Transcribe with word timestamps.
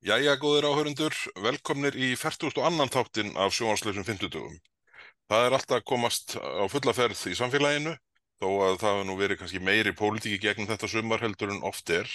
Jæja, 0.00 0.32
góðir 0.40 0.64
áhörundur, 0.64 1.12
velkomnir 1.44 1.92
í 1.92 2.14
42. 2.16 2.62
annan 2.64 2.88
þáttin 2.88 3.34
af 3.36 3.52
sjónvarslausum 3.52 4.06
50 4.08 4.30
dögum. 4.32 4.54
Það 5.28 5.42
er 5.44 5.56
alltaf 5.58 5.82
komast 5.84 6.38
á 6.40 6.64
fulla 6.72 6.94
ferð 6.96 7.20
í 7.28 7.34
samfélaginu, 7.36 7.92
þó 8.40 8.46
að 8.64 8.78
það 8.80 8.94
hefur 8.94 9.04
nú 9.10 9.16
verið 9.18 9.38
kannski 9.42 9.60
meiri 9.60 9.92
pólitíki 9.98 10.38
gegnum 10.40 10.70
þetta 10.70 10.88
sumar 10.88 11.20
heldur 11.20 11.52
en 11.52 11.60
oft 11.68 11.92
er, 11.92 12.08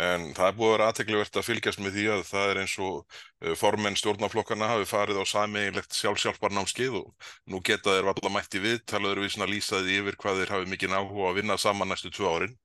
en 0.00 0.24
það 0.38 0.46
er 0.46 0.56
búið 0.56 0.70
að 0.70 0.72
vera 0.78 0.86
aðteglivert 0.88 1.36
að 1.36 1.46
fylgjast 1.50 1.82
með 1.84 1.98
því 1.98 2.06
að 2.14 2.24
það 2.30 2.52
er 2.54 2.60
eins 2.62 2.76
og 2.86 2.96
uh, 2.96 3.52
formenn 3.60 4.00
stjórnaflokkana 4.00 4.70
hafi 4.72 4.88
farið 4.88 5.20
á 5.20 5.24
sameiginlegt 5.28 6.00
sjálfsjálfarnámskeið 6.00 6.96
og 7.02 7.28
nú 7.52 7.60
geta 7.60 7.92
þeir 7.92 8.08
valla 8.08 8.32
mætti 8.38 8.64
við, 8.64 8.80
talaður 8.88 9.26
við 9.26 9.36
svona 9.36 9.52
lýsaði 9.52 10.00
yfir 10.00 10.16
hvað 10.24 10.40
þeir 10.40 10.54
hafi 10.56 10.72
mikið 10.72 10.96
áhuga 10.96 11.28
að 11.28 11.42
vinna 11.42 11.60
saman 11.60 11.92
næstu 11.92 12.08
tvö 12.08 12.32
árin 12.38 12.56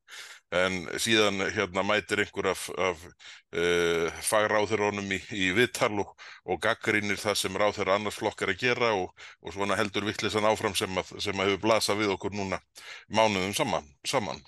en 0.53 0.79
síðan 1.01 1.41
hérna 1.55 1.83
mætir 1.85 2.21
einhver 2.23 2.51
af, 2.51 2.67
af 2.77 3.01
uh, 3.57 4.21
fagráþurónum 4.27 5.09
í, 5.15 5.19
í 5.33 5.49
viðtal 5.57 5.91
og, 6.03 6.13
og 6.45 6.61
gaggrínir 6.63 7.17
það 7.21 7.39
sem 7.41 7.59
ráþur 7.59 7.93
annars 7.95 8.19
flokkar 8.21 8.53
að 8.53 8.61
gera 8.61 8.93
og, 8.99 9.11
og 9.41 9.55
svona 9.55 9.77
heldur 9.79 10.05
vittlisann 10.07 10.47
áfram 10.49 10.77
sem 10.77 11.01
að, 11.01 11.15
sem 11.25 11.39
að 11.39 11.51
hefur 11.51 11.63
blasað 11.67 12.03
við 12.03 12.15
okkur 12.17 12.37
núna 12.37 12.61
mánuðum 13.09 13.55
saman. 13.57 13.89
saman. 14.07 14.41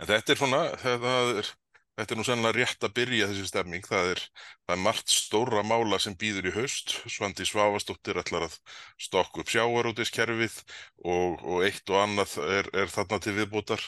En 0.00 0.08
þetta 0.08 0.32
er 0.32 0.40
svona, 0.40 0.62
þetta 0.80 1.14
er, 1.42 1.54
Þetta 1.96 2.12
er 2.12 2.18
nú 2.20 2.24
sennilega 2.28 2.56
rétt 2.58 2.84
að 2.84 2.92
byrja 2.98 3.26
þessi 3.30 3.46
stemming. 3.48 3.86
Það 3.88 4.10
er, 4.12 4.22
það 4.66 4.74
er 4.74 4.82
margt 4.82 5.12
stóra 5.14 5.62
mála 5.62 5.98
sem 6.02 6.16
býður 6.18 6.48
í 6.50 6.52
haust. 6.56 6.96
Svandi 7.06 7.46
Svavastóttir 7.46 8.18
ætlar 8.18 8.48
að 8.48 8.56
stokka 8.98 9.42
upp 9.42 9.52
sjáarútiskerfið 9.52 10.56
og, 11.06 11.44
og 11.46 11.66
eitt 11.66 11.92
og 11.94 12.00
annað 12.02 12.36
er, 12.58 12.70
er 12.74 12.90
þarna 12.90 13.20
til 13.22 13.36
viðbútar. 13.38 13.82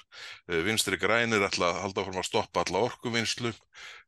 Eh, 0.46 0.62
vinstri 0.66 1.00
grænir 1.02 1.42
ætla 1.48 1.72
að 1.72 1.82
halda 1.86 2.06
fram 2.06 2.22
að 2.22 2.28
stoppa 2.30 2.62
alla 2.62 2.84
orkuvinnslu. 2.86 3.54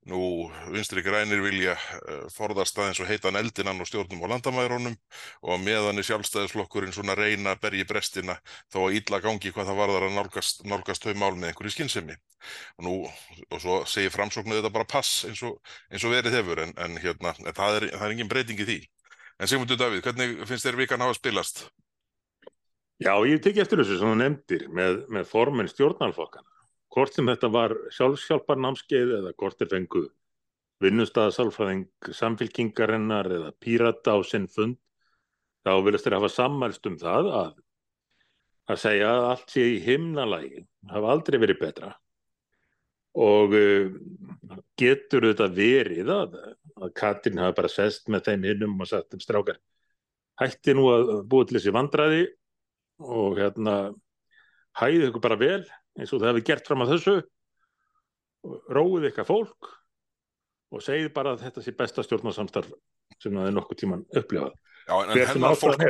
Nú 0.09 0.49
vinstri 0.73 1.03
grænir 1.05 1.43
vilja 1.45 1.75
uh, 1.77 2.23
forðast 2.33 2.79
aðeins 2.81 3.03
og 3.03 3.09
heitan 3.11 3.37
eldinan 3.37 3.83
og 3.85 3.89
stjórnum 3.91 4.23
á 4.25 4.33
landamæðurónum 4.33 4.95
og 5.45 5.61
meðan 5.61 6.01
er 6.01 6.07
sjálfstæðisflokkurinn 6.09 6.95
svona 6.97 7.13
reyna 7.19 7.53
að 7.53 7.61
berja 7.67 7.89
brestina 7.91 8.39
þó 8.73 8.87
að 8.87 8.97
ítla 8.97 9.21
gangi 9.21 9.53
hvað 9.53 9.69
það 9.69 9.81
varðar 9.83 10.07
að 10.09 10.17
nálgast, 10.17 10.65
nálgast 10.65 11.05
þau 11.05 11.13
mál 11.21 11.35
með 11.37 11.51
einhverju 11.51 11.75
skinnsemi. 11.77 12.17
Og 12.81 12.87
nú, 12.87 12.95
og 13.51 13.61
svo 13.61 13.77
segir 13.85 14.15
framsóknuð 14.15 14.63
þetta 14.63 14.73
bara 14.79 14.89
pass 14.89 15.27
eins 15.29 15.45
og, 15.45 15.61
eins 15.93 16.09
og 16.09 16.17
verið 16.17 16.39
hefur 16.39 16.60
en, 16.65 16.75
en 16.85 16.97
hérna, 17.03 17.35
en 17.41 17.57
það 17.57 17.79
er, 17.81 17.89
það 17.97 18.07
er 18.07 18.17
engin 18.17 18.31
breyting 18.31 18.63
í 18.63 18.69
því. 18.69 18.79
En 19.41 19.51
Sigmundur 19.51 19.79
Davíð, 19.81 20.03
hvernig 20.05 20.41
finnst 20.49 20.67
þér 20.67 20.79
vikan 20.83 21.05
hafa 21.05 21.17
spilast? 21.17 21.65
Já, 23.01 23.15
ég 23.25 23.41
teki 23.41 23.63
eftir 23.63 23.81
þessu 23.81 23.97
sem 23.97 24.11
þú 24.11 24.17
nefndir 24.21 24.67
með, 24.77 25.05
með 25.09 25.29
formen 25.31 25.71
stjórnalfokkana 25.71 26.49
hvort 26.91 27.15
sem 27.15 27.29
þetta 27.31 27.49
var 27.55 27.75
sjálfsjálfarnámskeið 27.97 29.15
eða 29.21 29.33
hvort 29.39 29.61
þeir 29.61 29.71
fengu 29.71 30.03
vinnustæðasálfræðing 30.85 32.13
samfélkingarinnar 32.17 33.29
eða 33.37 33.51
pírata 33.63 34.17
á 34.17 34.19
sinn 34.27 34.49
fund 34.51 34.79
þá 35.65 35.73
vilast 35.87 36.07
þeir 36.07 36.19
hafa 36.19 36.33
sammælst 36.35 36.89
um 36.91 36.97
það 37.01 37.31
að 37.41 37.59
að 38.71 38.81
segja 38.85 39.11
að 39.11 39.27
allt 39.31 39.55
sé 39.55 39.67
í 39.67 39.81
himnalægi 39.85 40.65
hafa 40.91 41.15
aldrei 41.15 41.39
verið 41.43 41.61
betra 41.63 41.95
og 43.19 43.57
uh, 43.57 43.91
getur 44.79 45.27
þetta 45.31 45.49
verið 45.55 46.13
að, 46.15 46.37
að 46.79 46.95
Katrin 46.97 47.43
hafa 47.43 47.57
bara 47.59 47.73
sest 47.73 48.09
með 48.13 48.31
þeim 48.31 48.47
hinnum 48.51 48.79
og 48.81 48.91
sagt 48.91 49.17
um 49.17 49.23
strákar 49.23 49.59
hætti 50.41 50.75
nú 50.77 50.87
að 50.93 51.11
búa 51.29 51.47
til 51.47 51.59
þessi 51.59 51.75
vandraði 51.75 52.23
og 53.01 53.37
hérna 53.41 53.75
hæði 54.81 55.09
ykkur 55.09 55.25
bara 55.25 55.41
vel 55.41 55.63
eins 55.99 56.13
og 56.15 56.23
það 56.23 56.31
hefði 56.31 56.47
gert 56.49 56.71
fram 56.71 56.85
að 56.85 56.95
þessu. 56.95 57.17
Róið 58.73 59.11
eitthvað 59.11 59.29
fólk 59.29 59.71
og 60.71 60.85
segið 60.85 61.11
bara 61.13 61.35
að 61.35 61.45
þetta 61.45 61.65
sé 61.65 61.75
besta 61.77 62.05
stjórnarsamstarf 62.07 62.71
sem 63.21 63.35
það 63.37 63.49
er 63.51 63.57
nokkuð 63.57 63.81
tíman 63.83 64.05
upplifað 64.17 64.55
Já, 64.91 64.95
en 65.05 65.13
hennar 65.31 65.57
fólk, 65.61 65.83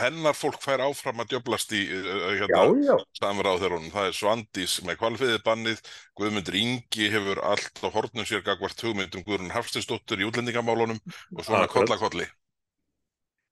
hennar 0.00 0.36
fólk 0.36 0.62
fær 0.64 0.82
áfram 0.86 1.20
að 1.20 1.34
djöblast 1.34 1.74
í 1.76 1.82
uh, 1.92 2.28
hérna, 2.40 2.96
samverð 3.18 3.52
á 3.52 3.60
þeirra 3.62 3.80
það 3.92 4.08
er 4.08 4.16
Svandís 4.16 4.76
með 4.86 5.00
kvalfiðibannið 5.02 5.82
Guðmundur 6.16 6.56
Ingi 6.62 7.10
hefur 7.12 7.42
allt 7.44 7.82
á 7.84 7.88
hornum 7.92 8.28
sér 8.28 8.44
gagvart 8.46 8.80
hugmyndum 8.80 9.26
Guðrun 9.26 9.52
Hafstinsdóttur 9.52 10.22
í 10.22 10.28
útlendingamálunum 10.30 11.02
og 11.36 11.44
svona 11.44 11.68
kollakolli 11.70 12.24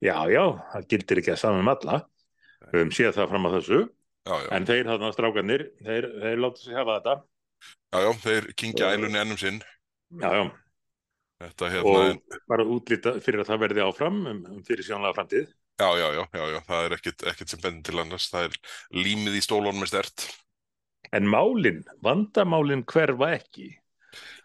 Já, 0.05 0.17
já, 0.33 0.45
það 0.73 0.89
gildir 0.91 1.21
ekki 1.21 1.37
að 1.37 1.45
saman 1.45 1.69
með 1.69 1.77
alla 1.77 2.01
við 2.65 2.81
höfum 2.81 2.97
séð 2.97 3.15
það 3.19 3.31
fram 3.35 3.47
að 3.49 3.55
þessu 3.59 3.85
Já, 4.25 4.37
já. 4.41 4.51
En 4.57 4.65
þeir 4.65 4.87
þarna 4.89 5.09
strákanir, 5.13 5.63
þeir, 5.85 6.07
þeir 6.23 6.39
láta 6.41 6.63
sig 6.63 6.77
hafa 6.79 6.95
þetta. 6.97 7.15
Já, 7.93 7.99
já, 8.01 8.11
þeir 8.23 8.47
kingja 8.57 8.93
ælunni 8.95 9.21
ennum 9.21 9.41
sinn. 9.41 9.59
Já, 10.23 10.31
já. 10.33 10.45
Þetta 11.45 11.69
hérna... 11.73 11.93
Og 11.93 12.41
bara 12.51 12.67
útlýta 12.77 13.13
fyrir 13.25 13.43
að 13.43 13.51
það 13.51 13.63
verði 13.65 13.85
áfram 13.85 14.19
um, 14.31 14.41
um 14.55 14.65
fyrir 14.67 14.87
sjónlega 14.87 15.17
framtíð. 15.19 15.53
Já, 15.83 15.89
já, 15.99 16.07
já, 16.15 16.23
já, 16.39 16.45
já, 16.55 16.59
það 16.69 16.87
er 16.87 16.97
ekkit, 16.97 17.27
ekkit 17.33 17.53
sem 17.53 17.63
bendir 17.63 17.91
til 17.91 18.03
annars. 18.03 18.27
Það 18.33 18.49
er 18.49 18.59
límið 19.05 19.39
í 19.39 19.45
stólónum 19.45 19.83
með 19.83 19.93
stert. 19.93 20.27
En 21.15 21.29
málinn, 21.31 21.83
vandamálinn 22.05 22.85
hverfa 22.91 23.35
ekki. 23.37 23.71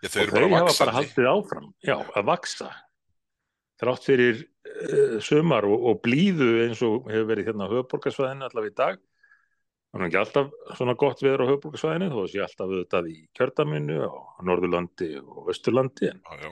Já, 0.02 0.10
og 0.10 0.34
þeir 0.34 0.48
hafa 0.56 0.78
bara 0.80 0.96
haldið 0.98 1.28
áfram, 1.30 1.68
já, 1.86 1.96
að 2.18 2.30
vaksa. 2.32 2.72
Þrátt 3.80 4.08
fyrir 4.10 4.42
uh, 4.42 5.20
sumar 5.24 5.68
og, 5.70 5.86
og 5.92 6.02
blíðu 6.04 6.50
eins 6.66 6.82
og 6.84 7.08
hefur 7.08 7.30
verið 7.30 7.52
hérna 7.52 7.70
höfuborgarsvæðinu 7.72 8.50
allavega 8.50 8.74
í 8.74 8.80
dag 8.82 9.06
Það 9.90 10.04
er 10.04 10.06
ekki 10.06 10.18
alltaf 10.20 10.50
svona 10.78 10.94
gott 11.02 11.22
viður 11.24 11.42
á 11.42 11.50
höfbruksvæðinu 11.50 12.10
þó 12.14 12.20
sé 12.30 12.42
alltaf 12.44 12.68
auðvitað 12.68 13.08
í 13.10 13.16
kjördaminu 13.38 13.96
á 14.06 14.14
Norðurlandi 14.46 15.08
og 15.24 15.48
Östurlandi 15.50 16.12
en, 16.12 16.20
já, 16.22 16.44
já. 16.44 16.52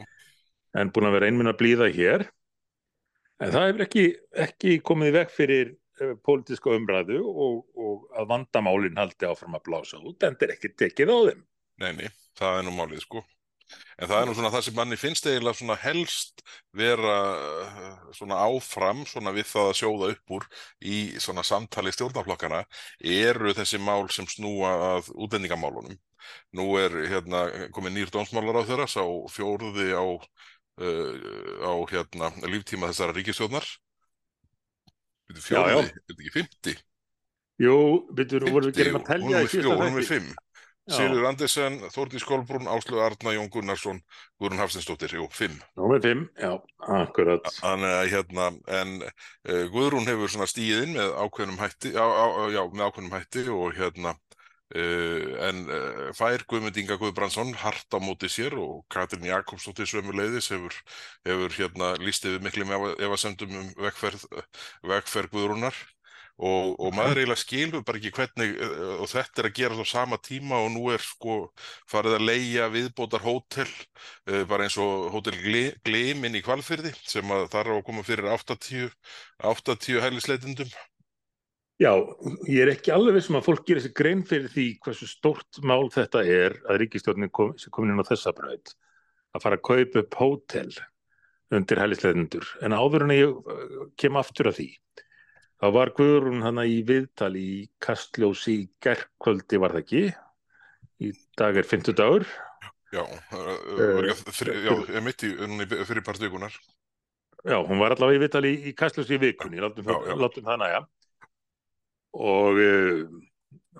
En 0.77 0.91
búin 0.93 1.09
að 1.09 1.17
vera 1.17 1.29
einminn 1.29 1.51
að 1.51 1.59
blíða 1.61 1.89
hér. 1.93 2.27
En 3.43 3.53
það 3.53 3.67
hefur 3.67 3.85
ekki, 3.85 4.05
ekki 4.47 4.77
komið 4.85 5.15
vekk 5.19 5.33
fyrir 5.35 5.71
uh, 6.01 6.13
pólitíska 6.25 6.73
umræðu 6.73 7.21
og, 7.21 7.63
og 7.77 8.05
að 8.17 8.29
vandamálinn 8.33 8.97
haldi 8.97 9.29
áfram 9.29 9.57
að 9.57 9.65
blása 9.69 10.01
út 10.01 10.23
en 10.25 10.37
þetta 10.37 10.47
er 10.47 10.55
ekki 10.57 10.75
tekið 10.83 11.13
á 11.13 11.17
þeim. 11.31 11.43
Neini, 11.81 12.13
það 12.39 12.59
er 12.59 12.65
nú 12.65 12.77
málið 12.77 13.03
sko. 13.05 13.25
En 13.97 14.07
það 14.07 14.19
er 14.19 14.27
nú 14.29 14.33
svona 14.37 14.51
það 14.53 14.63
sem 14.67 14.75
manni 14.77 14.97
finnst 14.99 15.27
eiginlega 15.27 15.59
svona 15.59 15.75
helst 15.81 16.43
vera 16.79 17.15
eh, 17.35 17.95
svona 18.15 18.39
áfram 18.45 19.03
svona 19.09 19.33
við 19.35 19.49
það 19.49 19.71
að 19.71 19.77
sjóða 19.81 20.09
upp 20.13 20.35
úr 20.37 20.45
í 20.93 20.97
svona 21.23 21.43
samtali 21.47 21.93
stjórnaflokkana 21.95 22.61
eru 23.17 23.55
þessi 23.57 23.81
mál 23.83 24.07
sem 24.13 24.29
snúa 24.31 24.71
að 24.91 25.11
útlendingamálunum. 25.15 25.97
Nú 26.59 26.67
er 26.79 26.95
hérna 27.11 27.43
komið 27.75 27.95
nýr 27.95 28.13
dómsmálar 28.13 28.61
á 28.63 28.67
þeirra, 28.67 28.87
sá 28.91 29.03
fjóruði 29.31 29.91
á, 29.95 30.03
á 30.77 31.73
hérna 31.91 32.31
líftíma 32.45 32.91
þessara 32.91 33.15
ríkistjóðnar. 33.17 33.67
Fjóruði, 35.35 35.87
er 35.87 35.93
þetta 35.93 36.17
ekki 36.17 36.33
50? 36.37 36.83
Jú, 37.57 37.77
byrju, 38.13 38.51
voru 38.53 38.69
við 38.69 38.83
gerum 38.83 38.99
að 39.01 39.07
telja 39.09 39.41
í 39.41 39.49
þetta? 39.51 39.87
Er 39.87 40.11
5. 40.11 40.35
Silur 40.87 41.25
Andersen, 41.27 41.81
Þórdís 41.91 42.23
Kolbrún, 42.23 42.67
Áslu 42.71 43.01
Arna, 43.03 43.33
Jón 43.35 43.49
Gunnarsson, 43.51 43.97
Guðrun 44.39 44.61
Hafstinsdóttir, 44.61 45.17
jú, 45.17 45.25
fimm. 45.35 45.57
Nú 45.75 45.89
er 45.97 46.03
fimm, 46.05 46.21
já, 46.39 46.53
akkurat. 46.79 47.49
Þannig 47.57 47.95
að 47.97 48.11
hérna, 48.13 48.45
en 48.79 48.93
uh, 49.03 49.65
Guðrún 49.73 50.07
hefur 50.07 50.31
svona 50.31 50.47
stíðinn 50.47 50.95
með 50.95 51.11
ákveðnum 51.25 51.59
hætti, 51.59 51.91
já, 51.91 52.05
á, 52.07 52.25
já, 52.55 52.61
með 52.71 52.85
ákveðnum 52.85 53.17
hætti 53.17 53.43
og 53.51 53.75
hérna, 53.75 54.15
uh, 54.75 55.27
en 55.47 55.59
uh, 55.71 56.07
fær 56.17 56.43
Guðmund 56.49 56.77
Inga 56.79 56.97
Guðbrandsson 56.99 57.53
hart 57.61 57.93
á 57.95 57.99
móti 58.03 58.29
sér 58.31 58.57
og 58.59 58.85
Katrin 58.91 59.27
Jakobsdóttir 59.27 59.87
Svömmuleiðis 59.87 60.49
hefur, 60.53 60.75
hefur 61.27 61.53
hérna 61.55 61.93
lístið 62.01 62.41
miklu 62.43 62.67
með 62.67 62.97
efasendum 63.07 63.53
um 63.61 63.69
vegferð, 63.85 64.25
vegferð 64.83 65.31
Guðrúnar. 65.35 65.77
Og, 66.37 66.75
og 66.77 66.91
maður 66.93 67.17
eiginlega 67.17 67.41
skilur 67.41 67.81
bara 67.81 67.97
ekki 67.97 68.11
hvernig 68.13 68.51
uh, 68.61 68.99
og 69.01 69.07
þetta 69.09 69.41
er 69.41 69.47
að 69.49 69.55
gera 69.57 69.77
á 69.81 69.85
sama 69.89 70.19
tíma 70.21 70.59
og 70.61 70.67
nú 70.75 70.83
er 70.93 71.01
sko 71.01 71.37
farið 71.89 72.19
að 72.19 72.27
leia 72.27 72.67
viðbótar 72.69 73.25
hótel 73.25 73.71
bara 74.51 74.67
eins 74.67 74.77
og 74.77 75.07
hótel 75.15 75.33
Gleimin 75.81 76.37
í 76.37 76.43
Kvalfyrði 76.45 76.93
sem 77.01 77.25
að 77.33 77.47
þar 77.55 77.71
á 77.71 77.75
að 77.79 77.87
koma 77.89 78.05
fyrir 78.05 78.29
80, 78.35 78.93
80 79.49 80.05
hælisleitundum 80.05 80.69
Já, 81.77 81.91
ég 82.49 82.63
er 82.63 82.71
ekki 82.71 82.89
alveg 82.89 83.19
vissum 83.19 83.37
að 83.37 83.51
fólk 83.51 83.67
gerir 83.67 83.83
sér 83.85 83.93
grein 83.97 84.23
fyrir 84.25 84.49
því 84.49 84.65
hversu 84.81 85.05
stórt 85.05 85.59
mál 85.61 85.91
þetta 85.93 86.23
er 86.25 86.55
að 86.65 86.79
ríkistjórnin 86.81 87.29
kom, 87.29 87.51
sem 87.61 87.69
komin 87.73 87.93
inn 87.93 88.01
á 88.01 88.09
þessa 88.09 88.33
bröð 88.33 88.71
að 89.37 89.43
fara 89.43 89.59
að 89.59 89.65
kaupa 89.67 90.01
upp 90.01 90.17
hótel 90.17 90.71
undir 91.53 91.81
hælisleitundur 91.83 92.49
en 92.65 92.73
áður 92.73 93.05
en 93.05 93.13
ég 93.13 93.53
kem 94.01 94.17
aftur 94.17 94.49
að 94.49 94.57
því 94.57 94.67
þá 95.61 95.67
var 95.77 95.93
Guðrún 95.99 96.41
hana 96.47 96.65
í 96.65 96.81
viðtali 96.87 97.45
í 97.45 97.61
Kastljósi 97.85 98.57
í 98.57 98.65
gerðkvöldi 98.81 99.61
var 99.61 99.77
það 99.77 99.85
ekki? 99.85 100.03
Í 100.97 101.13
dag 101.37 101.61
er 101.61 101.71
50 101.77 101.97
dagur 102.01 102.25
Já, 102.89 103.03
uh, 103.05 104.01
já 104.01 104.73
ég 104.97 105.01
mitti 105.05 105.29
fyrir 105.85 106.01
partíkunar 106.01 106.57
Já, 107.45 107.61
hún 107.61 107.77
var 107.77 107.93
allavega 107.93 108.17
í 108.17 108.25
viðtali 108.25 108.59
í 108.65 108.77
Kastljósi 108.77 109.21
í 109.21 109.25
vikunni, 109.29 109.61
látum, 109.61 109.93
látum 110.17 110.49
það 110.49 110.63
næja 110.65 110.87
og 112.17 112.59
uh, 112.61 113.03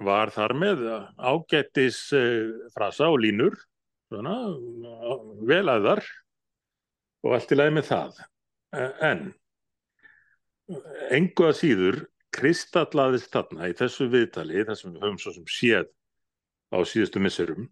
var 0.06 0.31
þar 0.34 0.54
með 0.57 0.86
ágættis 1.18 2.04
uh, 2.13 2.69
frasa 2.75 3.10
og 3.10 3.22
línur 3.25 3.57
svona, 4.07 4.36
vel 5.48 5.66
aðar 5.72 6.04
og 7.25 7.34
allt 7.38 7.51
í 7.51 7.57
lagi 7.57 7.75
með 7.75 7.89
það. 7.89 8.22
En 9.04 9.24
engu 11.16 11.48
að 11.48 11.57
síður 11.62 11.98
kristallaðist 12.38 13.31
þarna 13.34 13.69
í 13.72 13.75
þessu 13.78 14.10
viðtali, 14.12 14.66
þessum 14.68 14.94
við 14.95 15.06
höfum 15.06 15.19
svo 15.22 15.33
sem 15.36 15.48
séð 15.50 15.90
á 16.72 16.78
síðustu 16.88 17.22
misserum, 17.24 17.69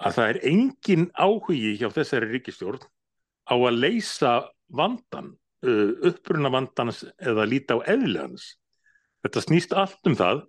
að 0.00 0.16
það 0.16 0.30
er 0.32 0.40
engin 0.50 1.06
áhugi 1.14 1.76
hjá 1.78 1.88
þessari 1.92 2.30
ríkistjórn 2.32 2.82
á 3.46 3.54
að 3.54 3.78
leysa 3.78 4.32
vandan, 4.72 5.34
uppruna 5.62 6.50
vandans 6.52 7.04
eða 7.20 7.46
líta 7.46 7.76
á 7.78 7.84
eðlans. 7.92 8.56
Þetta 9.22 9.44
snýst 9.44 9.76
allt 9.78 10.10
um 10.10 10.16
það 10.18 10.42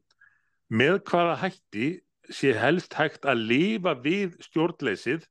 með 0.73 0.97
hvaða 1.09 1.37
hætti 1.43 1.87
sé 2.33 2.53
helst 2.57 2.95
hægt 2.97 3.27
að 3.29 3.45
lifa 3.51 3.93
við 4.01 4.37
stjórnleysið 4.41 5.27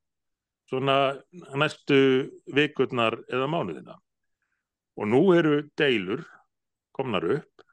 svona 0.71 0.97
næstu 1.59 1.99
vikurnar 2.55 3.19
eða 3.33 3.49
mánuðina. 3.51 3.99
Og 5.01 5.09
nú 5.09 5.23
eru 5.35 5.63
deilur 5.79 6.23
komnar 6.97 7.27
upp 7.39 7.67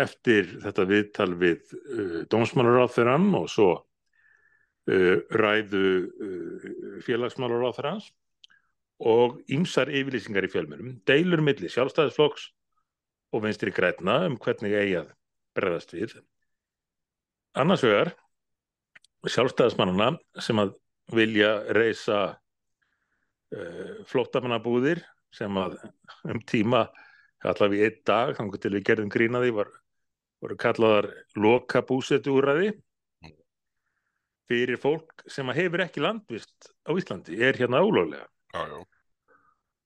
eftir 0.00 0.48
þetta 0.62 0.86
viðtal 0.88 1.32
við 1.38 1.74
uh, 1.76 2.20
dómsmálaráþurann 2.32 3.30
og 3.38 3.48
svo 3.52 3.70
uh, 3.80 5.16
ræðu 5.40 5.84
uh, 6.06 6.70
félagsmálaráþurans 7.06 8.10
og 9.00 9.40
ýmsar 9.48 9.88
yfirlýsingar 9.88 10.44
í 10.44 10.52
fjölmjörnum, 10.52 10.96
deilur 11.08 11.40
milli 11.44 11.70
sjálfstæðisflokks 11.72 12.50
og 13.30 13.44
vinstri 13.44 13.72
græna 13.74 14.24
um 14.26 14.36
hvernig 14.40 14.74
eigi 14.74 14.98
að 15.00 15.12
bregðast 15.56 15.94
við. 15.94 16.16
Annars 17.58 17.84
vegar 17.84 18.12
sjálfstæðismannana 19.28 20.14
sem 20.40 20.60
að 20.62 20.74
vilja 21.12 21.50
reysa 21.76 22.20
uh, 22.30 23.94
flóttamannabúðir 24.08 25.02
sem 25.34 25.56
að 25.60 25.76
um 26.30 26.40
tíma 26.46 26.86
allavega 27.46 27.86
í 27.86 27.88
einn 27.88 28.02
dag, 28.06 28.34
þannig 28.36 28.62
til 28.62 28.72
við 28.74 28.86
gerðum 28.88 29.12
grínaði 29.12 29.52
var, 29.56 29.70
voru 30.42 30.56
kallaðar 30.60 31.10
loka 31.40 31.82
búsetu 31.86 32.36
úrræði 32.36 32.74
fyrir 34.50 34.80
fólk 34.82 35.24
sem 35.30 35.48
að 35.50 35.62
hefur 35.62 35.84
ekki 35.84 36.02
landvist 36.02 36.72
á 36.82 36.90
Íslandi, 36.98 37.38
er 37.38 37.58
hérna 37.58 37.84
já. 38.50 38.80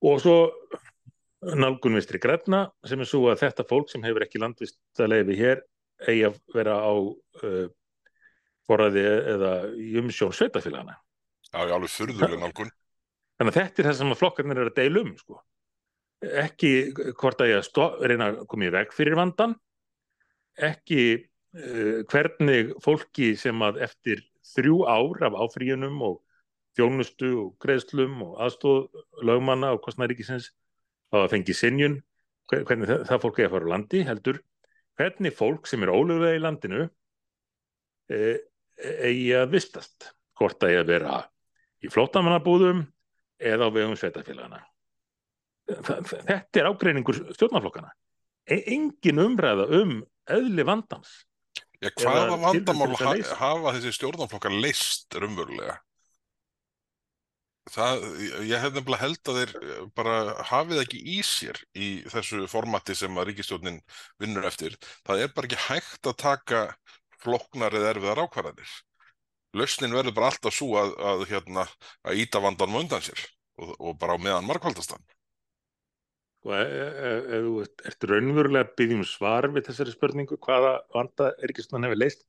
og 0.09 0.21
svo 0.23 0.37
nálgun 1.53 1.97
vinstri 1.99 2.19
grefna 2.21 2.65
sem 2.87 3.01
er 3.01 3.09
svo 3.09 3.27
að 3.29 3.43
þetta 3.43 3.65
fólk 3.69 3.91
sem 3.91 4.03
hefur 4.05 4.25
ekki 4.25 4.41
landvist 4.41 4.79
að 4.97 5.11
leifi 5.13 5.39
hér 5.39 5.63
eigi 6.05 6.25
að 6.27 6.39
vera 6.55 6.77
á 6.81 6.93
uh, 6.95 7.65
forræði 8.65 9.03
eða 9.35 9.51
í 9.77 9.91
umsjón 10.01 10.33
sveitafélagana 10.35 10.97
Já, 11.55 11.61
alveg 11.71 11.91
furðuleg 11.93 12.41
nálgun. 12.41 12.71
Þannig 13.39 13.53
að 13.53 13.59
þetta 13.59 13.81
er 13.81 13.87
það 13.87 13.97
sem 13.99 14.17
flokkarnir 14.19 14.59
er 14.59 14.71
að 14.71 14.79
deila 14.79 15.03
um, 15.03 15.13
sko. 15.19 15.37
Ekki 16.43 16.71
hvort 17.19 17.43
að 17.43 17.51
ég 17.51 17.69
að 17.85 18.03
reyna 18.09 18.27
að 18.31 18.41
koma 18.51 18.67
í 18.67 18.73
veg 18.73 18.93
fyrir 18.95 19.17
vandan, 19.19 19.55
ekki 20.69 21.01
uh, 21.15 22.03
hvernig 22.11 22.73
fólki 22.83 23.33
sem 23.39 23.63
að 23.63 23.81
eftir 23.87 24.23
þrjú 24.55 24.83
ár 24.87 25.25
af 25.29 25.39
áfríunum 25.45 26.01
og 26.07 26.21
þjónustu 26.75 27.31
og 27.39 27.49
greiðslum 27.63 28.19
og 28.25 28.39
aðstóð 28.43 29.03
lögmanna 29.23 29.71
og 29.75 29.83
kostnæríkisins 29.85 30.51
að 31.23 31.31
fengi 31.33 31.55
sinjun, 31.57 31.95
hvernig 32.51 32.89
það, 32.89 33.05
það 33.09 33.23
fólk 33.23 33.39
er 33.39 33.47
að 33.47 33.55
fara 33.55 33.69
á 33.69 33.73
landi 33.73 34.03
heldur, 34.05 34.41
hvernig 34.99 35.35
fólk 35.35 35.69
sem 35.69 35.83
er 35.83 35.91
ólöglega 35.93 36.37
í 36.37 36.43
landinu 36.43 36.85
eigi 38.09 39.31
að 39.35 39.51
vistast, 39.55 40.11
hvort 40.37 40.63
að 40.63 40.75
ég 40.75 40.83
að 40.83 40.91
vera 40.93 41.19
í 41.83 41.91
flótamannabúðum 41.91 42.83
eða 43.39 43.69
á 43.69 43.75
vegum 43.75 43.95
sveitafélagana. 43.99 44.61
Þetta 45.65 46.61
er 46.61 46.69
ágreiningur 46.69 47.21
stjórnarflokkana. 47.33 47.89
E 48.45 48.59
engin 48.75 49.21
umræða 49.23 49.65
um 49.79 49.97
eðli 50.29 50.65
vandans. 50.67 51.23
Já, 51.81 51.89
hvaða 51.97 52.37
vandamál 52.41 52.93
hafa 52.95 53.73
þessi 53.75 53.93
stjórnarflokkar 53.97 54.53
leist 54.53 55.17
raunverulega? 55.17 55.79
Það, 57.65 58.03
ég 58.45 58.61
hef 58.61 58.75
nefnilega 58.75 59.01
held 59.01 59.29
að 59.31 59.37
þeir 59.39 59.53
eh, 59.57 59.77
bara 59.97 60.15
hafið 60.51 60.81
ekki 60.83 60.99
í 61.15 61.15
sér 61.25 61.57
í 61.73 61.87
þessu 62.13 62.43
formati 62.49 62.93
sem 62.97 63.15
að 63.17 63.31
ríkistjórnin 63.31 63.79
vinnur 64.21 64.45
eftir. 64.45 64.75
Það 65.07 65.23
er 65.23 65.31
bara 65.33 65.49
ekki 65.49 65.63
hægt 65.63 66.09
að 66.11 66.19
taka 66.21 66.59
flokknar 67.23 67.73
eða 67.73 67.95
erfiðar 67.95 68.21
ákvarðanir. 68.27 68.75
Lausnin 69.57 69.95
verður 69.97 70.17
bara 70.19 70.29
alltaf 70.29 70.53
svo 70.53 70.75
að, 70.77 70.93
að, 71.09 71.25
hérna, 71.31 71.65
að 72.05 72.21
íta 72.21 72.43
vandanum 72.43 72.83
undan 72.83 73.03
sér 73.05 73.25
og, 73.57 73.73
og 73.79 73.97
bara 73.97 74.19
á 74.19 74.21
meðan 74.21 74.49
markvaldastan. 74.49 75.01
Og 76.45 76.53
ef, 76.53 76.69
ef, 76.69 77.27
ef 77.33 77.45
þú 77.47 77.53
ert, 77.65 78.07
raunverulega 78.11 78.67
að 78.67 78.73
byggja 78.77 78.99
um 78.99 79.05
svar 79.09 79.49
við 79.55 79.71
þessari 79.71 79.95
spurningu 79.95 80.37
hvaða 80.37 80.75
vanda 80.93 81.31
Ríkistundan 81.41 81.87
hefur 81.89 82.03
leist, 82.03 82.27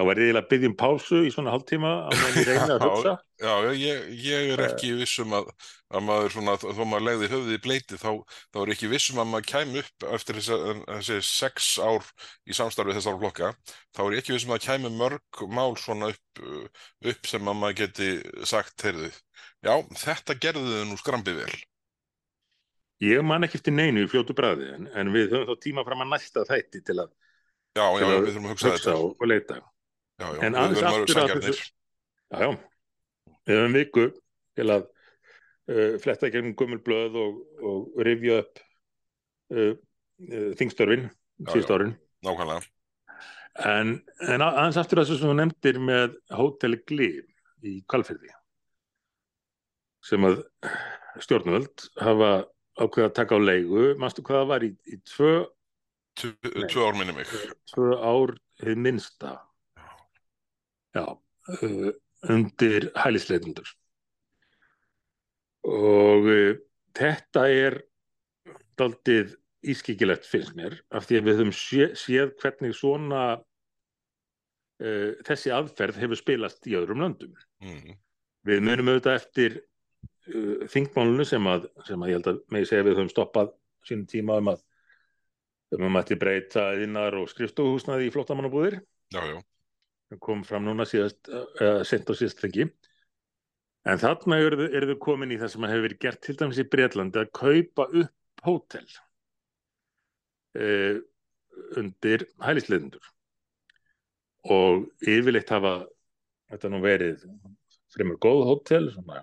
þá 0.00 0.06
verði 0.08 0.28
ég 0.30 0.38
að 0.38 0.46
byggja 0.48 0.68
um 0.70 0.76
pásu 0.80 1.18
í 1.26 1.30
svona 1.32 1.52
hálftíma 1.52 1.90
meðan 2.08 2.38
ég 2.38 2.46
reyna 2.48 2.76
að 2.78 2.84
hugsa. 2.86 3.12
Já, 3.40 3.52
já, 3.66 3.70
ég, 3.76 4.06
ég 4.24 4.52
er 4.54 4.62
ekki 4.64 4.92
vissum 4.96 5.34
að, 5.36 5.50
að 5.92 6.04
maður 6.06 6.34
svona, 6.34 6.54
þó 6.60 6.82
maður 6.88 7.04
legði 7.06 7.30
höfðið 7.34 7.56
í 7.56 7.60
bleiti, 7.66 7.98
þá, 8.00 8.10
þá 8.52 8.60
er 8.62 8.72
ekki 8.74 8.90
vissum 8.92 9.20
að 9.20 9.30
maður 9.34 9.48
kæmi 9.50 9.82
upp 9.82 10.06
eftir 10.16 10.40
þessi, 10.40 10.58
þessi 10.88 11.18
sex 11.28 11.70
ár 11.84 12.10
í 12.48 12.56
samstarfi 12.56 12.96
þessara 12.96 13.20
flokka, 13.20 13.50
þá 13.96 14.02
er 14.06 14.18
ekki 14.20 14.36
vissum 14.36 14.54
að 14.56 14.66
kæmi 14.68 14.92
mörg 14.96 15.42
mál 15.52 15.72
svona 15.80 16.12
upp, 16.14 16.44
upp 17.12 17.32
sem 17.32 17.52
að 17.52 17.58
maður 17.60 17.80
geti 17.82 18.12
sagt, 18.48 18.76
heyrðu, 18.86 19.10
já, 19.66 19.74
þetta 20.04 20.38
gerðu 20.46 20.78
þau 20.78 20.86
nú 20.92 21.00
skrambi 21.00 21.36
vel. 21.42 21.52
Ég 23.00 23.24
man 23.24 23.44
ekki 23.46 23.56
eftir 23.56 23.72
neinu 23.72 24.04
í 24.04 24.08
fljótu 24.12 24.36
bræði 24.36 24.74
en, 24.74 24.88
en 24.92 25.12
við 25.12 25.32
höfum 25.32 25.54
þá 25.54 25.64
tíma 25.64 25.84
fram 25.88 26.04
að 26.04 26.10
næsta 26.12 26.44
þætti 26.44 26.82
til 26.84 26.98
að, 27.00 27.12
Já, 27.78 27.84
já, 27.86 28.00
til 28.02 28.08
að 28.08 28.16
við 28.18 28.32
þurfum 28.34 28.48
að 28.48 28.56
hugsa 28.56 28.94
og, 28.98 29.12
og 29.14 29.30
leita. 29.30 29.60
Já, 30.20 30.26
já, 30.36 30.40
En 30.46 30.56
aðeins 30.60 30.82
aftur 30.84 31.20
að 31.22 31.44
þessu- 31.46 31.70
Já, 32.30 32.40
já. 32.44 32.50
Við 33.48 33.56
höfum 33.56 33.76
viku 33.78 34.04
til 34.58 34.66
að 34.74 34.82
uh, 35.70 35.94
fletta 36.02 36.28
gegnum 36.30 36.52
gömul 36.60 36.82
blöð 36.84 37.16
og, 37.22 37.38
og 37.70 38.02
rifja 38.06 38.42
upp 38.44 38.60
uh, 39.56 39.72
uh, 40.28 40.50
þingstörfin 40.60 41.08
síðust 41.48 41.72
árin. 41.74 41.94
Nákvæmlega. 42.26 42.66
En, 43.66 43.94
en 44.28 44.44
að- 44.44 44.60
aðeins 44.60 44.78
aftur 44.84 45.00
að 45.00 45.08
þessu 45.08 45.22
sem 45.22 45.32
þú 45.32 45.38
nefndir 45.40 45.80
með 45.82 46.14
Hotel 46.38 46.76
Glif 46.86 47.26
í 47.66 47.78
Kvalfyrði 47.90 48.30
sem 50.06 50.24
að 50.24 50.38
stjórnvöld 51.20 51.88
hafa 52.00 52.28
ákveða 52.80 53.08
að 53.10 53.16
taka 53.18 53.36
á 53.36 53.40
leigu, 53.42 53.82
manstu 54.00 54.22
hvað 54.24 54.38
það 54.40 54.46
var 54.52 54.64
í, 54.64 54.70
í 54.88 54.96
tvö, 55.10 55.32
tvö 56.16 56.86
ár 56.86 56.96
minni 56.96 57.12
mig. 57.18 57.28
tvö 57.74 57.88
ár 58.00 58.32
hið 58.64 58.78
minnsta 58.86 59.34
já 60.96 61.04
uh, 61.06 61.90
undir 62.30 62.90
hælisleitundur 62.98 63.68
og 65.70 66.26
uh, 66.30 66.56
þetta 66.96 67.46
er 67.52 67.78
daldið 68.80 69.36
ískikilegt 69.70 70.26
finnst 70.28 70.56
mér 70.56 70.78
af 70.90 71.06
því 71.06 71.20
að 71.20 71.26
við 71.28 71.40
höfum 71.40 71.54
sé, 71.56 71.90
séð 71.98 72.34
hvernig 72.40 72.76
svona 72.76 73.24
uh, 73.36 75.10
þessi 75.26 75.52
aðferð 75.54 76.00
hefur 76.00 76.20
spilast 76.20 76.70
í 76.70 76.78
öðrum 76.80 77.04
löndum 77.06 77.36
Mm. 77.60 77.98
Við 78.48 78.62
munum 78.64 78.88
auðvitað 78.88 79.18
eftir 79.18 79.56
uh, 80.32 80.62
þingmálunu 80.72 81.26
sem 81.28 81.44
að, 81.44 81.66
sem 81.84 82.00
að 82.00 82.08
ég 82.08 82.16
held 82.16 82.28
að 82.30 82.38
megi 82.54 82.68
segja 82.70 82.86
við 82.86 82.94
höfum 82.96 83.10
stoppað 83.12 83.50
sínum 83.84 84.06
tíma 84.08 84.38
um 84.40 84.48
að 84.54 84.62
um 85.76 85.84
að 85.86 85.92
mætti 85.94 86.16
breyta 86.18 86.64
innar 86.82 87.14
og 87.20 87.28
skrifstofuhúsnaði 87.30 88.08
í 88.08 88.14
flottamannabúðir 88.14 88.80
Já, 89.12 89.20
já. 89.28 89.36
Sem 90.10 90.18
kom 90.22 90.42
fram 90.46 90.64
núna 90.66 90.84
síðast, 90.88 91.28
uh, 91.30 91.82
sent 91.86 92.08
og 92.10 92.18
síðast 92.18 92.42
þengi. 92.42 92.66
En 93.88 94.00
þarna 94.02 94.40
eru 94.42 94.58
þau- 94.66 94.88
þau 94.90 94.98
komin 95.06 95.30
í 95.32 95.38
það 95.40 95.52
sem 95.54 95.68
hefur 95.70 95.86
verið 95.86 96.00
gert 96.02 96.20
til 96.26 96.34
dæmis 96.36 96.58
í 96.60 96.66
Breitlandi 96.68 97.22
að 97.22 97.30
kaupa 97.38 97.86
upp 98.02 98.44
hótel 98.44 98.84
uh, 100.58 100.98
undir 101.80 102.26
hælisleitundur 102.42 103.08
og 104.50 104.86
yfirleitt 105.04 105.50
hafa 105.52 105.72
þetta 106.50 106.70
nú 106.72 106.80
verið 106.84 107.24
fremur 107.92 108.16
góð 108.22 108.44
hótel, 108.48 108.90
svona 108.94 109.22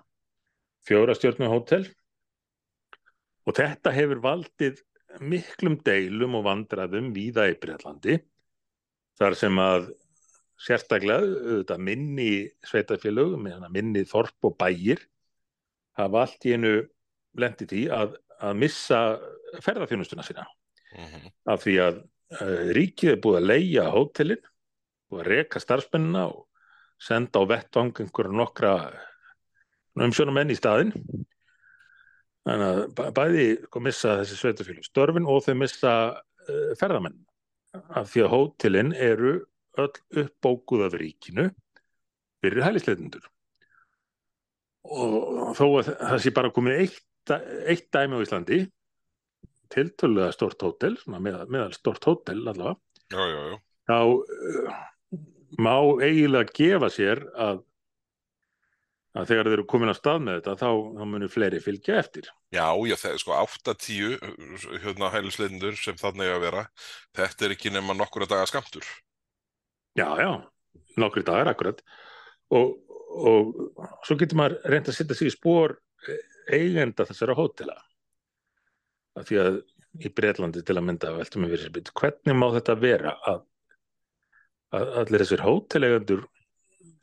fjórastjörnu 0.87 1.49
hótel 1.51 1.87
og 3.47 3.55
þetta 3.57 3.93
hefur 3.95 4.21
valdið 4.23 4.81
miklum 5.23 5.79
deilum 5.85 6.35
og 6.37 6.45
vandræðum 6.45 7.09
víða 7.15 7.47
í 7.51 7.57
Breitlandi 7.61 8.19
þar 9.17 9.37
sem 9.39 9.57
að 9.61 9.89
sérstaklega 10.57 11.21
auðvitað 11.21 11.83
minni 11.85 12.29
sveitafélög, 12.65 13.35
minni 13.69 14.03
þorp 14.09 14.49
og 14.49 14.57
bæir 14.57 15.03
hafa 15.97 16.23
allt 16.23 16.47
í 16.47 16.53
einu 16.57 16.73
lendið 17.37 17.73
því 17.73 17.81
að, 17.93 18.15
að 18.41 18.59
missa 18.63 19.01
ferðarþjónustuna 19.63 20.25
sína. 20.25 20.47
Mm 20.97 21.27
af 21.47 21.63
því 21.63 21.73
að 21.83 21.97
uh, 22.01 22.69
ríkið 22.75 23.13
er 23.13 23.21
búið 23.23 23.37
að 23.39 23.49
leigja 23.51 23.87
hótelin, 23.93 24.43
búið 25.11 25.23
að 25.23 25.29
reka 25.31 25.61
starfsmennina 25.63 26.25
og 26.31 26.45
senda 26.99 27.39
á 27.39 27.49
vettvang 27.51 27.93
einhverja 28.01 28.33
nokkra 28.33 28.71
umsjónamenn 29.97 30.51
í 30.53 30.57
staðinn. 30.57 30.93
Þannig 32.47 32.67
að 32.67 32.81
bæ- 32.97 33.11
bæði 33.19 33.45
sko, 33.67 33.83
missa 33.83 34.15
þessi 34.21 34.39
sveitafélag 34.39 34.87
störfin 34.87 35.29
og 35.29 35.43
þau 35.45 35.55
missa 35.59 35.93
uh, 36.17 36.71
ferðamenn. 36.79 37.19
Af 37.75 38.09
því 38.13 38.25
að 38.25 38.33
hótelin 38.33 38.93
eru 38.95 39.37
öll 39.81 40.23
uppbókuð 40.23 40.85
af 40.87 40.97
ríkinu 40.97 41.49
fyrir 42.43 42.65
hælisleitundur. 42.65 43.27
Og 44.87 45.53
þó 45.57 45.65
að 45.81 45.91
það 45.91 46.19
sé 46.23 46.33
bara 46.35 46.53
komið 46.55 46.81
eitt, 46.85 47.31
eitt 47.67 47.87
dæmi 47.93 48.19
á 48.19 48.23
Íslandi, 48.23 48.59
tiltölulega 49.73 50.31
stort 50.35 50.63
hótel, 50.63 50.95
meðal, 51.11 51.47
meðal 51.51 51.73
stort 51.75 52.05
hótel 52.07 52.39
allavega, 52.39 52.77
já, 53.11 53.19
já, 53.19 53.39
já. 53.51 53.57
þá 53.89 53.99
uh, 54.05 54.77
má 55.59 55.73
eiginlega 56.05 56.55
gefa 56.55 56.89
sér 56.93 57.23
að, 57.35 57.59
að 59.17 59.27
þegar 59.33 59.49
þeir 59.49 59.57
eru 59.57 59.65
komin 59.73 59.91
að 59.91 59.99
stað 59.99 60.21
með 60.23 60.39
þetta 60.39 60.55
þá, 60.61 60.69
þá 61.01 61.03
munir 61.11 61.33
fleiri 61.33 61.59
fylgja 61.65 61.99
eftir. 61.99 62.31
Já, 62.55 62.69
já, 62.87 62.95
það 63.01 63.11
er 63.11 63.23
sko 63.25 63.35
8-10 63.41 64.79
hérna 64.85 65.11
hælisleitundur 65.17 65.75
sem 65.81 65.99
þannig 65.99 66.31
að 66.31 66.45
vera 66.47 66.63
þetta 67.17 67.49
er 67.49 67.57
ekki 67.57 67.75
nema 67.75 67.97
nokkura 67.97 68.29
daga 68.29 68.47
skamtur 68.47 68.87
Já, 69.97 70.09
já, 70.21 70.31
nokkri 71.01 71.23
dagar 71.25 71.49
akkurat. 71.51 71.81
Og, 72.53 72.77
og 73.17 73.81
svo 74.05 74.17
getur 74.19 74.37
maður 74.39 74.59
reynd 74.69 74.91
að 74.91 74.99
setja 74.99 75.17
sig 75.17 75.31
í 75.31 75.33
spór 75.33 75.77
eigenda 76.53 77.05
þessara 77.07 77.35
hótela. 77.37 77.75
Af 79.17 79.27
því 79.29 79.39
að 79.41 79.59
í 80.05 80.11
Breitlandi 80.13 80.61
til 80.65 80.77
að 80.77 80.85
mynda 80.85 81.13
veltum 81.15 81.47
við 81.47 81.67
byrju, 81.73 81.93
hvernig 81.97 82.37
má 82.37 82.47
þetta 82.53 82.77
vera 82.79 83.15
að, 83.25 83.43
að 84.77 84.95
allir 85.01 85.23
þessir 85.23 85.45
hóteleigendur 85.47 86.25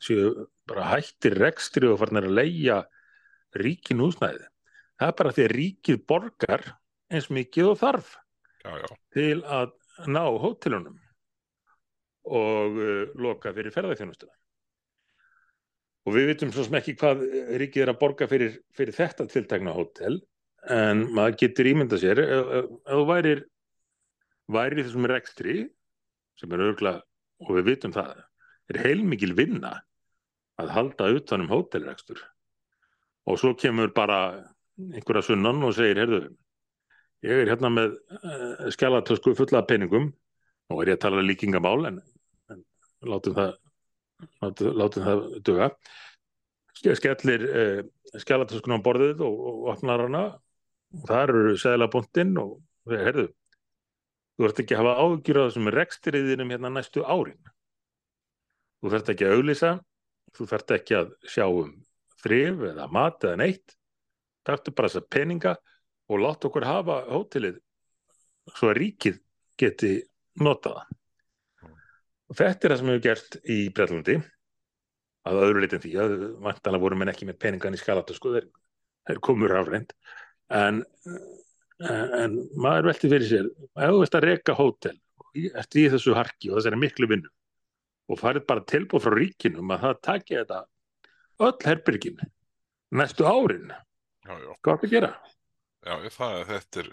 séu 0.05 0.31
bara 0.69 0.89
hættir 0.93 1.35
rekstri 1.39 1.89
og 1.89 1.99
farnir 1.99 2.29
að 2.29 2.37
leigja 2.39 2.81
ríkin 3.59 4.03
húsnæði? 4.03 4.47
Það 4.95 5.11
er 5.11 5.17
bara 5.19 5.35
því 5.35 5.45
að 5.45 5.55
ríkið 5.59 6.03
borgar 6.07 6.69
eins 7.11 7.27
mikið 7.33 7.73
og 7.73 7.81
þarf 7.83 8.13
Já, 8.63 8.71
já, 8.79 8.87
til 9.13 9.41
að 9.43 9.75
ná 10.09 10.23
hótelunum 10.41 10.95
og 12.25 12.79
uh, 12.81 13.13
loka 13.21 13.53
fyrir 13.55 13.73
ferðarþjónustuna. 13.75 14.33
Og 16.05 16.13
við 16.13 16.29
vitum 16.29 16.51
svo 16.53 16.65
sem 16.67 16.77
ekki 16.77 16.93
hvað 16.99 17.23
ríkið 17.61 17.83
er 17.85 17.91
að 17.95 17.99
borga 18.01 18.27
fyrir, 18.29 18.59
fyrir 18.77 18.93
þetta 18.93 19.25
tiltakna 19.29 19.73
hótel, 19.73 20.19
en 20.69 21.05
maður 21.17 21.39
getur 21.41 21.69
ímynda 21.69 21.97
sér, 22.01 22.21
ef 22.21 22.69
þú 22.85 23.01
værir, 23.09 23.41
værir 24.53 24.83
þessum 24.83 25.09
rekstri, 25.09 25.57
sem 26.37 26.53
er 26.53 26.63
örgla, 26.67 26.99
og 27.41 27.51
við 27.57 27.71
vitum 27.71 27.93
það, 27.95 28.21
er 28.69 28.81
heilmikil 28.83 29.33
vinna 29.37 29.73
að 30.61 30.71
halda 30.77 31.09
utanum 31.17 31.49
hótelrekstur. 31.51 32.21
Og 33.25 33.41
svo 33.41 33.55
kemur 33.57 33.89
bara 33.95 34.19
einhverja 34.77 35.31
sunnan 35.31 35.63
og 35.65 35.73
segir, 35.73 36.03
heyrðu, 36.03 36.21
ég 37.25 37.41
er 37.43 37.49
hérna 37.49 37.71
með 37.73 37.95
uh, 38.19 38.67
skjalatösku 38.73 39.33
fulla 39.37 39.63
peningum 39.65 40.11
og 40.69 40.81
er 40.83 40.93
ég 40.93 40.99
að 40.99 41.05
tala 41.07 41.25
líkingamál 41.25 41.89
en 41.89 42.01
látum 43.11 43.37
það 43.37 43.53
látum, 44.43 44.73
látum 44.81 45.07
það 45.07 45.23
duga. 45.47 45.69
Ske- 46.75 46.97
skellir 46.99 47.47
uh, 47.47 47.81
skjalatöskuna 48.19 48.79
á 48.79 48.85
borðið 48.85 49.23
og, 49.25 49.39
og 49.51 49.71
opnar 49.75 50.05
hana. 50.07 50.25
Og 50.95 51.09
þar 51.09 51.33
eru 51.33 51.57
seðlabúntinn 51.59 52.37
og 52.39 52.59
þeir 52.87 53.03
herðu 53.09 53.27
þú 54.35 54.47
ert 54.49 54.57
ekki 54.61 54.75
að 54.75 54.81
hafa 54.83 55.03
ágjur 55.03 55.37
á 55.39 55.43
þessum 55.47 55.69
rekstriðinum 55.71 56.49
hérna 56.51 56.71
næstu 56.75 57.03
árin. 57.07 57.39
Þú 58.83 58.91
þarft 58.91 59.11
ekki 59.13 59.27
að 59.27 59.35
auglýsa 59.37 59.71
þú 60.35 60.47
þarft 60.51 60.73
ekki 60.75 60.97
að 60.99 61.13
sjá 61.31 61.45
um 61.47 61.71
þrif 62.23 62.65
eða 62.71 62.87
mat 62.91 63.23
eða 63.23 63.39
neitt. 63.39 63.75
Taktu 64.45 64.73
bara 64.75 64.91
þessa 64.91 65.07
peninga 65.15 65.55
og 66.11 66.21
láta 66.21 66.49
okkur 66.49 66.67
hafa 66.67 66.99
hótelið 67.09 67.61
svo 68.53 68.69
að 68.69 68.79
ríkið 68.81 69.21
geti 69.57 69.93
notað 70.43 70.81
það. 70.81 70.91
Og 72.31 72.37
þetta 72.39 72.67
er 72.67 72.73
það 72.73 72.79
sem 72.81 72.91
hefur 72.91 73.05
gerst 73.05 73.37
í 73.43 73.57
Bretlandi 73.75 74.15
að 75.25 75.41
öðru 75.47 75.63
leitin 75.63 75.81
því 75.83 75.93
að 76.01 76.13
vantanlega 76.45 76.83
voru 76.83 76.99
menn 76.99 77.11
ekki 77.11 77.27
með 77.29 77.39
peningan 77.41 77.77
í 77.77 77.81
skalatu 77.81 78.15
sko, 78.17 78.33
þeir, 78.35 78.47
þeir 79.09 79.21
komur 79.25 79.55
afrend 79.57 79.93
en, 80.53 80.83
en 81.81 82.37
maður 82.61 82.91
velti 82.91 83.09
fyrir 83.11 83.29
sér 83.29 83.49
ef 83.49 83.95
þú 83.95 84.03
veist 84.03 84.17
að 84.17 84.27
reka 84.29 84.57
hótel 84.57 84.95
eftir 85.61 85.81
í 85.81 85.89
þessu 85.95 86.15
harki 86.15 86.51
og 86.51 86.59
þessari 86.59 86.81
miklu 86.81 87.09
vinnu 87.11 87.31
og 88.11 88.21
farið 88.21 88.45
bara 88.49 88.65
tilbúð 88.69 89.05
frá 89.05 89.17
ríkinum 89.17 89.73
að 89.73 89.87
það 89.87 90.01
taki 90.09 90.37
þetta 90.39 90.61
öll 91.45 91.55
herbyrgin 91.65 92.21
næstu 92.95 93.25
árin, 93.27 93.73
hvað 94.25 94.75
er 94.75 94.85
að 94.85 94.93
gera? 94.93 95.09
já, 95.85 95.95
það, 96.13 96.37
þetta 96.51 96.83
er, 96.83 96.91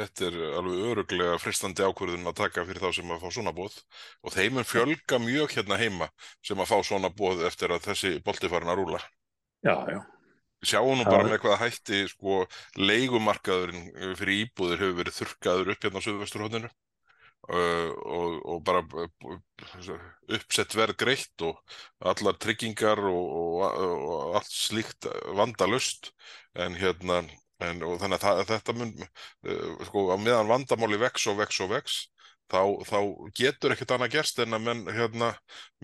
þetta 0.00 0.28
er 0.28 0.38
alveg 0.60 0.86
öruglega 0.90 1.40
fristandi 1.42 1.86
ákvörðun 1.86 2.30
að 2.30 2.38
taka 2.42 2.66
fyrir 2.68 2.84
þá 2.84 2.92
sem 2.98 3.12
að 3.14 3.24
fá 3.24 3.34
svona 3.36 3.56
bóð 3.56 3.80
og 4.24 4.36
þeim 4.36 4.58
mun 4.58 4.68
fjölga 4.68 5.20
mjög 5.22 5.58
hérna 5.58 5.80
heima 5.80 6.08
sem 6.46 6.60
að 6.60 6.72
fá 6.72 6.78
svona 6.86 7.12
bóð 7.12 7.44
eftir 7.48 7.74
að 7.74 7.84
þessi 7.90 8.16
bolti 8.24 8.50
farin 8.52 8.72
að 8.72 8.82
rúla. 8.82 9.02
Já, 9.60 9.74
já, 9.92 10.00
Sjáum 10.62 10.98
nú 10.98 11.06
Já. 11.06 11.08
bara 11.08 11.24
með 11.24 11.40
hvaða 11.40 11.62
hætti 11.62 12.02
sko 12.10 12.42
leigumarkaðurinn 12.76 13.86
uh, 13.94 14.12
fyrir 14.18 14.44
íbúðir 14.44 14.82
hefur 14.82 14.98
verið 14.98 15.16
þurrkaður 15.16 15.72
upp 15.72 15.84
hérna 15.86 16.00
á 16.00 16.04
Suðvesturhóðinu 16.04 16.68
uh, 16.68 17.90
og, 17.96 18.34
og 18.44 18.58
bara 18.68 18.82
uppsett 20.36 20.76
verð 20.76 20.98
greitt 21.00 21.46
og 21.48 21.56
allar 22.12 22.36
tryggingar 22.44 23.00
og, 23.08 23.32
og, 23.40 23.64
og 23.80 24.36
allt 24.40 24.52
slíkt 24.52 25.08
vandalust 25.38 26.12
en 26.52 26.76
hérna 26.76 27.22
en, 27.66 27.82
og 27.84 27.98
þannig 28.00 28.24
að 28.24 28.46
þetta 28.48 28.76
mun 28.76 28.94
uh, 29.00 29.84
sko 29.88 30.06
á 30.12 30.16
meðan 30.20 30.50
vandamáli 30.50 31.00
vex 31.00 31.26
og 31.30 31.40
vex 31.40 31.60
og 31.64 31.72
vex 31.74 31.98
þá, 32.50 32.62
þá 32.88 32.98
getur 33.36 33.74
ekkert 33.74 33.94
annað 33.94 34.14
gerst 34.16 34.40
en 34.42 34.56
að 34.56 34.64
menn 34.66 34.80
hérna 34.94 35.32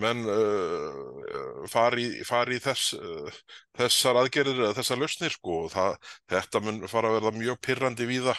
menn 0.03 0.25
uh, 0.31 1.67
fari, 1.71 2.09
fari 2.27 2.59
í 2.59 2.63
þess, 2.65 2.97
uh, 2.97 3.43
þessar 3.79 4.23
aðgerðir 4.23 4.65
eða 4.65 4.79
þessar 4.81 5.03
lausnir 5.03 5.37
sko 5.37 5.61
og 5.67 5.69
það, 5.75 6.01
þetta 6.33 6.65
mun 6.65 6.81
fara 6.91 7.13
að 7.13 7.21
verða 7.21 7.37
mjög 7.37 7.61
pirrandi 7.69 8.09
víða 8.09 8.35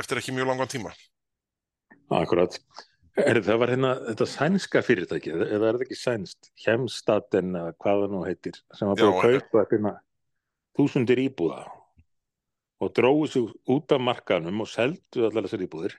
eftir 0.00 0.22
ekki 0.22 0.36
mjög 0.36 0.52
langan 0.52 0.72
tíma. 0.72 0.94
akkurat. 2.22 2.56
Er, 3.20 3.42
það 3.44 3.58
var 3.60 3.70
hérna 3.74 3.90
þetta 4.06 4.26
sænska 4.30 4.80
fyrirtæki, 4.86 5.34
eða 5.34 5.68
er 5.68 5.76
það 5.76 5.82
ekki 5.84 5.98
sænst, 6.00 6.48
Hjemstaden 6.62 7.52
eða 7.60 7.74
hvað 7.82 7.98
það 8.06 8.14
nú 8.14 8.22
heitir, 8.24 8.60
sem 8.72 8.88
var 8.88 9.02
búið 9.02 9.42
að 9.52 9.72
kaupa 9.74 9.92
þúsundir 10.78 11.20
íbúða 11.26 11.66
og 12.82 12.94
dróðu 12.96 13.28
sig 13.30 13.50
út 13.70 13.94
af 13.94 14.02
markanum 14.02 14.64
og 14.64 14.70
seldu 14.70 15.26
allar 15.28 15.46
þessar 15.46 15.66
íbúðir. 15.66 15.94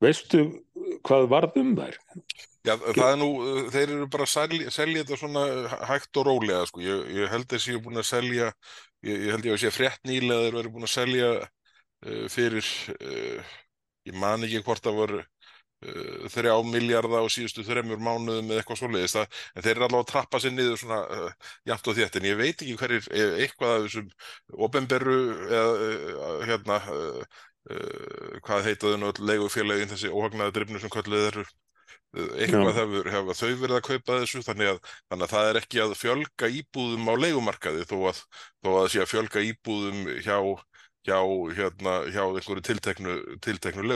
Veistu 0.00 0.46
hvað 1.06 1.26
varð 1.30 1.58
um 1.60 1.74
þær? 1.76 1.98
Já, 2.64 2.74
það 2.76 3.06
er 3.06 3.18
nú, 3.20 3.28
þeir 3.72 3.92
eru 3.94 4.06
bara 4.12 4.26
að 4.26 4.32
selja, 4.34 4.72
selja 4.74 5.02
þetta 5.02 5.18
svona 5.20 5.42
hægt 5.88 6.20
og 6.20 6.26
rólega 6.28 6.64
sko, 6.68 6.82
ég, 6.84 7.06
ég 7.16 7.32
held 7.32 7.54
að 7.56 7.62
séu 7.64 7.80
búin 7.84 8.00
að 8.00 8.08
selja, 8.10 8.50
ég, 9.06 9.26
ég 9.26 9.34
held 9.34 9.48
ég 9.48 9.56
að 9.56 9.62
sé 9.62 9.72
frétt 9.72 10.02
nýlega 10.08 10.46
þeir 10.46 10.58
eru 10.60 10.72
búin 10.74 10.88
að 10.88 10.92
selja 10.92 11.30
uh, 11.40 12.26
fyrir, 12.32 12.72
uh, 12.96 13.54
ég 14.08 14.18
man 14.20 14.44
ekki 14.44 14.60
hvort 14.66 14.84
það 14.84 15.00
uh, 15.06 15.22
þrjá 15.80 16.54
miljarda 16.68 17.22
á 17.24 17.26
síðustu 17.32 17.64
þremur 17.64 18.00
mánuðum 18.04 18.50
eða 18.50 18.60
eitthvað 18.60 18.80
svoleiðis 18.82 19.14
það, 19.16 19.38
en 19.54 19.64
þeir 19.64 19.72
eru 19.72 19.84
allavega 19.86 20.04
að 20.04 20.10
trappa 20.10 20.40
sér 20.42 20.52
niður 20.52 20.80
svona 20.82 20.98
uh, 21.08 21.46
jafnt 21.70 21.88
og 21.88 21.96
þétt, 21.96 22.18
en 22.20 22.26
ég 22.28 22.36
veit 22.36 22.52
ekki 22.58 22.76
hverjir 22.82 23.06
eh, 23.16 23.32
eitthvað 23.46 23.72
af 23.76 23.86
þessum 23.86 24.10
opinberu 24.68 25.16
eða 25.46 25.70
uh, 25.86 26.34
hérna 26.50 26.76
uh, 26.84 27.38
uh, 27.72 28.36
hvað 28.44 28.68
heitaðu 28.68 29.00
nú 29.00 29.08
öll 29.08 29.30
leigufélagin 29.32 29.92
þessi 29.94 30.12
óhagnaða 30.12 30.56
drifnu 30.58 30.82
sem 30.84 30.92
kölluð 30.92 31.26
eru 31.30 31.46
eitthvað 32.10 32.74
hefur, 32.74 33.08
hefur 33.14 33.38
þau 33.38 33.50
verið 33.62 33.76
að 33.76 33.84
kaupa 33.86 34.18
þessu 34.20 34.42
þannig 34.42 34.72
að, 34.72 34.78
þannig 35.12 35.26
að 35.26 35.32
það 35.32 35.48
er 35.50 35.58
ekki 35.60 35.82
að 35.84 35.96
fjölga 36.00 36.50
íbúðum 36.58 37.06
á 37.06 37.14
leigumarkaði 37.22 37.86
þó 37.86 37.96
að, 38.10 38.22
þó 38.66 38.70
að 38.74 38.88
sé 38.90 39.02
að 39.04 39.10
fjölga 39.12 39.44
íbúðum 39.46 40.00
hjá, 40.18 40.38
hjá, 41.06 41.18
hérna, 41.56 41.96
hjá 42.10 42.22
einhverju 42.26 42.66
tilteknu, 42.66 43.18
tilteknu 43.46 43.86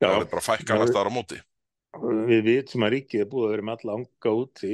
leigufélagi 0.00 0.20
það 0.20 0.26
er 0.26 0.30
bara 0.32 0.42
að 0.42 0.48
fækka 0.48 0.74
annars 0.76 0.92
staðar 0.92 1.10
á 1.10 1.16
móti. 1.16 1.40
Við 2.28 2.40
vitum 2.48 2.86
að 2.86 2.94
ríkið 2.96 3.22
er 3.22 3.30
búið 3.30 3.46
að 3.46 3.52
vera 3.54 3.66
með 3.66 3.76
alla 3.76 3.98
anga 3.98 4.34
úti 4.34 4.72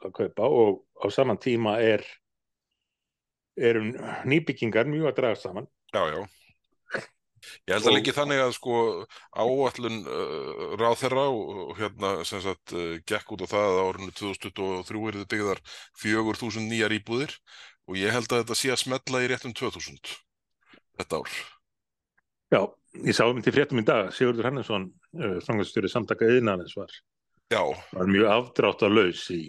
að 0.00 0.12
kaupa 0.16 0.48
og 0.48 0.82
á 1.00 1.06
saman 1.12 1.40
tíma 1.40 1.78
er 1.80 2.04
eru 3.60 3.86
nýbyggingar 4.28 4.88
mjög 4.88 5.10
að 5.10 5.18
draga 5.20 5.40
saman. 5.40 5.66
Já, 5.92 6.04
já. 6.12 6.20
Ég 7.40 7.72
held 7.72 7.88
að 7.88 7.94
líki 7.96 8.12
þannig 8.12 8.40
að 8.42 8.50
sko 8.52 8.74
áallun 9.32 10.02
uh, 10.04 10.64
ráðherra 10.76 11.24
og, 11.32 11.62
og 11.70 11.78
hérna 11.78 12.10
sem 12.28 12.42
sagt 12.44 12.74
uh, 12.76 12.98
gekk 13.08 13.32
út 13.32 13.44
á 13.48 13.52
það 13.52 13.68
að 13.68 13.80
á 13.80 13.84
árinu 13.88 14.14
2023 14.18 15.04
eru 15.08 15.22
þið 15.22 15.30
byggðar 15.32 15.62
4000 16.02 16.68
nýjar 16.68 16.96
íbúðir 16.98 17.32
og 17.88 17.96
ég 17.96 18.12
held 18.12 18.28
að 18.28 18.42
þetta 18.42 18.58
sé 18.60 18.74
að 18.74 18.82
smetla 18.84 19.22
í 19.24 19.30
réttum 19.32 19.56
2000 19.56 20.12
þetta 21.00 21.22
ár. 21.22 21.40
Já, 22.52 22.62
ég 22.94 23.14
sá 23.16 23.24
um 23.28 23.40
til 23.42 23.54
fréttum 23.54 23.80
í 23.82 23.86
dag 23.86 24.10
Sigurður 24.14 24.50
Hannesson, 24.50 24.90
uh, 25.18 25.38
fangastjóri 25.46 25.90
samtaka 25.92 26.28
yðnaðins 26.28 26.76
var, 26.78 26.92
Já, 27.50 27.64
var 27.92 28.06
mjög 28.06 28.28
afdráttarlaus 28.30 29.24
í, 29.34 29.40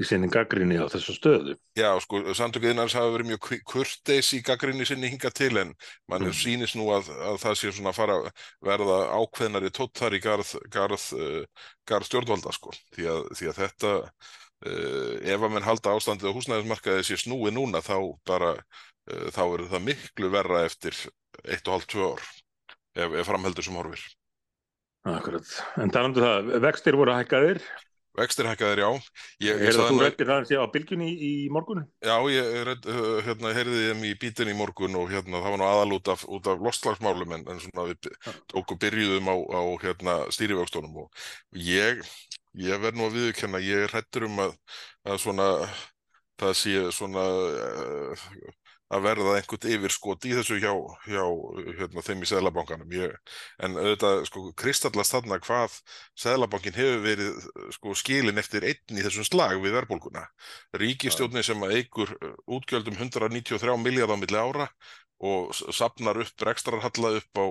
í 0.00 0.06
sinni 0.08 0.30
gaggrinni 0.32 0.78
á 0.80 0.88
þessu 0.88 1.12
stöðu. 1.16 1.56
Já, 1.76 1.90
sko, 2.00 2.22
samtöku 2.34 2.70
innans 2.70 2.94
hafa 2.96 3.12
verið 3.12 3.34
mjög 3.34 3.50
kurteis 3.68 4.30
í 4.32 4.40
gaggrinni 4.44 4.86
sinni 4.88 5.10
hinga 5.12 5.28
til 5.30 5.52
en 5.60 5.74
mann 6.08 6.24
Mm. 6.24 6.32
sýnist 6.32 6.78
nú 6.80 6.88
að, 6.94 7.10
að 7.12 7.36
það 7.42 7.58
sé 7.60 7.72
svona 7.72 7.92
að 7.92 7.98
fara 8.00 8.16
að 8.16 8.30
verða 8.64 8.96
ákveðnari 9.20 9.70
tóttar 9.76 10.16
í 10.16 10.22
garð, 10.24 10.54
garð, 10.72 11.04
uh, 11.18 11.68
garð 11.84 12.08
stjórnvalda, 12.08 12.52
sko, 12.56 12.72
því 12.96 13.10
að, 13.12 13.22
því 13.36 13.52
að 13.52 13.60
þetta, 13.60 13.92
uh, 14.64 15.12
ef 15.20 15.44
að 15.44 15.52
menn 15.52 15.68
halda 15.68 15.94
ástandið 15.98 16.32
á 16.32 16.36
húsnæðismarkaði 16.40 17.04
sé 17.04 17.20
snúið 17.20 17.54
núna, 17.60 17.84
þá 17.84 17.98
bara, 18.24 18.54
þá 19.04 19.42
er 19.44 19.64
það 19.72 19.86
miklu 19.90 20.30
verra 20.32 20.64
eftir 20.68 20.96
eitt 21.44 21.66
og 21.68 21.76
hálft 21.76 21.90
tvö 21.92 22.12
ár, 22.14 22.28
ef, 22.96 23.16
ef 23.20 23.26
framheldur 23.28 23.66
sem 23.66 23.76
horfir. 23.76 24.04
Akkurat. 25.04 25.48
En 25.80 25.92
talandu 25.92 26.22
það, 26.24 26.54
vextir 26.64 26.96
voru 26.96 27.12
hækkaðir. 27.12 27.60
Vextir 28.14 28.46
hækkaðir, 28.46 28.80
já. 28.84 28.88
Ég, 29.42 29.58
Er 29.58 29.74
það 29.74 29.88
þú 29.90 29.96
rættir 30.00 30.28
það 30.30 30.52
á 30.62 30.66
bylgjunni 30.70 31.08
í, 31.10 31.16
í 31.26 31.32
morgun? 31.52 31.82
Já, 31.98 32.14
ég 32.30 32.50
red, 32.68 32.86
uh, 32.86 33.18
hérna, 33.26 33.50
heyrði 33.56 33.80
þeim 33.88 34.04
í 34.06 34.12
bítin 34.22 34.52
í 34.52 34.54
morgun 34.56 34.96
og 35.00 35.10
hérna, 35.10 35.40
það 35.42 35.56
var 35.56 35.60
nú 35.60 35.66
aðal 35.66 35.96
út 35.98 36.10
af, 36.14 36.22
af 36.38 36.62
lostslagsmálum 36.68 37.34
en, 37.36 37.46
en 37.50 37.60
svona 37.64 37.88
við 37.90 38.10
tókum 38.54 38.80
byrjuðum 38.86 39.32
á, 39.34 39.36
á 39.50 39.62
hérna, 39.82 40.16
stýrivöxtunum 40.36 41.02
og 41.02 41.24
ég, 41.58 42.04
ég 42.62 42.84
verð 42.86 43.00
nú 43.00 43.08
að 43.08 43.18
viðurkenna, 43.18 43.64
ég 43.66 43.84
er 43.88 43.96
hrættur 43.96 44.28
um 44.30 44.44
að, 44.46 44.54
að 45.10 45.20
svona, 45.26 45.48
það 46.40 46.58
sé 46.62 46.86
svona 46.94 47.26
uh, 47.34 48.28
að 48.94 49.04
verða 49.08 49.34
einhvern 49.38 49.70
yfirskot 49.74 50.26
í 50.28 50.32
þessu 50.36 50.58
hjá, 50.62 50.72
hjá 51.08 51.22
hérna, 51.80 52.04
þeim 52.06 52.24
í 52.24 52.28
Seðlabankanum. 52.30 52.94
Ég, 52.94 53.14
en 53.64 53.78
auðvitað, 53.80 54.22
sko, 54.30 54.44
kristallast 54.60 55.16
þarna 55.16 55.40
hvað 55.44 55.78
Seðlabankin 56.24 56.76
hefur 56.78 57.02
verið 57.04 57.48
sko, 57.76 57.94
skilin 57.98 58.40
eftir 58.42 58.66
einn 58.68 58.98
í 58.98 59.04
þessum 59.04 59.26
slag 59.28 59.56
við 59.62 59.76
verðbólguna. 59.78 60.26
Ríkistjórnin 60.80 61.46
sem 61.46 61.66
að 61.66 61.78
eigur 61.80 62.14
uh, 62.20 62.34
útgjöldum 62.58 62.98
193 63.00 63.78
miljardar 63.82 64.20
milli 64.20 64.40
ára 64.40 64.68
og 65.20 65.52
s- 65.54 65.64
safnar 65.78 66.18
upp 66.20 66.42
rekstrarhalla 66.48 67.10
upp 67.20 67.38
á 67.40 67.46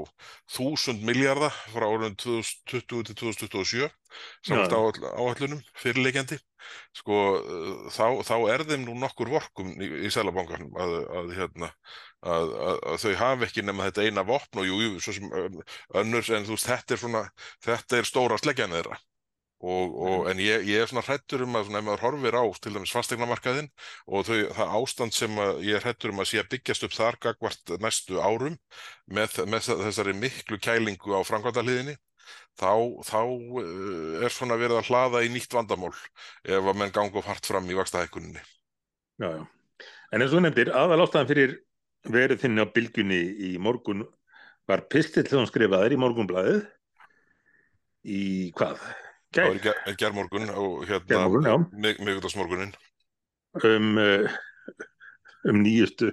1000 0.58 1.00
miljardar 1.08 1.54
frá 1.74 1.86
árun 1.88 2.16
2020 2.20 3.04
til 3.08 3.16
2027 3.16 3.90
samt 4.46 4.74
áallunum 4.78 5.62
fyrirleikjandi 5.82 6.38
sko 6.96 7.16
uh, 7.40 7.88
þá, 7.92 8.06
þá 8.28 8.36
er 8.54 8.66
þeim 8.70 8.86
nú 8.88 8.94
nokkur 9.00 9.32
vorkum 9.32 9.72
í, 9.82 9.90
í 10.08 10.12
Sælabankanum 10.14 10.76
að, 10.80 10.94
að, 11.20 11.32
hérna, 11.40 11.72
að, 12.24 12.54
að, 12.68 12.78
að 12.94 13.00
þau 13.06 13.16
hafi 13.24 13.48
ekki 13.50 13.66
nema 13.68 13.88
þetta 13.90 14.06
eina 14.08 14.24
vopn 14.28 14.62
og 14.64 14.68
jú, 14.70 14.78
jú, 14.86 15.18
um, 15.32 15.58
önnur 16.04 16.30
en 16.38 16.46
þú 16.48 16.56
veist, 16.58 16.70
þetta 16.70 16.94
er 16.98 17.02
svona 17.06 17.24
þetta 17.66 18.00
er 18.00 18.08
stóra 18.12 18.38
sleggjan 18.40 18.76
þeirra 18.78 19.00
og, 19.64 19.94
og, 19.96 20.30
en 20.32 20.42
ég, 20.44 20.66
ég 20.68 20.84
er 20.84 20.90
svona 20.92 21.06
hrættur 21.08 21.46
um 21.46 21.56
að 21.56 21.70
svona, 21.70 21.80
ef 21.80 21.88
maður 21.88 22.04
horfir 22.04 22.36
á 22.36 22.44
til 22.60 22.74
dæmis 22.76 22.94
fastegnamarkaðin 22.94 23.70
og 24.06 24.26
þau, 24.28 24.40
það 24.58 24.74
ástand 24.80 25.16
sem 25.16 25.44
ég 25.64 25.78
er 25.78 25.86
hrættur 25.86 26.12
um 26.12 26.24
að 26.24 26.32
sé 26.32 26.42
að 26.42 26.50
byggjast 26.56 26.88
upp 26.88 26.98
þar 26.98 27.20
gagvart 27.28 27.76
næstu 27.84 28.20
árum 28.20 28.58
með, 29.08 29.40
með 29.48 29.70
þessari 29.86 30.16
miklu 30.20 30.60
kælingu 30.64 31.16
á 31.16 31.24
framkvæmdaliðinni 31.30 31.96
þá, 32.60 32.74
þá 33.08 33.20
uh, 33.24 34.24
er 34.26 34.34
svona 34.34 34.60
verið 34.60 34.82
að 34.82 34.90
hlaða 34.92 35.24
í 35.26 35.32
nýtt 35.34 35.56
vandamál 35.56 35.94
ef 35.94 36.60
að 36.60 36.80
menn 36.80 36.94
ganga 36.96 37.22
of 37.22 37.30
hart 37.30 37.48
fram 37.48 37.70
í 37.70 37.78
vakstahækkuninni. 37.78 38.44
Já, 39.22 39.30
já. 39.40 39.44
En 40.14 40.22
eins 40.22 40.34
og 40.34 40.38
þú 40.38 40.44
nefndir, 40.46 40.74
aðal 40.78 41.06
ástæðan 41.06 41.30
fyrir 41.32 41.56
verið 42.14 42.44
þinni 42.44 42.68
á 42.68 42.74
bylgjunni 42.76 43.22
í 43.48 43.56
morgun 43.64 44.04
var 44.70 44.86
pistill 44.92 45.26
sem 45.28 45.40
hún 45.40 45.50
skrifaðir 45.50 45.96
í 45.96 46.00
morgunblæðið 46.00 46.62
í 48.04 48.24
hvað? 48.58 48.84
Það 49.34 49.50
var 49.50 49.60
í 49.60 49.64
ger, 49.64 49.80
germorgun 50.02 50.52
og 50.54 50.84
hérna 50.90 51.58
miðvikudagsmorgunin. 51.74 52.76
um, 53.64 53.98
uh, 54.02 54.36
um 55.50 55.62
nýjustu 55.64 56.12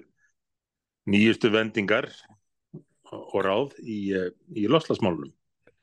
nýjustu 1.11 1.50
vendingar 1.52 2.09
og 3.11 3.42
ráð 3.44 3.76
í, 3.83 4.00
uh, 4.16 4.30
í 4.56 4.66
loslasmálunum. 4.70 5.35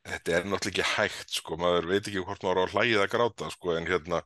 Þetta 0.07 0.35
er 0.37 0.45
náttúrulega 0.47 0.83
ekki 0.85 0.91
hægt, 0.95 1.33
sko, 1.35 1.57
maður 1.59 1.89
veit 1.89 2.05
ekki 2.05 2.21
hvort 2.23 2.43
maður 2.45 2.61
á 2.61 2.63
að 2.63 2.75
hlægið 2.77 3.01
að 3.03 3.09
gráta, 3.11 3.49
sko, 3.51 3.73
en 3.75 3.89
hérna, 3.89 4.21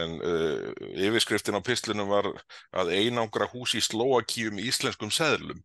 en 0.00 0.14
uh, 0.24 0.70
yfirskriftin 0.96 1.58
á 1.60 1.66
pislunum 1.66 2.08
var 2.08 2.30
að 2.72 2.94
einangra 2.96 3.48
hús 3.52 3.74
í 3.76 3.82
Slóakíu 3.84 4.54
með 4.54 4.70
íslenskum 4.70 5.12
seðlum. 5.12 5.60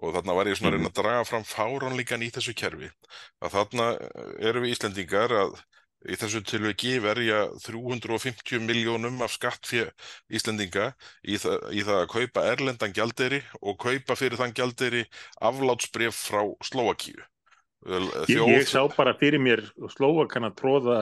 Og 0.00 0.14
þarna 0.16 0.36
var 0.38 0.48
ég 0.48 0.56
svona 0.56 0.70
að 0.72 0.78
reyna 0.78 0.88
að 0.88 0.96
draga 0.96 1.24
fram 1.28 1.44
fáránleikan 1.44 2.24
í 2.24 2.30
þessu 2.32 2.54
kerfi, 2.56 2.88
að 3.44 3.52
þarna 3.58 3.90
eh, 4.00 4.30
erum 4.48 4.64
við 4.64 4.72
Íslendingar 4.72 5.34
að 5.36 5.58
í 6.08 6.16
þessu 6.16 6.40
tilviki 6.46 6.94
verja 7.04 7.42
350 7.66 8.62
miljónum 8.64 9.20
af 9.24 9.34
skattfé 9.34 9.90
Íslendinga 10.32 10.92
í, 11.22 11.36
þa 11.40 11.58
í 11.74 11.84
það 11.84 11.98
að 11.98 12.10
kaupa 12.14 12.46
erlendan 12.52 12.94
gjaldeyri 12.96 13.42
og 13.60 13.78
kaupa 13.82 14.16
fyrir 14.16 14.40
þann 14.40 14.56
gjaldeyri 14.56 15.04
aflátsbref 15.50 16.16
frá 16.30 16.44
Slóakíu. 16.64 17.20
Ég, 18.28 18.40
ég 18.44 18.68
sá 18.68 18.84
bara 18.92 19.16
fyrir 19.20 19.40
mér 19.40 19.64
Slóvakan 19.92 20.48
að 20.50 20.58
tróða 20.60 20.98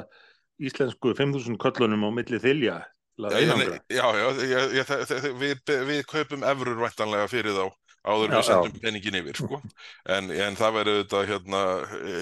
íslensku 0.58 1.14
5.000 1.14 1.58
köllunum 1.62 2.06
á 2.06 2.10
milli 2.14 2.38
að 2.38 2.86
Já, 3.18 4.06
já, 4.14 4.26
já, 4.46 4.60
já, 4.78 4.84
við, 5.34 5.62
við 5.88 6.04
kaupum 6.06 6.44
evrur 6.46 6.78
væntanlega 6.78 7.26
fyrir 7.30 7.56
þá 7.56 7.64
áður 8.06 8.34
við 8.34 8.44
sendum 8.48 8.76
peningin 8.82 9.18
yfir, 9.20 9.38
sko. 9.40 9.60
En, 10.08 10.30
en 10.30 10.58
það 10.58 10.76
verður 10.78 10.98
auðvitað 10.98 11.28
hérna, 11.32 11.62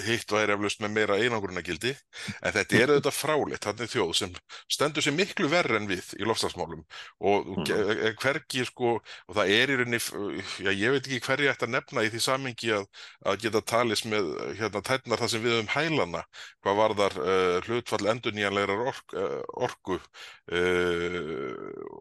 hitt 0.06 0.32
væri 0.36 0.56
eflaust 0.56 0.82
með 0.82 0.94
meira 0.96 1.18
einangrunagildi. 1.20 1.94
En 2.42 2.56
þetta 2.56 2.80
er 2.80 2.94
auðvitað 2.94 3.16
fráleitt, 3.18 3.62
þannig 3.66 3.92
þjóð 3.92 4.12
sem 4.20 4.36
stendur 4.72 5.04
sér 5.06 5.16
miklu 5.16 5.50
verri 5.52 5.78
en 5.80 5.88
við 5.90 6.12
í 6.20 6.26
lofstafsmálum 6.26 6.84
og 7.20 7.46
Mhm. 7.46 7.64
mm. 7.66 8.06
er 8.08 8.16
hvergi, 8.20 8.64
sko, 8.66 8.96
og 9.28 9.36
það 9.36 9.52
er 9.56 9.70
í 9.72 9.76
rauninni, 9.80 10.00
já, 10.64 10.70
ég 10.72 10.94
veit 10.94 11.06
ekki 11.06 11.46
ætti 11.46 11.66
að 11.66 11.72
nefna 11.74 12.04
í 12.06 12.10
því 12.12 12.20
samingi 12.24 12.72
að, 12.76 12.86
að 13.26 13.40
geta 13.44 13.62
talist 13.62 14.06
með 14.10 14.30
hérna 14.58 14.82
tætnar 14.82 15.20
það 15.20 15.32
sem 15.32 15.44
við 15.44 15.56
höfum 15.56 15.72
hælana, 15.76 16.22
hvað 16.64 16.78
varðar 16.80 17.18
uh, 17.22 17.58
hlutfall 17.66 18.10
endurnýjanlegar 18.12 18.84
ork, 18.90 19.16
uh, 19.16 19.42
orku 19.66 19.98
uh, 19.98 21.54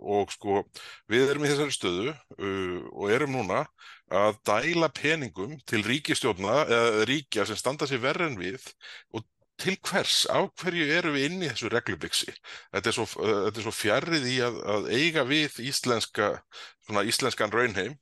og 0.05 0.31
sko 0.33 0.63
við 1.11 1.29
erum 1.29 1.45
í 1.45 1.51
þessari 1.51 1.75
stöðu 1.75 2.13
uh, 2.13 2.79
og 2.93 3.11
erum 3.15 3.35
núna 3.35 3.64
að 4.13 4.39
dæla 4.47 4.89
peningum 4.93 5.56
til 5.69 5.84
ríkistjórna 5.86 6.58
eða 6.65 7.06
ríkja 7.10 7.45
sem 7.49 7.58
standa 7.60 7.88
sér 7.89 8.04
verri 8.04 8.28
en 8.30 8.38
við 8.39 8.67
og 9.13 9.25
til 9.62 9.78
hvers, 9.88 10.25
af 10.28 10.49
hverju 10.60 10.88
erum 10.97 11.15
við 11.15 11.30
inn 11.30 11.43
í 11.45 11.47
þessu 11.47 11.69
reglubiksi? 11.71 12.34
Þetta 12.75 12.91
er 12.91 12.95
svo, 12.97 13.06
er 13.47 13.62
svo 13.63 13.71
fjarrið 13.71 14.28
í 14.28 14.36
að, 14.43 14.58
að 14.73 14.89
eiga 14.97 15.23
við 15.28 15.62
íslenska, 15.63 16.32
íslenskan 17.08 17.54
raunheim 17.56 17.95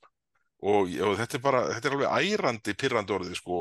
og, 0.63 0.93
og 1.03 1.15
þetta 1.19 1.37
er 1.37 1.43
bara, 1.43 1.61
þetta 1.75 1.89
er 1.89 1.95
alveg 1.97 2.33
ærandi 2.33 2.75
pirrandi 2.79 3.15
orðið 3.17 3.37
sko. 3.39 3.59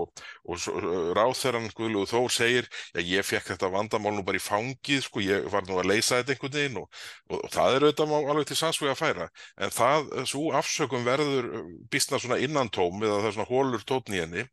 Og 0.48 0.66
uh, 0.70 1.10
ráðherran 1.18 1.70
Guðlúð 1.76 2.10
Þór 2.12 2.32
segir 2.32 2.68
já 2.94 3.02
ég 3.02 3.26
fekk 3.26 3.52
þetta 3.52 3.72
vandamál 3.72 4.14
nú 4.16 4.24
bara 4.26 4.38
í 4.38 4.42
fangið 4.42 5.04
sko, 5.06 5.22
ég 5.24 5.48
var 5.52 5.66
nú 5.68 5.78
að 5.80 5.90
leysa 5.92 6.20
þetta 6.20 6.36
einhvern 6.36 6.56
veginn 6.58 6.80
og, 6.82 7.02
og, 7.30 7.38
og 7.40 7.52
það 7.54 7.76
er 7.76 7.86
auðvitað 7.88 8.14
alveg 8.32 8.48
til 8.50 8.58
sannsvega 8.60 8.94
að 8.94 9.00
færa. 9.02 9.28
En 9.58 9.74
það, 9.74 10.12
svo 10.30 10.44
afsökum 10.58 11.06
verður 11.06 11.50
býstna 11.92 12.20
svona 12.22 12.40
innantóm 12.42 13.02
eða 13.02 13.20
það 13.20 13.30
er 13.30 13.36
svona 13.38 13.50
hólur 13.50 13.86
tótn 13.88 14.16
í 14.16 14.22
henni. 14.22 14.46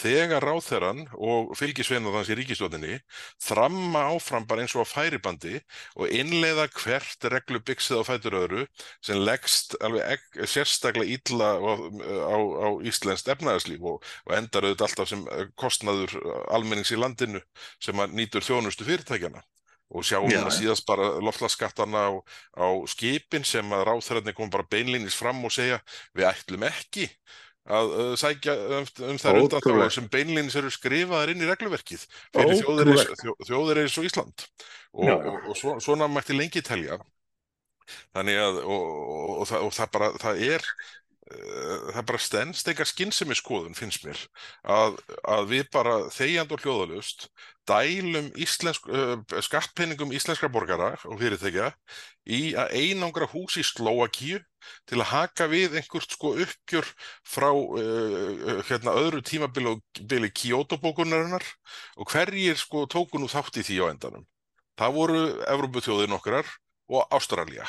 Þegar 0.00 0.46
ráðherran 0.46 1.04
og 1.18 1.54
fylgisveinar 1.58 2.16
þanns 2.16 2.32
í 2.32 2.38
ríkistjóðinni 2.40 3.00
þramma 3.44 4.06
áfram 4.14 4.46
bara 4.48 4.64
eins 4.64 4.74
og 4.76 4.84
að 4.84 4.92
færibandi 4.94 5.60
og 5.96 6.12
innleiða 6.14 6.66
hvert 6.74 7.26
reglubyksið 7.34 8.02
á 8.02 8.08
fætur 8.08 8.36
öðru 8.40 8.66
sem 9.04 9.20
leggst 9.20 9.76
alveg 9.84 10.22
sérstaklega 10.48 11.18
illa 11.18 11.50
á, 11.58 11.72
á, 11.98 12.38
á 12.38 12.68
Íslenskt 12.86 13.30
efnaðarslíf 13.34 13.86
og, 13.86 14.04
og 14.26 14.36
endar 14.36 14.66
auðvitað 14.66 14.86
alltaf 14.88 15.10
sem 15.10 15.24
eh, 15.34 15.46
kostnaður 15.58 16.16
almennings 16.52 16.92
í 16.94 17.00
landinu 17.00 17.42
sem 17.82 17.98
að 18.00 18.16
nýtur 18.18 18.46
þjónustu 18.46 18.86
fyrirtækjana 18.88 19.42
og 19.90 20.06
sjáum 20.06 20.30
já. 20.30 20.44
síðast 20.54 20.86
bara 20.86 21.16
loftlagsskattana 21.18 22.06
á, 22.06 22.10
á 22.62 22.66
skipin 22.90 23.44
sem 23.46 23.66
að 23.74 23.88
ráðherrarnir 23.88 24.36
kom 24.38 24.50
bara 24.52 24.68
beinlínis 24.70 25.18
fram 25.18 25.42
og 25.44 25.54
segja 25.54 25.80
við 26.14 26.28
ætlum 26.30 26.66
ekki 26.68 27.08
að 27.70 27.94
uh, 27.94 28.12
sækja 28.18 28.54
um, 28.78 28.86
um 29.10 29.18
þær 29.20 29.40
undanþágur 29.42 29.94
sem 29.94 30.06
beinlínis 30.10 30.56
eru 30.58 30.70
skrifaðar 30.72 31.32
inn 31.32 31.42
í 31.42 31.48
regluverkið 31.48 32.06
fyrir 32.34 32.62
þjóðir 33.46 33.82
eins, 33.82 33.98
og 33.98 34.06
Ísland. 34.08 34.46
Og, 34.94 35.06
Já, 35.06 35.14
og, 35.16 35.50
og 35.50 35.58
svo, 35.58 35.74
svona 35.82 36.08
mætti 36.10 36.36
lengi 36.36 36.62
telja. 36.66 36.98
Þannig 38.14 38.38
að 38.38 38.62
og, 38.62 38.80
og, 38.80 39.30
og, 39.34 39.44
það, 39.50 39.66
og 39.66 39.76
það 39.76 39.92
bara 39.96 40.10
það 40.22 40.42
er 40.46 40.66
það 41.30 42.04
bara 42.08 42.20
stendst 42.22 42.68
eitthvað 42.68 42.88
skynsemi 42.90 43.36
skoðun 43.38 43.76
finnst 43.78 44.02
mér 44.06 44.18
að, 44.66 44.96
að 45.22 45.44
við 45.52 45.68
bara 45.74 45.96
þegjand 46.10 46.54
og 46.56 46.64
hljóðalust 46.64 47.26
dælum 47.70 48.30
íslensk, 48.40 48.88
uh, 48.90 49.18
skattpenningum 49.44 50.14
íslenskra 50.16 50.50
borgara 50.52 50.94
og 51.06 51.20
fyrirtækja 51.20 51.70
í 52.26 52.40
að 52.58 52.74
einangra 52.80 53.28
hús 53.30 53.60
í 53.60 53.64
Slóakíu 53.66 54.40
til 54.90 54.98
að 54.98 55.10
haka 55.12 55.46
við 55.50 55.76
einhvert 55.78 56.16
sko 56.16 56.32
uppgjör 56.42 56.88
frá 57.22 57.50
uh, 57.52 58.58
hérna 58.68 58.96
öðru 58.98 59.22
tímabili 59.26 60.32
Kyoto-bókunarinnar 60.42 61.46
og 61.96 62.10
hverjir 62.10 62.58
sko 62.58 62.88
tóku 62.90 63.22
nú 63.22 63.30
þátt 63.30 63.62
í 63.62 63.66
því 63.66 63.78
á 63.86 63.90
endanum. 63.92 64.26
Það 64.80 64.96
voru 64.96 65.22
Evrópuþjóðir 65.52 66.10
nokkrar 66.10 66.50
og 66.90 67.06
Ástralía. 67.14 67.68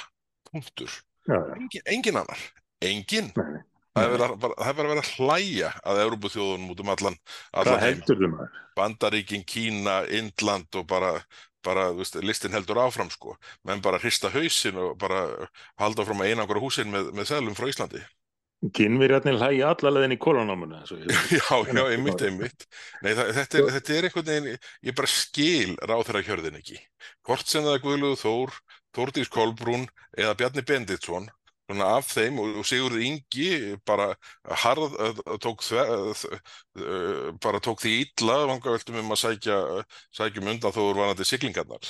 Punktur. 0.50 0.90
Engin, 1.30 1.84
engin 1.86 2.18
annar. 2.18 2.40
Engin. 2.82 3.32
Nei. 3.38 3.62
Það 3.92 4.14
er 4.16 4.36
bara- 4.40 4.56
að 4.56 4.76
vera 4.80 4.94
að 5.02 5.10
hlæja 5.18 5.70
að 5.84 5.98
Evrópuþjóðunum 6.06 6.70
út 6.72 6.80
um 6.80 6.92
allan, 6.94 7.18
allan 7.54 7.82
heim. 7.84 8.38
Bandaríkin, 8.78 9.44
Kína, 9.44 10.06
Indland 10.08 10.72
og 10.80 10.86
bara, 10.88 11.10
bara 11.62 11.90
veist, 11.94 12.16
listin 12.24 12.54
heldur 12.56 12.80
áfram 12.80 13.12
sko. 13.12 13.36
Menn 13.68 13.82
bara 13.84 14.00
hrista 14.00 14.32
hausinn 14.32 14.78
og 14.80 14.98
bara 14.98 15.26
halda 15.78 16.06
fram 16.08 16.24
að 16.24 16.32
einangra 16.32 16.62
húsin 16.64 16.88
með, 16.88 17.12
með 17.12 17.28
seglum 17.34 17.58
frá 17.58 17.68
Íslandi. 17.68 18.00
Kynverjarnir 18.78 19.40
hlægi 19.42 19.62
allalegðin 19.66 20.14
í 20.16 20.20
kolonámuna. 20.22 20.84
Já, 20.88 21.58
já, 21.66 21.84
einmitt, 21.90 22.22
einmitt. 22.22 22.68
Nei, 23.02 23.12
það, 23.18 23.32
þetta, 23.40 23.58
er, 23.58 23.70
þetta 23.76 23.96
er 23.96 24.08
einhvern 24.08 24.28
veginn, 24.30 24.58
ég 24.86 24.96
bara 24.96 25.10
skil 25.10 25.72
ráþæra 25.82 26.22
hjörðin 26.28 26.60
ekki. 26.62 26.78
Hvort 27.26 27.50
sem 27.50 27.66
það 27.66 27.80
er 27.80 27.84
Guðlugu 27.88 28.20
Þór, 28.22 28.54
Þórdís 28.96 29.32
Kolbrún 29.34 29.88
eða 30.14 30.36
Bjarni 30.38 30.62
Benditsson, 30.70 31.26
af 31.80 32.10
þeim 32.12 32.40
og, 32.44 32.60
Sigurður 32.68 33.06
Ingi 33.06 33.78
bara 33.88 34.10
harð, 34.64 34.98
tók 35.44 35.64
þver, 35.64 36.26
bara 37.44 37.60
tók 37.64 37.82
því 37.84 37.94
illa 38.06 38.38
vangaveltum 38.48 39.00
um 39.02 39.12
að 39.12 39.22
sækja, 39.26 39.58
sækjum 40.16 40.52
undan 40.54 40.76
þó 40.76 40.84
vanandi 40.96 41.28
siglingarnar. 41.28 41.90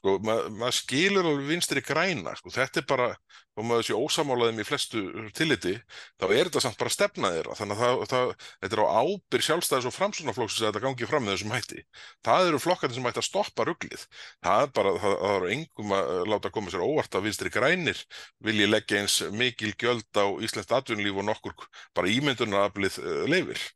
Sko, 0.00 0.14
ma 0.24 0.34
maður 0.48 0.76
skilur 0.78 1.26
alveg 1.28 1.48
vinstri 1.50 1.80
græna, 1.84 2.32
sko, 2.38 2.48
þetta 2.54 2.80
er 2.80 2.84
bara, 2.88 3.08
þó 3.52 3.60
maður 3.68 3.84
sé 3.84 3.96
ósamálaðum 3.98 4.60
í 4.62 4.64
flestu 4.64 5.00
tilliti, 5.36 5.74
þá 6.16 6.24
er 6.30 6.48
þetta 6.48 6.62
samt 6.64 6.78
bara 6.80 6.92
stefna 6.94 7.32
þeirra, 7.34 7.56
þannig 7.58 7.74
að 7.76 7.82
það, 7.82 8.04
það, 8.12 8.46
þetta 8.62 8.78
er 8.78 8.80
á 8.80 8.88
ábyrg 8.96 9.44
sjálfstæðis 9.44 9.88
og 9.90 9.94
framsunaflóksis 9.98 10.62
að 10.62 10.70
þetta 10.70 10.82
gangi 10.86 11.08
fram 11.10 11.26
með 11.26 11.36
þessum 11.36 11.52
hætti. 11.52 11.84
Það 12.24 12.48
eru 12.48 12.60
flokkarnir 12.64 12.96
sem 12.96 13.08
ætti 13.10 13.20
að 13.20 13.26
stoppa 13.28 13.66
rugglið. 13.68 14.06
Það 14.46 14.64
er 14.64 14.72
bara, 14.78 14.94
það, 15.04 15.16
það 15.20 15.36
eru 15.36 15.52
engum 15.58 15.92
að 15.98 16.14
uh, 16.14 16.22
láta 16.32 16.52
koma 16.54 16.72
sér 16.72 16.86
óvart 16.86 17.18
að 17.20 17.26
vinstri 17.28 17.52
grænir 17.58 18.00
vilji 18.48 18.70
leggja 18.70 19.02
eins 19.02 19.18
mikil 19.36 19.74
gjöld 19.76 20.08
á 20.16 20.24
Íslands 20.40 20.72
atvinnulíf 20.80 21.20
og 21.20 21.28
nokkur 21.28 21.68
bara 21.92 22.16
ímyndunaraflið 22.16 23.02
uh, 23.04 23.28
leifir. 23.28 23.68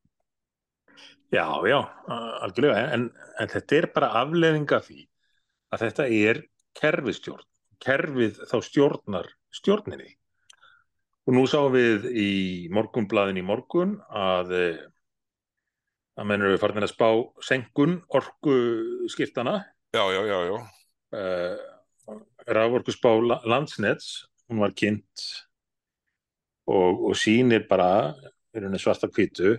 Já, 1.34 1.48
já, 1.66 1.78
algjörlega, 2.46 2.82
en, 2.94 3.08
en 3.42 3.50
þetta 3.50 3.78
er 3.80 3.86
bara 3.94 4.12
afleðinga 4.20 4.78
því 4.86 5.00
að 5.74 5.82
þetta 5.88 6.06
er 6.14 6.40
kerfistjórn, 6.78 7.46
kerfið 7.82 8.38
þá 8.50 8.56
stjórnar 8.62 9.30
stjórninni. 9.54 10.12
Og 11.24 11.34
nú 11.34 11.42
sáum 11.50 11.72
við 11.74 12.06
í 12.12 12.30
morgunblaðin 12.74 13.40
í 13.40 13.46
morgun 13.46 13.96
að 14.14 14.52
eh, 14.54 14.82
að 16.14 16.28
mennur 16.30 16.52
við 16.54 16.60
farin 16.62 16.86
að 16.86 16.92
spá 16.92 17.08
senkun 17.42 17.98
orku 18.14 18.56
skiptana, 19.10 19.62
Já, 19.94 20.02
já, 20.10 20.22
já, 20.26 20.38
já. 20.48 20.56
uh, 21.14 22.16
raforku 22.50 22.90
spá 22.94 23.12
landsnets, 23.46 24.24
hún 24.50 24.62
var 24.62 24.74
kynnt 24.74 25.26
og, 26.66 27.04
og 27.10 27.14
sýnir 27.18 27.66
bara, 27.70 28.14
í 28.54 28.58
rauninni 28.58 28.82
svarta 28.82 29.06
hvítu, 29.10 29.54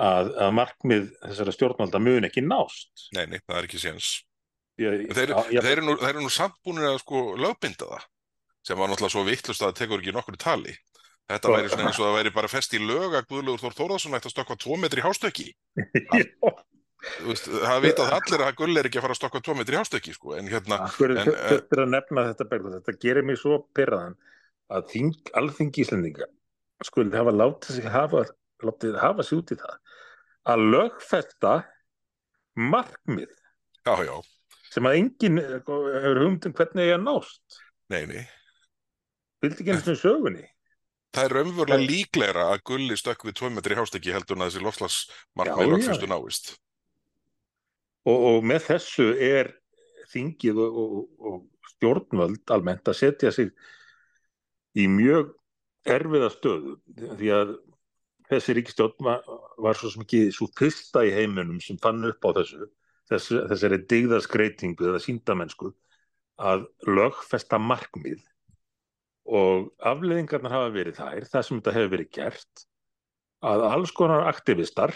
að, 0.00 0.32
að 0.40 0.52
markmið 0.56 1.08
þessara 1.26 1.54
stjórnvalda 1.54 2.00
mun 2.02 2.28
ekki 2.28 2.44
nást. 2.46 3.08
Nei, 3.16 3.26
nei, 3.30 3.38
það 3.44 3.58
er 3.58 3.68
ekki 3.68 3.82
séns. 3.82 4.12
Þeir, 4.80 5.02
þeir, 5.12 5.66
eru 5.74 5.84
nú, 5.84 5.96
þeir 6.00 6.14
eru 6.14 6.24
nú 6.24 6.32
samt 6.32 6.56
búinir 6.64 6.88
að 6.88 7.02
sko 7.02 7.34
lögbinda 7.36 7.88
það 7.90 8.06
sem 8.64 8.80
var 8.80 8.88
náttúrulega 8.88 9.12
svo 9.12 9.24
vittlust 9.26 9.62
að 9.62 9.70
það 9.70 9.78
tekur 9.80 10.02
ekki 10.02 10.14
nokkur 10.16 10.40
tali. 10.40 10.74
Þetta 11.30 11.46
Sko- 11.46 11.54
væri 11.56 11.70
svona 11.72 11.86
eins 11.88 12.00
og 12.00 12.06
það 12.06 12.16
væri 12.18 12.32
bara 12.34 12.50
fest 12.50 12.74
í 12.74 12.80
lög 12.82 13.14
að 13.14 13.28
Guðlaugur 13.30 13.62
Þór 13.62 13.76
Þórðarsson 13.78 14.16
ætti 14.18 14.30
að 14.30 14.34
stokka 14.34 14.56
tvo 14.60 14.78
metri 14.80 15.04
hástöki. 15.04 15.46
það 17.00 17.84
vita 17.84 18.06
það 18.08 18.16
allir 18.18 18.44
að 18.44 18.56
Gull 18.58 18.76
er 18.76 18.88
ekki 18.88 19.00
að 19.00 19.06
fara 19.06 19.16
að 19.16 19.20
stokka 19.20 19.42
tvo 19.44 19.56
metri 19.56 19.78
hástöki 19.78 20.12
sko. 20.16 20.34
en 20.36 20.50
hérna, 20.50 20.82
en, 20.90 21.22
er 21.22 21.38
þetta 21.54 21.80
að 21.84 21.94
nefna 21.94 22.26
þetta 22.30 22.48
Bergþór, 22.50 22.74
þetta 22.80 23.04
gerir 23.04 23.26
mig 23.28 23.40
svo 23.40 23.62
pyrraðan 23.76 24.18
að 24.70 24.90
þing, 24.92 25.14
alþingi 25.40 25.84
Íslendinga 25.84 26.28
skulle 26.84 27.16
hafa 27.16 27.32
látið 27.34 27.78
sig 27.78 27.88
hafa, 27.92 28.24
sig 29.24 29.40
út 29.40 29.54
í 29.54 29.58
það 29.60 29.78
að 30.48 30.66
lögfesta 30.74 31.54
markmið 32.56 33.28
já, 33.86 33.94
já, 34.06 34.14
sem 34.72 34.88
að 34.88 35.00
enginn 35.00 35.42
hefur 35.42 36.22
humdum 36.24 36.56
hvernig 36.56 36.88
ég 36.90 36.96
að 36.96 37.04
nást 37.08 37.60
nei, 37.92 38.04
nei. 38.08 38.24
vildi 39.42 39.64
ekki 39.64 39.76
eins 39.76 39.92
og 39.92 40.00
sögunni 40.00 40.46
Það 41.10 41.26
er 41.26 41.32
raunverulega 41.34 41.80
Nei. 41.80 41.88
líklegra 41.90 42.42
að 42.52 42.60
Gulli 42.70 42.96
stökk 42.98 43.24
við 43.26 43.34
tvo 43.40 43.48
metri 43.50 43.74
í 43.74 43.78
hástöki 43.80 44.12
heldur 44.14 44.36
en 44.36 44.44
að 44.44 44.52
þessi 44.52 44.60
lofslagsmarkmið 44.62 45.72
lögfestu 45.72 46.06
náist. 46.10 46.52
og, 48.06 48.18
og 48.28 48.46
með 48.46 48.68
þessu 48.68 49.08
er 49.18 49.50
þingið 50.12 50.60
og, 50.62 50.78
og, 50.82 50.92
og 51.18 51.72
stjórnvöld 51.72 52.54
almennt 52.54 52.90
að 52.90 52.98
setja 53.00 53.32
sig 53.34 53.50
í 54.78 54.86
mjög 54.90 55.34
erfiða 55.90 56.30
stöðu 56.36 56.76
því 57.18 57.34
að 57.34 57.52
þessi 58.30 58.56
ríkistjórn 58.56 59.06
var, 59.06 59.76
svo 59.78 59.90
ekki 60.04 60.28
svo 60.34 60.48
fyrsta 60.58 61.02
í 61.06 61.12
heiminum 61.14 61.60
sem 61.62 61.78
fann 61.82 62.04
upp 62.06 62.24
á 62.26 62.30
þessu 62.40 62.68
þess, 63.10 63.30
þessari 63.50 63.80
digðarskreitingu 63.90 64.90
eða 64.90 65.02
síndamennsku 65.02 65.72
að 66.40 66.66
lögfesta 66.88 67.58
markmið. 67.60 68.22
Og 69.30 69.68
afleðingarnar 69.86 70.54
hafa 70.54 70.72
verið 70.74 70.98
þær, 70.98 71.26
það 71.30 71.46
sem 71.46 71.60
þetta 71.60 71.74
hefur 71.76 71.92
verið 71.94 72.12
gert 72.16 72.64
að 73.50 73.64
alls 73.68 73.92
konar 73.96 74.26
aktivistar 74.28 74.94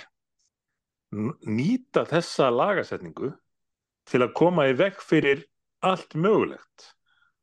nýta 1.15 2.03
þessa 2.09 2.51
lagasetningu 2.51 3.31
til 4.11 4.23
að 4.25 4.35
koma 4.37 4.67
í 4.71 4.75
veg 4.77 4.99
fyrir 5.01 5.45
allt 5.85 6.17
mögulegt. 6.19 6.91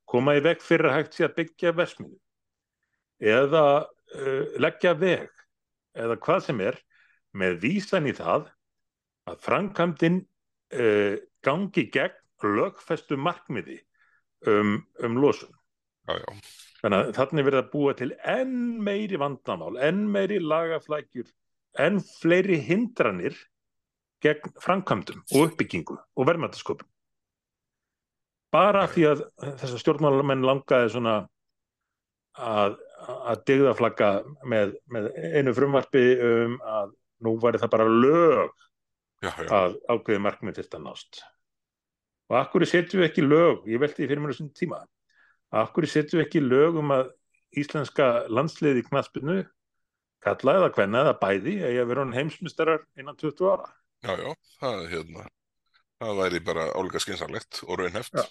Koma 0.09 0.35
í 0.35 0.43
veg 0.43 0.59
fyrir 0.63 0.89
að 0.89 0.97
hægt 0.97 1.15
sé 1.15 1.27
að 1.27 1.37
byggja 1.37 1.75
versmiðu 1.77 2.19
eða 3.21 3.63
uh, 3.85 4.43
leggja 4.59 4.95
veg 4.97 5.29
eða 5.97 6.17
hvað 6.23 6.43
sem 6.47 6.63
er 6.63 6.79
með 7.37 7.61
vísan 7.63 8.09
í 8.09 8.15
það 8.17 8.49
að 9.29 9.39
framkvæmdin 9.45 10.19
uh, 10.21 11.15
gangi 11.45 11.87
gegn 11.93 12.17
lögfestu 12.41 13.17
markmiði 13.21 13.77
um, 14.49 14.79
um 15.03 15.19
losun 15.21 15.53
Já, 16.09 16.17
já, 16.17 16.51
Þannig 16.81 16.97
að 16.97 17.11
þannig 17.13 17.45
verið 17.45 17.61
að 17.61 17.71
búa 17.71 17.91
til 17.97 18.09
enn 18.25 18.55
meiri 18.81 19.19
vandamál, 19.21 19.75
enn 19.85 19.99
meiri 20.09 20.39
lagaflækjur, 20.41 21.27
enn 21.79 21.99
fleiri 22.01 22.57
hindranir 22.65 23.37
gegn 24.25 24.55
framkvæmdum 24.61 25.21
og 25.21 25.45
uppbyggingu 25.45 25.97
og 25.99 26.29
verðmættasköpum. 26.29 26.89
Bara 28.51 28.87
því 28.91 29.05
að 29.11 29.21
þessar 29.61 29.83
stjórnmálamenn 29.83 30.43
langaði 30.43 30.89
svona 30.95 31.15
að, 32.35 32.79
að 33.09 33.43
digða 33.49 33.75
flagga 33.77 34.09
með, 34.47 34.75
með 34.91 35.07
einu 35.37 35.53
frumvarpi 35.57 36.03
um 36.27 36.57
að 36.61 36.91
nú 37.25 37.35
væri 37.41 37.61
það 37.61 37.73
bara 37.75 37.87
lög 37.89 38.51
já, 39.21 39.29
já. 39.29 39.49
að 39.53 39.77
ákveði 39.89 40.23
markmið 40.25 40.57
til 40.57 40.65
þetta 40.65 40.81
nást. 40.83 41.21
Og 42.31 42.37
akkur 42.39 42.65
setjum 42.69 43.01
við 43.01 43.09
ekki 43.09 43.25
lög, 43.25 43.65
ég 43.69 43.81
velti 43.81 44.01
því 44.01 44.09
fyrir 44.09 44.23
mér 44.23 44.33
þessum 44.33 44.51
tíma, 44.57 44.79
akkur 45.61 45.87
setjum 45.89 46.21
við 46.21 46.27
ekki 46.27 46.43
lög 46.45 46.79
um 46.81 46.93
að 46.95 47.11
íslenska 47.61 48.07
landsliði 48.31 48.85
knaspinu, 48.87 49.41
kalla 50.23 50.57
eða 50.59 50.71
hvenna 50.77 51.03
eða 51.05 51.17
bæði, 51.19 51.57
að 51.67 51.89
vera 51.89 52.05
hann 52.05 52.15
heimsmyndstarar 52.15 52.85
innan 52.99 53.19
20 53.19 53.51
ára. 53.51 53.67
Já, 54.01 54.13
já, 54.17 54.31
það, 54.61 54.77
er 54.77 54.93
hérna, 54.95 55.27
það 56.01 56.21
væri 56.21 56.41
bara 56.47 56.69
álíka 56.77 57.01
skynsanlegt 57.03 57.61
og 57.67 57.81
raunheft. 57.81 58.23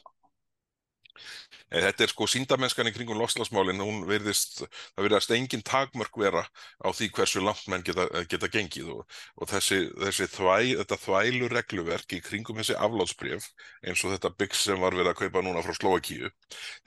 En 1.71 1.85
þetta 1.85 2.05
er 2.05 2.11
sko 2.11 2.27
síndamennskan 2.27 2.89
í 2.91 2.93
kringum 2.95 3.19
lofslagsmálin, 3.21 3.83
hún 3.85 4.01
verðist, 4.09 4.65
það 4.97 5.07
verðast 5.07 5.35
engin 5.37 5.63
takmörk 5.67 6.17
vera 6.19 6.43
á 6.83 6.89
því 6.91 7.11
hversu 7.15 7.43
langt 7.45 7.69
menn 7.71 7.85
geta, 7.87 8.09
geta 8.31 8.51
gengið 8.51 8.89
og, 8.97 9.19
og 9.39 9.51
þessi, 9.53 9.79
þessi 10.03 10.27
þvæ, 10.35 10.83
þvælu 10.91 11.51
regluverk 11.53 12.17
í 12.19 12.23
kringum 12.27 12.59
þessi 12.59 12.75
aflátsbref 12.75 13.47
eins 13.87 14.03
og 14.03 14.17
þetta 14.17 14.35
byggs 14.43 14.67
sem 14.67 14.83
var 14.83 14.99
verið 14.99 15.13
að 15.13 15.21
kaupa 15.23 15.45
núna 15.47 15.63
frá 15.67 15.77
Slovakíu, 15.79 16.33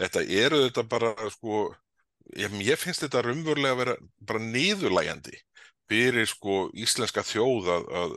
þetta 0.02 0.26
eru 0.44 0.66
þetta 0.66 0.86
bara 0.92 1.14
sko, 1.32 1.64
ég, 2.36 2.60
ég 2.68 2.80
finnst 2.84 3.06
þetta 3.06 3.24
raunverulega 3.24 3.78
að 3.78 3.82
vera 3.86 3.98
bara 4.28 4.44
niðurlægjandi 4.44 5.40
fyrir 5.94 6.30
sko 6.30 6.68
íslenska 6.74 7.24
þjóð 7.26 7.70
að, 7.76 7.84
að, 8.02 8.16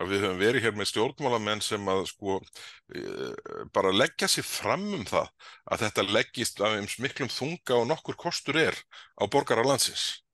að 0.00 0.12
við 0.12 0.24
höfum 0.24 0.42
verið 0.42 0.66
hér 0.66 0.76
með 0.78 0.90
stjórnmálamenn 0.90 1.64
sem 1.64 1.88
að 1.88 2.04
sko 2.10 2.36
e, 2.92 3.04
bara 3.74 3.94
leggja 3.94 4.28
sér 4.30 4.46
fram 4.48 4.84
um 4.98 5.06
það 5.08 5.30
að 5.64 5.86
þetta 5.86 6.06
leggist 6.10 6.60
af 6.60 6.76
eins 6.76 6.98
miklum 7.02 7.32
þunga 7.32 7.80
og 7.80 7.88
nokkur 7.92 8.20
kostur 8.20 8.60
er 8.60 8.78
á 9.16 9.24
borgara 9.30 9.64
landsins. 9.66 10.24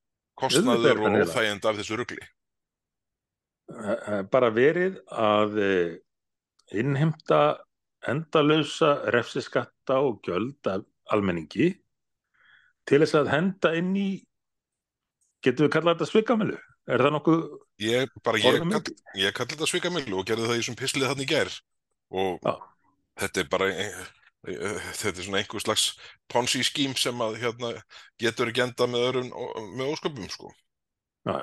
Kostnaður 0.40 1.04
og 1.04 1.18
óþægind 1.20 1.66
af 1.68 1.80
þessu 1.80 1.98
rugli. 2.00 2.22
Eh, 3.70 4.22
Bara 4.32 4.50
verið 4.54 4.98
að 5.12 5.58
eh, 5.62 5.90
innheimta 6.80 7.60
endalösa 8.08 8.94
refsiskatta 9.12 10.00
og 10.00 10.24
gjöld 10.24 10.66
af 10.70 10.86
almenningi 11.12 11.74
til 12.88 13.00
þess 13.02 13.18
að 13.18 13.30
henda 13.34 13.74
inn 13.76 13.92
í, 13.98 14.10
getum 15.44 15.66
við 15.66 15.74
kallað 15.74 15.98
þetta 15.98 16.10
svikamilu? 16.10 16.56
Er 16.90 17.04
það 17.04 17.14
nokkuð 17.16 17.42
ég, 17.84 18.14
ég, 18.40 18.62
kall, 18.72 18.94
ég 19.20 19.36
kalli 19.36 19.54
þetta 19.54 19.68
svikamillu 19.70 20.20
og 20.20 20.26
gerði 20.28 20.48
það 20.48 20.56
í 20.56 20.62
þessum 20.62 20.80
pislið 20.80 21.12
þannig 21.12 21.30
gær 21.30 21.52
og 22.20 22.40
Já. 22.46 22.54
þetta 23.22 23.42
er 23.42 23.50
bara 23.52 23.68
eh, 23.70 24.00
þetta 24.48 25.12
er 25.12 25.26
svona 25.26 25.42
einhver 25.42 25.62
slags 25.62 25.86
ponzi 26.30 26.62
skím 26.64 26.96
sem 26.98 27.20
að 27.22 27.38
hérna, 27.42 27.72
getur 28.20 28.50
ekki 28.50 28.64
enda 28.64 28.88
með 28.90 29.22
með 29.76 29.90
ósköpum 29.92 30.30
sko. 30.32 30.52
Já, 31.28 31.36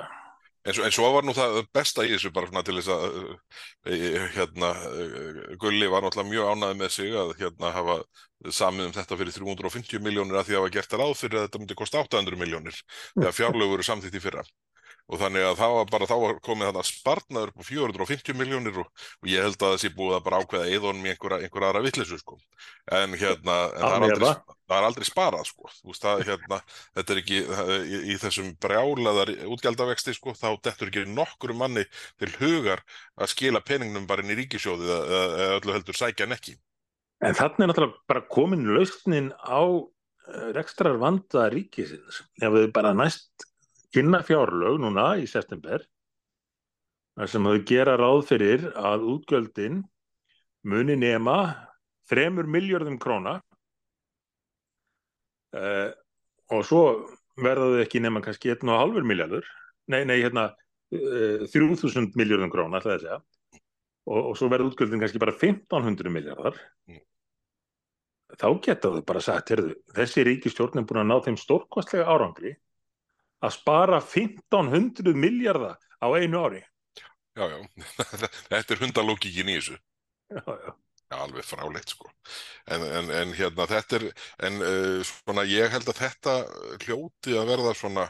En 0.68 0.74
svo, 0.76 0.84
en 0.84 0.92
svo 0.92 1.08
var 1.14 1.24
nú 1.24 1.32
það 1.36 1.62
besta 1.72 2.04
í 2.04 2.10
þessu 2.12 2.30
bara 2.36 2.50
svona 2.50 2.62
til 2.66 2.76
þess 2.76 2.90
að 2.92 3.04
uh, 3.18 4.24
hérna, 4.34 4.72
uh, 4.76 5.38
Gulli 5.62 5.88
var 5.88 6.04
náttúrulega 6.04 6.28
mjög 6.28 6.50
ánæði 6.52 6.78
með 6.82 6.90
sig 6.92 7.14
að 7.16 7.32
hérna 7.40 7.70
hafa 7.72 7.96
samið 8.52 8.90
um 8.90 8.96
þetta 8.98 9.18
fyrir 9.20 9.36
350 9.38 10.04
miljónir 10.04 10.36
að 10.38 10.50
því 10.50 10.54
að 10.54 10.58
það 10.58 10.66
var 10.66 10.74
gert 10.76 10.96
ráð 11.00 11.14
fyrir 11.22 11.40
að 11.40 11.46
þetta 11.46 11.62
myndi 11.62 11.78
kosta 11.78 12.02
800 12.04 12.40
miljónir 12.42 12.82
þegar 13.14 13.38
fjárlögur 13.38 13.80
eru 13.80 13.88
samþýtt 13.88 14.18
í 14.20 14.22
fyrra 14.26 14.44
og 15.08 15.20
þannig 15.22 15.46
að 15.48 15.56
það 15.56 15.74
var 15.74 15.88
bara, 15.92 16.08
þá 16.08 16.14
var 16.20 16.34
komið 16.44 16.68
þarna 16.68 16.84
spartnaður 16.84 17.52
á 17.56 17.62
450 17.64 18.36
miljónir 18.36 18.78
og, 18.82 18.90
og 19.22 19.30
ég 19.32 19.46
held 19.46 19.64
að 19.64 19.76
sé 19.80 19.90
búið 19.94 20.18
að 20.18 20.24
bara 20.26 20.40
ákveða 20.42 20.68
eðunum 20.76 21.08
í 21.08 21.12
einhverja, 21.14 21.40
einhverja 21.46 21.70
aðra 21.70 21.82
vittlisu 21.86 22.20
sko. 22.20 22.36
En 22.98 23.16
hérna, 23.16 23.56
en 23.72 23.84
það 23.86 23.96
er 23.96 24.06
aldrei, 24.08 24.54
það 24.68 24.76
er 24.78 24.88
aldrei 24.90 25.08
sparað 25.08 25.48
sko. 25.48 25.72
Veist 25.88 26.04
það, 26.04 26.24
hérna, 26.28 26.60
þetta 26.98 27.14
er 27.14 27.22
ekki, 27.22 27.40
í, 27.40 28.00
í 28.12 28.20
þessum 28.20 28.54
brjálaðar 28.60 29.34
útgjaldavexti 29.48 30.16
sko, 30.18 30.36
þá 30.36 30.48
dettur 30.68 30.92
ekki 30.92 31.06
nokkur 31.08 31.56
manni 31.56 31.86
til 32.20 32.32
hugar 32.42 32.84
að 33.16 33.32
skila 33.32 33.64
peningnum 33.64 34.08
bara 34.08 34.24
inn 34.24 34.34
í 34.36 34.40
ríkisjóði 34.42 34.92
eða 34.98 35.52
öllu 35.58 35.78
heldur 35.78 35.96
sækja 35.96 36.28
nekki. 36.28 36.58
En 37.24 37.34
þannig 37.34 37.64
er 37.64 37.70
náttúrulega 37.72 38.10
bara 38.12 38.28
komin 38.30 38.68
lausnin 38.76 39.32
á 39.40 39.64
rekstrar 40.54 40.98
vanda 41.00 41.48
ríkisins. 41.52 42.22
Ef 42.40 42.52
við 42.52 42.68
bara 42.76 42.92
næst 42.96 43.47
kynna 43.94 44.20
fjárlög 44.26 44.80
núna 44.82 45.14
í 45.20 45.26
september 45.30 45.84
sem 47.26 47.42
þau 47.42 47.58
gera 47.66 47.96
ráð 47.98 48.20
fyrir 48.28 48.66
að 48.78 49.06
útgjöldin 49.14 49.80
muni 50.68 50.94
nema 50.98 51.38
þremur 52.08 52.46
miljörðum 52.50 52.98
króna. 53.02 53.38
Uh, 55.56 55.90
og 56.52 56.62
svo 56.68 56.82
verða 57.40 57.72
þau 57.72 57.82
ekki 57.82 58.02
nema 58.04 58.20
kannski 58.22 58.52
1,5 58.52 59.00
miljardur 59.08 59.46
nei, 59.88 60.02
nei, 60.04 60.18
hérna 60.20 60.50
uh, 60.52 61.48
3000 61.48 62.12
miljörðum 62.20 62.52
króna 62.52 62.82
ætlaði 62.82 62.98
að 62.98 63.04
segja. 63.06 63.20
Og, 64.08 64.20
og 64.30 64.38
svo 64.38 64.50
verða 64.52 64.68
útgjöldin 64.70 65.02
kannski 65.02 65.22
bara 65.22 65.34
1500 65.36 66.12
miljardar 66.12 66.60
Mm. 66.88 67.02
þá 68.36 68.48
geta 68.64 68.90
þau 68.92 69.02
bara 69.08 69.20
sagt, 69.24 69.50
heyrðu, 69.52 69.74
þessi 69.96 70.24
ríkistjórn 70.28 70.80
er 70.80 70.86
búin 70.88 71.00
að 71.02 71.08
ná 71.10 71.16
þeim 71.24 71.36
stórkostlega 71.40 72.08
árangri 72.12 72.54
að 73.44 73.54
spara 73.54 74.00
1500 74.02 75.14
miljardar 75.14 75.78
á 76.02 76.06
einu 76.18 76.42
ári. 76.46 76.64
Já, 77.38 77.46
já, 77.46 77.58
þetta 78.50 78.74
er 78.74 78.82
hundalókíkin 78.82 79.50
í 79.50 79.58
þessu. 79.60 79.78
Já, 80.34 80.44
já. 80.44 80.70
Alveg 81.16 81.46
fráleitt 81.46 81.88
sko. 81.94 82.10
En, 82.68 82.82
en, 82.84 83.06
en 83.14 83.30
hérna 83.32 83.64
þetta 83.70 83.96
er, 83.96 84.02
en 84.44 84.58
uh, 84.60 84.98
svona 85.08 85.46
ég 85.48 85.70
held 85.72 85.88
að 85.88 86.02
þetta 86.02 86.34
hljóti 86.82 87.36
að 87.38 87.48
verða 87.48 87.72
svona, 87.78 88.04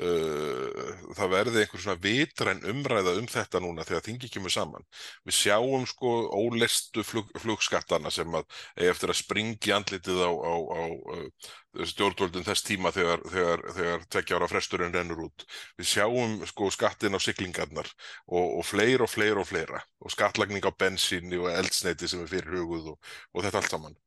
uh, 0.00 0.90
það 1.16 1.32
verði 1.34 1.62
einhver 1.62 1.82
svona 1.84 2.02
vitræn 2.02 2.62
umræða 2.72 3.14
um 3.20 3.28
þetta 3.30 3.60
núna 3.62 3.86
þegar 3.88 4.04
þingi 4.06 4.30
kemur 4.32 4.54
saman. 4.54 4.86
Við 5.28 5.36
sjáum 5.38 5.86
sko 5.88 6.12
ólestu 6.36 7.04
flug, 7.06 7.30
flugskattana 7.42 8.12
sem 8.14 8.36
að 8.36 8.46
eftir 8.90 9.12
að 9.12 9.20
springi 9.20 9.74
andlitið 9.76 10.22
á, 10.24 10.30
á, 10.30 10.54
á 10.56 10.82
uh, 10.90 11.50
stjórnvöldin 11.86 12.46
þess 12.46 12.64
tíma 12.66 12.90
þegar, 12.94 13.22
þegar, 13.30 13.62
þegar 13.76 14.06
tvekja 14.10 14.38
ára 14.40 14.48
fresturinn 14.50 14.94
rennur 14.94 15.26
út. 15.28 15.44
Við 15.78 15.90
sjáum 15.92 16.40
sko 16.50 16.70
skattin 16.74 17.14
á 17.14 17.20
siglingarnar 17.22 17.90
og, 18.26 18.58
og 18.58 18.64
fleira 18.66 19.06
og 19.06 19.12
fleira 19.12 19.44
og 19.44 19.50
fleira 19.50 19.82
og 20.00 20.14
skattlagning 20.14 20.66
á 20.66 20.72
bensíni 20.74 21.38
og 21.38 21.50
eldsneiti 21.52 22.10
sem 22.10 22.24
er 22.24 22.32
fyrir 22.32 22.58
huguð 22.58 22.94
og, 22.94 23.14
og 23.34 23.46
þetta 23.46 23.62
allt 23.62 23.76
saman. 23.76 24.00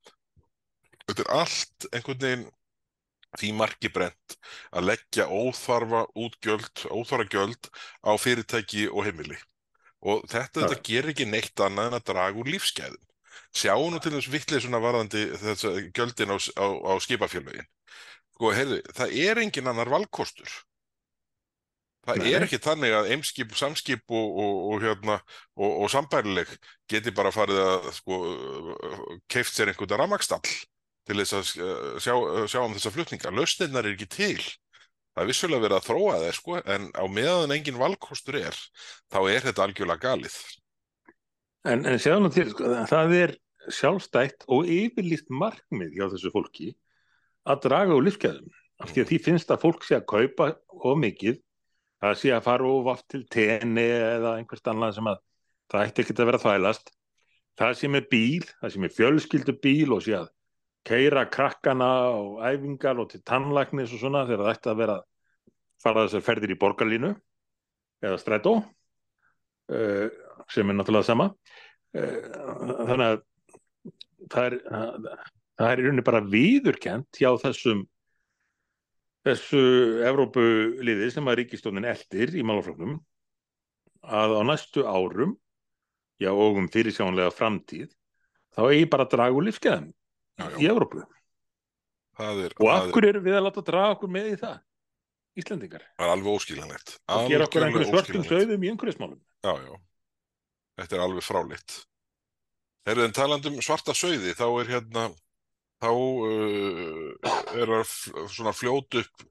Þetta 1.07 1.23
er 1.25 1.33
allt 1.35 1.87
einhvern 1.91 2.21
veginn 2.23 2.45
því 3.39 3.53
marki 3.57 3.89
brent 3.93 4.37
að 4.73 4.89
leggja 4.91 5.27
óþarfa 5.29 6.03
útgjöld, 6.19 6.85
óþarfa 6.89 7.29
gjöld 7.31 7.69
á 8.05 8.11
fyrirtæki 8.19 8.87
og 8.91 9.07
heimili. 9.07 9.39
Og 10.03 10.25
þetta, 10.27 10.65
þetta 10.65 10.81
gerir 10.83 11.13
ekki 11.13 11.29
neitt 11.29 11.63
annað 11.63 11.89
en 11.89 11.97
að 11.99 12.07
draga 12.11 12.41
úr 12.41 12.51
lífsgæðum. 12.51 13.01
Sjáum 13.53 13.93
nú 13.93 14.01
til 14.01 14.11
þess 14.15 14.31
vittleysuna 14.33 14.81
varðandi 14.81 15.23
þess 15.39 15.69
að 15.69 15.79
gjöldin 15.95 16.33
á, 16.33 16.37
á, 16.57 16.67
á 16.89 16.93
skipafélögin. 17.05 17.69
Sko, 18.33 18.51
heyrðu, 18.53 18.79
það 18.97 19.17
er 19.23 19.41
engin 19.43 19.69
annar 19.69 19.91
valkostur. 19.93 20.51
Það 22.03 22.19
Nei. 22.19 22.31
er 22.35 22.43
ekki 22.43 22.59
þannig 22.59 22.93
að 22.97 23.09
eimskip, 23.15 23.53
samskip 23.55 24.11
og, 24.11 24.39
og, 24.43 24.55
og, 24.73 24.81
hérna, 24.83 25.15
og, 25.55 25.77
og 25.85 25.91
sambærileg 25.93 26.49
geti 26.91 27.13
bara 27.15 27.31
farið 27.31 27.61
að 27.63 27.87
sko, 27.95 28.17
keift 29.31 29.55
sér 29.55 29.71
einhvern 29.71 30.01
rafmagstall 30.01 30.43
til 31.07 31.19
þess 31.19 31.35
að 31.37 31.63
uh, 31.63 31.95
sjá, 32.01 32.13
sjá 32.51 32.59
um 32.63 32.75
þessa 32.75 32.93
flutninga. 32.95 33.33
Lausnirnar 33.35 33.87
er 33.87 33.95
ekki 33.95 34.09
til. 34.11 34.41
Það 35.13 35.23
er 35.23 35.29
vissulega 35.29 35.63
verið 35.67 35.77
að 35.77 35.87
þróa 35.87 36.19
þeir, 36.23 36.37
sko, 36.39 36.59
en 36.73 36.85
á 36.97 37.03
meðan 37.05 37.53
engin 37.53 37.77
valkostur 37.77 38.39
er, 38.39 38.57
þá 39.13 39.19
er 39.29 39.43
þetta 39.45 39.65
algjörlega 39.67 40.01
galið. 40.07 40.37
En, 41.69 41.83
en 41.85 41.99
sjáum 42.01 42.31
til, 42.33 42.47
sko, 42.49 42.71
það 42.89 43.13
er 43.19 43.35
sjálfstætt 43.71 44.47
og 44.51 44.67
yfirlýst 44.67 45.29
markmið 45.31 45.93
hjá 45.99 46.07
þessu 46.11 46.33
fólki 46.33 46.71
að 47.47 47.61
draga 47.67 47.95
úr 47.95 48.07
lífsgæðum. 48.07 48.49
Af 48.81 48.91
því 48.91 49.03
að 49.03 49.09
því 49.11 49.19
finnst 49.27 49.53
að 49.53 49.61
fólk 49.63 49.85
sé 49.85 49.99
að 49.99 50.07
kaupa 50.09 50.49
of 50.73 50.97
mikið, 50.99 51.37
það 52.03 52.19
sé 52.19 52.33
að 52.35 52.45
fara 52.47 52.73
of 52.73 52.89
oft 52.95 53.05
til 53.13 53.23
tenni 53.31 53.85
eða 53.85 54.35
einhvert 54.39 54.69
annað 54.73 54.97
sem 54.97 55.09
að 55.13 55.21
það 55.71 55.85
ætti 55.87 56.03
ekki 56.03 56.15
að 56.17 56.29
vera 56.31 56.41
að 56.41 56.45
þvælast. 56.47 56.93
Það 57.61 57.75
sé 57.79 57.89
með 57.93 58.07
bíl, 58.09 58.45
það 58.59 58.73
sé 58.73 58.81
með 58.81 58.95
fjölskyldu 58.97 59.55
bíl 59.61 59.93
og 59.93 60.01
sé 60.03 60.17
að 60.17 60.31
keira 60.87 61.25
krakkana 61.31 61.89
og 62.19 62.41
æfingar 62.43 62.99
og 62.99 63.09
til 63.11 63.23
tannlæknis 63.25 63.93
og 63.95 64.01
svona 64.01 64.25
þegar 64.27 64.45
það 64.45 64.55
ætti 64.55 64.71
að 64.71 64.81
vera 64.81 64.97
fara 65.83 66.05
þessar 66.05 66.25
ferðir 66.25 66.55
í 66.55 66.59
borgarlínu 66.59 67.13
eða 68.03 68.19
strætó 68.19 68.57
uh, 68.59 70.07
sem 70.51 70.69
er 70.69 70.77
náttúrulega 70.77 71.07
sama. 71.07 71.29
Uh, 71.95 72.19
þannig 72.89 73.07
að 73.07 73.23
það 74.33 74.45
er, 74.49 74.57
það 75.59 75.69
er 75.69 75.81
í 75.81 75.87
rauninni 75.87 76.05
bara 76.07 76.23
viðurkent 76.27 77.19
hjá 77.19 77.31
þessum 77.41 77.83
þessu 79.23 79.63
Evrópuliði 80.03 81.09
sem 81.13 81.27
að 81.31 81.39
ríkistónin 81.41 81.87
eldir 81.87 82.33
í 82.35 82.43
málafloknum 82.45 82.97
að 84.03 84.35
á 84.35 84.41
næstu 84.49 84.83
árum 84.83 85.37
já 86.19 86.31
og 86.31 86.59
um 86.59 86.67
fyrirsjónlega 86.71 87.31
framtíð 87.35 87.91
þá 88.55 88.61
eigi 88.67 88.89
bara 88.91 89.07
að 89.07 89.13
draga 89.15 89.37
úr 89.37 89.47
lífskeðum 89.47 89.91
Já, 90.39 90.45
já. 90.49 90.57
í 90.63 90.69
Evrópu 90.71 91.03
Það 92.17 92.39
er, 92.45 92.53
og 92.59 92.67
það 92.67 92.75
af 92.77 92.83
er, 92.87 92.91
hverju 92.93 93.09
erum 93.13 93.23
við 93.25 93.35
að 93.39 93.43
láta 93.47 93.63
draga 93.65 93.93
okkur 93.97 94.11
með 94.13 94.27
í 94.31 94.35
það 94.43 94.59
Íslendingar 95.41 95.81
það 95.97 96.05
er 96.05 96.11
alveg 96.13 96.35
óskiljanlegt. 96.37 96.91
og 97.09 97.29
gera 97.31 97.47
okkur 97.47 97.65
einhverju 97.67 97.89
óskiljanlegt. 97.97 98.29
sögðum 98.33 98.63
í 98.67 98.69
einhverjusmálum 98.73 99.21
Já, 99.43 99.53
já. 99.65 99.73
Þetta 100.79 100.95
er 100.97 101.01
alveg 101.03 101.25
fráleitt. 101.25 101.73
Herðu, 102.87 103.03
en 103.07 103.13
talandi 103.15 103.49
um 103.51 103.59
svarta 103.63 103.93
sauði, 103.95 104.31
þá 104.37 104.45
er 104.61 104.69
hérna, 104.73 105.03
þá 105.83 105.89
uh, 105.93 107.33
er 107.61 107.73
að 107.77 107.83
f- 107.85 108.13
svona 108.33 108.53
fljót 108.57 108.97
upp 109.01 109.25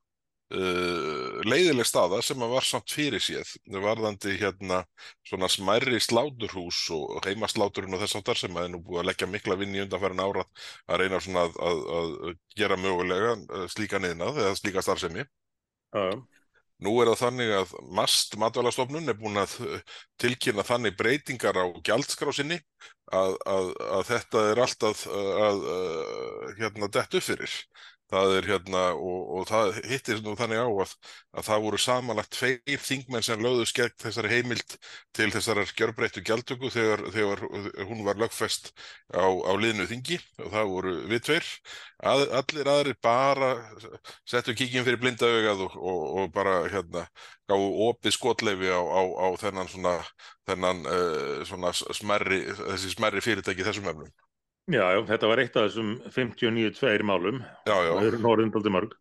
uh, 0.52 1.40
leiðileg 1.48 1.86
staða 1.88 2.20
sem 2.24 2.42
að 2.44 2.54
var 2.54 2.66
samt 2.66 2.92
fyrir 2.94 3.22
séð. 3.22 3.54
Varðandi 3.72 4.36
hérna 4.40 4.82
svona 5.28 5.48
smærri 5.52 6.00
sláturhús 6.02 6.84
og 6.96 7.22
heimasláturinn 7.26 7.96
og 7.96 8.02
þess 8.04 8.18
áttar 8.20 8.40
sem 8.40 8.56
að 8.56 8.68
er 8.68 8.74
nú 8.74 8.82
búið 8.84 9.02
að 9.02 9.08
leggja 9.10 9.30
mikla 9.30 9.58
vinn 9.60 9.76
í 9.76 9.82
undanfærin 9.84 10.24
ára 10.24 10.44
að 10.88 11.02
reyna 11.02 11.22
svona 11.22 11.46
að, 11.48 11.56
að, 11.70 11.82
að 11.98 12.36
gera 12.60 12.78
mögulega 12.80 13.34
uh, 13.38 13.66
slíka 13.72 14.02
niðnað 14.02 14.44
eða 14.44 14.60
slíka 14.60 14.84
starfsemi. 14.84 15.26
já, 15.96 16.06
Nú 16.82 16.96
er 16.98 17.12
það 17.12 17.20
þannig 17.20 17.52
að 17.54 17.72
MAST 17.94 18.32
matvælastofnun 18.42 19.12
er 19.12 19.18
búin 19.18 19.38
að 19.38 19.52
uh, 19.62 19.78
tilkynna 20.22 20.64
þannig 20.66 20.96
breytingar 20.98 21.54
á 21.54 21.66
gjaldskrá 21.86 22.32
sinni 22.34 22.58
að, 23.12 23.36
að, 23.46 23.68
að 23.98 24.04
þetta 24.08 24.42
er 24.50 24.62
alltaf 24.64 25.04
að, 25.06 25.28
að, 25.46 25.62
að 25.76 26.58
hérna 26.58 26.88
dett 26.96 27.18
upp 27.18 27.26
fyrir. 27.28 27.56
Það 28.12 28.34
er 28.36 28.46
hérna 28.50 28.80
og, 28.92 29.20
og 29.38 29.46
það 29.48 29.70
hittir 29.88 30.18
nú 30.20 30.34
þannig 30.36 30.60
á 30.60 30.68
að, 30.68 30.90
að 31.32 31.46
það 31.46 31.62
voru 31.64 31.78
samanlagt 31.80 32.34
tveir 32.36 32.82
þingmenn 32.84 33.24
sem 33.24 33.40
lögðu 33.40 33.64
skegg 33.70 33.94
þessari 34.02 34.32
heimild 34.34 34.76
til 35.16 35.30
þessar 35.32 35.62
gjörbreyttu 35.78 36.20
gjaldtöku 36.28 36.68
þegar, 36.74 37.06
þegar 37.14 37.44
hún 37.88 38.02
var 38.04 38.20
lögfest 38.20 38.72
á, 39.16 39.24
á 39.24 39.52
liðnu 39.56 39.88
þingi 39.88 40.18
og 40.44 40.52
það 40.52 40.72
voru 40.74 40.94
við 41.08 41.24
tveir. 41.30 41.48
Að, 42.12 42.26
allir 42.42 42.70
aðrir 42.74 42.98
bara 43.02 43.52
settu 44.28 44.54
kíkinn 44.58 44.84
fyrir 44.84 45.00
blinda 45.00 45.28
augað 45.32 45.64
og, 45.68 45.76
og, 45.80 46.02
og 46.20 46.32
bara 46.36 46.56
hérna 46.72 47.06
gáðu 47.50 47.70
opið 47.88 48.16
skotleifi 48.16 48.68
á, 48.72 48.80
á, 48.80 49.00
á 49.24 49.26
þennan 49.40 49.70
svona, 49.72 49.94
þennan 50.48 50.84
uh, 50.84 51.40
svona 51.48 51.72
smerri, 51.78 52.44
þessi 52.60 52.92
smerri 52.96 53.24
fyrirtæki 53.24 53.66
þessum 53.66 53.88
efnum. 53.92 54.12
Já, 54.70 54.82
já, 54.94 55.00
þetta 55.10 55.30
var 55.32 55.42
eitt 55.42 55.56
af 55.56 55.68
þessum 55.70 55.94
59-2 56.14 57.06
málum. 57.08 57.40
Já, 57.66 57.74
já, 57.74 57.92
þau 57.96 58.06
eru 58.10 58.20
norðundaldi 58.22 58.74
mörg. 58.74 58.98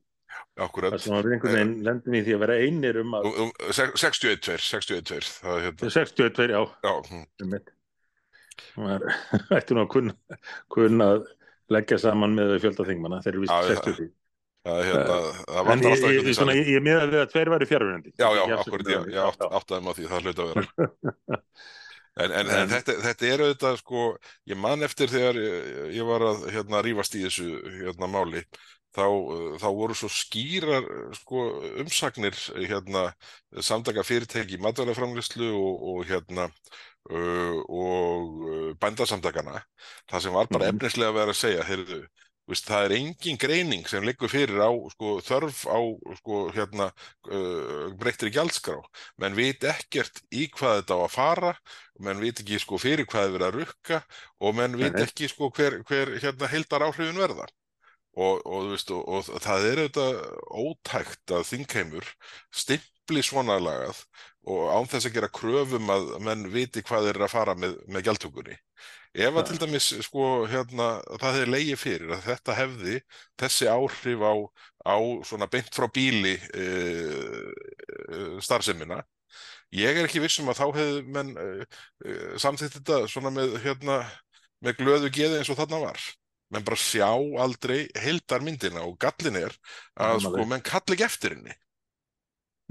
Akkurat. 0.62 0.94
þar 0.94 1.02
sem 1.04 1.14
við 1.16 1.34
einhvern 1.36 1.56
veginn 1.56 1.76
lendum 1.86 2.16
í 2.16 2.22
því 2.26 2.34
að 2.36 2.42
vera 2.44 2.56
einir 2.60 2.98
um 3.02 3.14
að 3.16 3.28
Um, 3.30 3.36
um, 3.46 3.52
sex- 3.76 4.04
61-2, 4.04 4.58
61-2, 4.68 5.30
það 5.42 5.58
er 5.58 5.66
hérna, 5.68 5.92
62, 5.96 6.48
já, 6.52 6.62
já, 6.86 6.94
hm. 7.12 7.70
Það 8.72 8.90
er- 8.96 9.06
ætti 9.58 9.76
nú 9.78 9.84
að 9.86 9.92
kunna, 9.94 10.16
kunna 10.72 11.08
leggja 11.72 12.00
saman 12.04 12.36
með 12.36 12.58
fjölda 12.64 12.88
þingmanna, 12.88 13.22
þeir 13.24 13.38
eru 13.38 13.46
Já, 13.48 13.60
vist 13.62 13.72
já. 13.72 13.86
60 13.92 14.12
Það, 14.62 14.82
hérna, 14.86 15.14
það 15.50 15.70
En 15.74 15.80
ég, 15.88 16.04
ég, 16.06 16.18
ég, 16.22 16.36
svona, 16.38 16.54
ég, 16.54 16.68
ég 16.70 16.84
miða 16.86 17.06
við 17.10 17.22
að 17.24 17.32
tveir 17.32 17.50
væri 17.50 17.66
fjárverandi 17.66 18.12
Já, 18.14 18.28
já, 18.38 18.44
akkurat, 18.60 18.92
ég, 18.94 19.08
ég 19.16 19.24
átt, 19.24 19.46
áttaði 19.48 19.86
maður 19.88 19.98
því, 19.98 20.10
það 20.12 20.28
hluti 20.28 20.44
að 20.44 20.52
vera. 20.52 21.40
En, 22.20 22.32
en, 22.36 22.50
en 22.52 22.68
þetta, 22.68 22.98
þetta 23.06 23.28
er 23.30 23.42
auðvitað, 23.46 23.78
sko, 23.80 24.02
ég 24.52 24.58
man 24.60 24.84
eftir 24.84 25.08
þegar 25.08 25.38
ég, 25.40 26.02
var 26.04 26.26
að 26.28 26.42
hérna, 26.52 26.82
rífast 26.84 27.16
í 27.16 27.22
þessu 27.24 27.46
hérna, 27.86 28.10
máli, 28.12 28.42
þá, 28.92 29.06
þá 29.64 29.68
voru 29.78 29.96
svo 29.96 30.10
skýrar 30.12 30.84
sko, 31.16 31.46
umsagnir 31.80 32.36
hérna, 32.68 33.06
samtaka 33.64 34.04
fyrirtæki 34.04 34.58
í 34.60 34.64
matvælaframlýslu 34.66 35.54
og, 35.56 35.86
og, 35.94 36.04
hérna, 36.12 36.50
og 37.72 38.76
bændasamtakana, 38.84 39.62
það 40.12 40.22
sem 40.28 40.34
var 40.36 40.52
bara 40.52 40.68
Mhm. 40.68 40.76
efnislega 40.76 41.10
að 41.10 41.18
vera 41.22 41.32
að 41.32 41.40
segja, 41.42 41.64
heyrðu, 41.64 42.02
Veist, 42.52 42.68
það 42.68 42.86
er 42.86 42.94
engin 42.98 43.40
greining 43.40 43.86
sem 43.88 44.04
liggur 44.04 44.32
fyrir 44.32 44.60
á 44.60 44.72
sko, 44.92 45.14
þörf 45.24 45.62
á 45.72 45.80
sko, 46.20 46.40
hérna, 46.52 46.90
uh, 47.32 47.86
breyttri 48.00 48.32
gjaldskrá. 48.36 48.76
Menn 49.24 49.38
veit 49.38 49.64
ekkert 49.64 50.20
í 50.36 50.50
hvað 50.52 50.82
þetta 50.82 50.98
á 51.00 51.02
að 51.06 51.14
fara 51.16 51.54
menn 52.02 52.22
veit 52.22 52.42
ekki 52.42 52.60
sko, 52.62 52.80
fyrir 52.82 53.08
hvað 53.10 53.28
er 53.28 53.34
verið 53.36 53.48
að 53.48 53.58
rukka 53.60 54.00
og 54.42 54.56
menn 54.58 54.78
veit 54.80 54.98
ekki 55.00 55.30
sko, 55.32 55.52
hver, 55.56 55.80
hver 55.88 56.16
hérna, 56.20 56.50
heildar 56.52 56.86
áhrifin 56.88 57.20
verða. 57.22 57.48
Og, 58.20 58.42
og, 58.44 58.72
veist, 58.74 58.92
og, 58.92 59.06
og 59.08 59.44
það 59.44 59.68
er 59.70 59.84
auðvitað 59.86 60.18
ótækt 60.66 61.36
að 61.38 61.46
þingheimur 61.54 62.10
stimpli 63.02 63.24
svona 63.26 63.58
lagað 63.60 64.04
og 64.48 64.70
án 64.74 64.88
þess 64.90 65.08
að 65.08 65.16
gera 65.16 65.30
kröfum 65.30 65.90
að 65.90 66.20
menn 66.24 66.48
viti 66.52 66.82
hvað 66.82 67.10
er 67.12 67.22
að 67.22 67.32
fara 67.32 67.56
með, 67.56 67.76
með 67.88 68.06
gjaldtökunni. 68.08 68.58
Ef 69.14 69.36
að 69.36 69.42
Ja. 69.42 69.44
til 69.44 69.58
dæmis 69.60 69.88
sko, 70.06 70.48
hérna, 70.48 71.02
það 71.20 71.36
hefði 71.36 71.52
legið 71.52 71.78
fyrir 71.78 72.14
að 72.16 72.24
þetta 72.26 72.56
hefði 72.56 73.02
þessi 73.38 73.68
áhrif 73.68 74.22
á, 74.24 74.34
á 74.88 74.96
svona 75.28 75.48
beint 75.48 75.74
frá 75.76 75.88
bíli 75.92 76.38
uh, 76.56 77.52
uh, 78.10 78.40
starfsemina. 78.40 79.04
Ég 79.72 79.98
er 79.98 80.08
ekki 80.08 80.24
vissum 80.24 80.50
að 80.50 80.62
þá 80.62 80.66
hefði 80.80 81.04
menn 81.12 81.36
uh, 81.38 81.66
uh, 82.06 82.38
samþýtt 82.40 82.80
þetta 82.80 83.08
svona 83.08 83.32
með 83.32 83.60
hérna, 83.64 84.02
með 84.64 84.80
glöðu 84.80 85.12
geði 85.12 85.42
eins 85.42 85.52
og 85.52 85.60
þarna 85.60 85.84
var. 85.86 86.00
Menn 86.52 86.66
bara 86.68 86.80
sjá 86.80 87.12
aldrei 87.40 87.90
heildar 87.96 88.42
myndina 88.44 88.82
og 88.84 88.98
gallin 89.00 89.38
er 89.40 89.54
að 89.96 90.18
Já, 90.18 90.26
sko, 90.26 90.46
menn 90.48 90.64
kalli 90.66 90.98
ekki 90.98 91.08
eftir 91.08 91.36
henni 91.38 91.61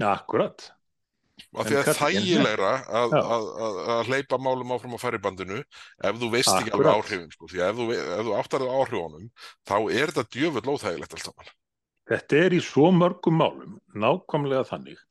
Ja, 0.01 0.15
akkurat. 0.17 0.67
Af 1.57 1.65
því 1.67 1.77
að 1.79 1.87
kalli- 1.87 2.21
þægilegra 2.21 2.71
að, 2.85 3.13
að, 3.17 3.45
að, 3.65 3.77
að 3.95 4.09
hleypa 4.11 4.37
málum 4.41 4.73
áfram 4.75 4.93
á 4.93 4.99
færibandinu 5.01 5.57
ef 5.61 6.19
þú 6.21 6.29
veist 6.35 6.51
ekki 6.53 6.73
alveg 6.75 6.91
áhrifin 6.91 7.31
sko. 7.33 7.47
því 7.49 7.61
að 7.63 7.71
ef 7.71 7.79
þú, 7.79 7.87
ef 7.97 8.25
þú 8.27 8.35
áttar 8.37 8.63
það 8.65 8.75
áhrifunum 8.81 9.25
þá 9.71 9.75
er 9.79 10.11
þetta 10.13 10.25
djöfull 10.35 10.73
óþægilegt 10.75 11.15
allt 11.17 11.25
saman. 11.25 11.49
Þetta 12.11 12.41
er 12.45 12.55
í 12.57 12.61
svo 12.65 12.91
mörgum 12.93 13.39
málum 13.41 13.73
nákvæmlega 13.95 14.67
þannig. 14.69 15.01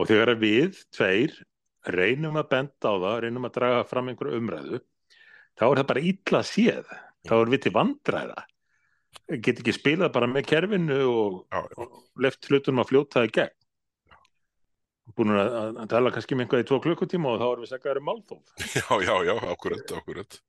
Og 0.00 0.08
þegar 0.10 0.34
við 0.40 0.78
tveir 0.96 1.34
reynum 1.88 2.36
að 2.40 2.48
benda 2.52 2.92
á 2.92 2.94
það, 3.00 3.18
reynum 3.24 3.48
að 3.48 3.54
draga 3.56 3.84
fram 3.88 4.10
einhverju 4.12 4.40
umræðu, 4.40 4.80
þá 5.56 5.64
er 5.70 5.80
það 5.80 5.88
bara 5.92 6.04
illa 6.12 6.42
séð, 6.44 6.90
þá 7.28 7.34
er 7.40 7.52
við 7.54 7.62
til 7.66 7.72
vandræða. 7.76 8.44
Get 9.42 9.60
ekki 9.62 9.74
spilað 9.74 10.12
bara 10.14 10.28
með 10.30 10.46
kerfinu 10.50 11.00
og, 11.08 11.40
og 11.50 12.20
left 12.22 12.46
hlutunum 12.50 12.82
að 12.84 12.92
fljóta 12.92 13.24
í 13.26 13.32
gegn 13.32 13.56
búin 15.16 15.34
að, 15.34 15.50
að, 15.70 15.80
tala 15.92 16.12
kannski 16.14 16.36
með 16.36 16.46
einhvað 16.46 16.62
í 16.62 16.66
tvo 16.70 16.78
klukkutíma 16.84 17.32
og 17.32 17.40
þá 17.40 17.46
erum 17.48 17.64
við 17.64 17.72
segjaður 17.72 18.02
málþóf. 18.08 18.42
Já, 18.78 18.88
já, 19.06 19.14
já, 19.28 19.34
akkurat, 19.52 19.94
akkurat. 20.00 20.40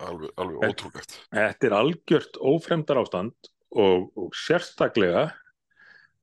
Alveg, 0.00 0.30
alveg 0.40 0.62
En- 0.64 0.74
ótrúlegt. 0.74 1.16
Þetta 1.34 1.68
er 1.68 1.76
algjört 1.76 2.38
ófremdar 2.52 3.00
ástand 3.02 3.50
og, 3.70 4.06
og 4.16 4.30
sérstaklega 4.38 5.26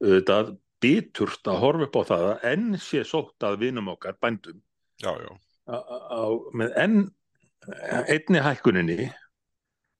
auðvitað 0.01 0.55
biturt 0.81 1.49
að 1.49 1.61
horfa 1.61 1.87
upp 1.87 1.99
á 1.99 2.01
það 2.11 2.25
að 2.31 2.47
enn 2.51 2.65
sé 2.81 3.03
sótt 3.07 3.45
að 3.45 3.59
vinum 3.65 3.91
okkar 3.93 4.17
bændum. 4.21 4.59
Já, 5.01 5.11
já, 5.21 5.31
á, 5.69 5.77
á, 5.77 6.21
með 6.57 6.75
enn 6.81 6.99
einni 8.07 8.41
hækkuninni 8.45 9.07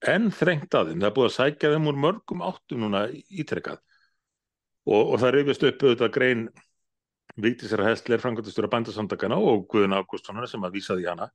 enn 0.08 0.30
þrengt 0.34 0.76
að 0.78 0.92
þeim, 0.92 1.02
það 1.02 1.10
er 1.10 1.16
búið 1.18 1.28
að 1.28 1.36
sækja 1.36 1.72
þeim 1.74 1.90
úr 1.90 2.00
mörgum 2.06 2.44
áttum 2.46 2.84
núna 2.84 3.04
ítrekkað 3.34 3.80
og, 4.88 5.02
og 5.02 5.16
það 5.22 5.34
reyfist 5.36 5.66
upp 5.68 5.84
auðvitað 5.84 6.14
grein 6.16 6.44
Vigdísar 7.38 7.84
Hestler, 7.86 8.22
frangöndastjóra 8.22 8.70
bændasamtakana 8.72 9.38
og 9.38 9.68
Guðun 9.72 9.96
Ágústssonar 9.98 10.50
sem 10.50 10.64
að 10.66 10.80
vísaði 10.80 11.06
hana 11.10 11.30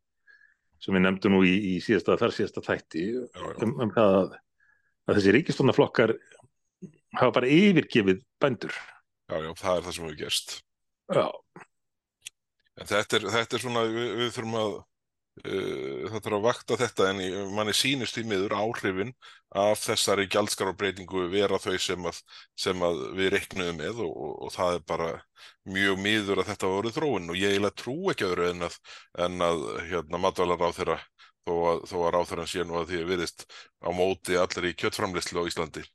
sem 0.82 0.96
við 0.96 1.04
nefndum 1.04 1.36
nú 1.36 1.42
í, 1.46 1.52
í 1.72 1.74
síðasta, 1.82 2.16
þar 2.18 2.34
síðasta 2.34 2.64
þætti 2.66 3.04
um, 3.62 3.74
um 3.84 3.92
það 3.94 4.16
að, 4.18 4.32
að 5.06 5.18
þessi 5.18 5.34
ríkistofnaflokkar 5.36 6.14
hafa 7.20 7.34
bara 7.36 7.50
yfirgefið 7.54 8.24
bændur. 8.42 8.74
Já, 9.30 9.36
já, 9.44 9.52
það 9.60 9.76
er 9.76 9.84
það 9.86 9.94
sem 9.94 10.08
hefur 10.08 10.18
gerst. 10.18 10.56
Já, 11.12 11.26
en 12.80 12.90
þetta 12.90 13.18
er, 13.18 13.28
þetta 13.36 13.58
er 13.58 13.62
svona 13.62 13.84
við, 13.86 14.08
við 14.18 14.34
þurfum 14.34 14.58
að 14.58 14.74
það 15.40 16.18
þarf 16.27 16.35
að 16.37 16.42
vakta 16.45 16.77
þetta 16.77 17.07
en 17.11 17.21
í- 17.25 17.31
manni 17.57 17.73
sýnist 17.77 18.18
því 18.18 18.25
miður 18.29 18.55
áhrifin 18.59 19.12
af 19.57 19.81
þessari 19.87 20.27
gjaldskararbreytingu 20.33 21.25
vera 21.33 21.59
þau 21.62 21.79
sem 21.81 22.05
að, 22.11 22.18
sem 22.64 22.85
að 22.85 23.01
við 23.16 23.31
reiknuðum 23.37 23.81
með 23.81 24.03
og, 24.05 24.12
og, 24.12 24.35
og 24.47 24.53
það 24.57 24.77
er 24.77 24.85
bara 24.92 25.09
mjög 25.73 25.99
miður 26.05 26.42
að 26.42 26.51
þetta 26.53 26.73
voru 26.75 26.92
þróun 26.92 27.33
og 27.33 27.40
ég 27.40 27.55
eiginlega 27.55 27.79
trú 27.83 27.97
ekki 28.12 28.29
öðru 28.29 28.51
en 28.51 28.68
að, 28.68 28.77
en 29.27 29.47
að 29.49 29.64
hérna, 29.88 30.21
matvælar 30.27 30.66
á 30.68 30.71
þeirra 30.77 30.99
þó 31.49 31.55
að, 31.73 31.83
þó 31.90 31.97
að 32.05 32.12
ráþæran 32.18 32.53
sé 32.53 32.64
nú 32.68 32.79
að 32.79 32.88
því 32.92 33.01
að 33.03 33.11
virðist 33.14 33.47
á 33.83 33.88
móti 33.97 34.37
allir 34.38 34.68
í 34.71 34.77
kjöttframleyslu 34.79 35.42
á 35.42 35.49
Íslandi 35.49 35.87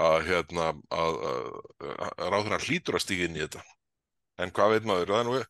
að, 0.00 0.18
hérna, 0.28 0.72
að, 0.90 1.20
ráþæran 2.34 2.66
hlýtur 2.66 2.98
að 2.98 3.04
stíga 3.06 3.28
inn 3.30 3.38
í 3.38 3.44
þetta 3.46 3.62
en 4.40 4.52
hvað 4.56 4.74
veit 4.74 4.88
maður, 4.88 5.12
það 5.12 5.20
er 5.20 5.28
nú 5.28 5.36
uh, 5.36 5.44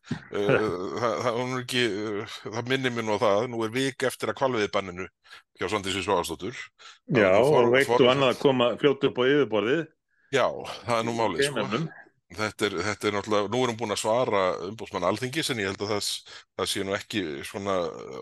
það, 1.01 1.15
það, 1.25 1.55
ekki, 1.61 1.85
uh, 1.91 2.35
það 2.57 2.71
minnir 2.73 2.95
mér 2.95 3.07
nú 3.07 3.17
á 3.17 3.23
það, 3.23 3.47
nú 3.53 3.63
er 3.65 3.73
vik 3.75 4.07
eftir 4.09 4.33
að 4.33 4.39
kvalviði 4.41 4.73
banninu 4.75 5.07
hjá 5.59 5.67
Svandísi 5.67 6.03
Svagastóttur 6.05 6.57
já 7.15 7.31
og 7.39 7.75
eitt 7.79 7.95
og 7.97 8.07
annað 8.07 8.35
að 8.35 8.43
koma 8.43 8.71
fljótu 8.81 9.11
upp 9.11 9.21
á 9.21 9.23
yfirborðið. 9.29 9.83
Já, 10.31 10.47
það 10.87 10.97
er 10.97 11.07
nú 11.07 11.17
málið 11.17 11.47
sko. 11.49 11.81
Þetta, 12.31 12.67
er, 12.67 12.75
þetta 12.85 13.07
er 13.09 13.15
náttúrulega, 13.17 13.49
nú 13.51 13.59
erum 13.65 13.77
búin 13.79 13.91
að 13.91 13.99
svara 14.05 14.41
umbúsmann 14.69 15.03
alþingis 15.03 15.49
en 15.51 15.59
ég 15.59 15.67
held 15.67 15.81
að 15.83 15.89
það, 15.91 16.09
það 16.59 16.69
sé 16.71 16.83
nú 16.87 16.93
ekki 16.95 17.23
svona 17.43 17.73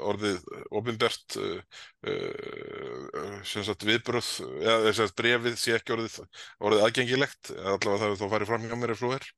orðið 0.10 0.48
ofinbert 0.80 1.38
uh, 1.38 1.82
uh, 2.10 3.36
sem 3.45 3.65
sagt 3.67 3.86
viðbröð 3.86 4.32
eða 4.63 4.95
sagt 4.98 5.13
brefið 5.19 5.60
sé 5.62 5.76
ekki 5.78 5.93
orðið, 5.93 6.17
orðið 6.58 6.86
aðgengilegt, 6.88 7.52
allavega 7.60 8.00
það 8.02 8.08
er 8.10 8.17
þá 8.24 8.26
farið 8.34 8.52
fram 8.54 8.65
hjá 8.65 8.78
mér 8.82 8.95
ef 8.95 9.04
svo 9.04 9.12
er. 9.19 9.30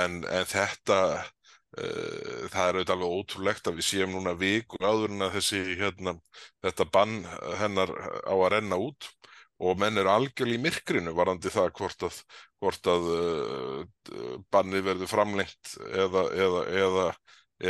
En, 0.00 0.18
en 0.26 0.50
þetta 0.56 0.98
uh, 1.20 2.50
það 2.50 2.64
er 2.64 2.80
auðvitað 2.80 2.94
alveg 2.96 3.14
ótrúlegt 3.20 3.70
að 3.70 3.78
við 3.78 3.88
séum 3.92 4.16
núna 4.16 4.34
viku 4.42 4.82
áður 4.82 5.14
en 5.14 5.28
að 5.28 5.38
þessi 5.38 5.62
hérna, 5.84 6.18
þetta 6.66 6.90
bann 6.98 7.20
hennar 7.62 7.94
á 8.26 8.34
að 8.34 8.50
renna 8.56 8.82
út 8.90 9.12
og 9.60 9.76
menn 9.80 10.00
eru 10.00 10.08
algjörlega 10.08 10.56
í 10.56 10.62
myrkrinu 10.64 11.12
varandi 11.16 11.50
það 11.52 11.72
hvort 11.76 12.04
að, 12.08 12.20
hvort 12.60 12.90
að 12.92 13.08
uh, 13.14 14.34
bannið 14.52 14.86
verður 14.90 15.10
framlengt 15.10 15.74
eða, 15.88 16.26
eða, 16.36 16.66
eða, 16.84 17.06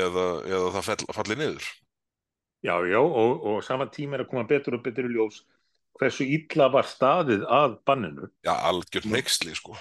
eða, 0.03 0.27
eða 0.51 0.75
það 0.77 0.89
fall, 0.89 1.15
falli 1.21 1.39
niður. 1.39 1.71
Já, 2.61 2.75
já, 2.85 2.99
og, 3.01 3.47
og 3.49 3.63
sama 3.65 3.87
tíma 3.89 4.19
er 4.19 4.27
að 4.27 4.33
koma 4.35 4.49
betur 4.51 4.77
og 4.77 4.85
betur 4.85 5.09
í 5.09 5.15
ljós 5.15 5.41
hversu 6.01 6.27
illa 6.37 6.69
var 6.73 6.89
staðið 6.89 7.47
að 7.51 7.79
banninu. 7.89 8.29
Já, 8.47 8.53
algjör 8.71 9.09
neyksli 9.11 9.55
sko. 9.57 9.77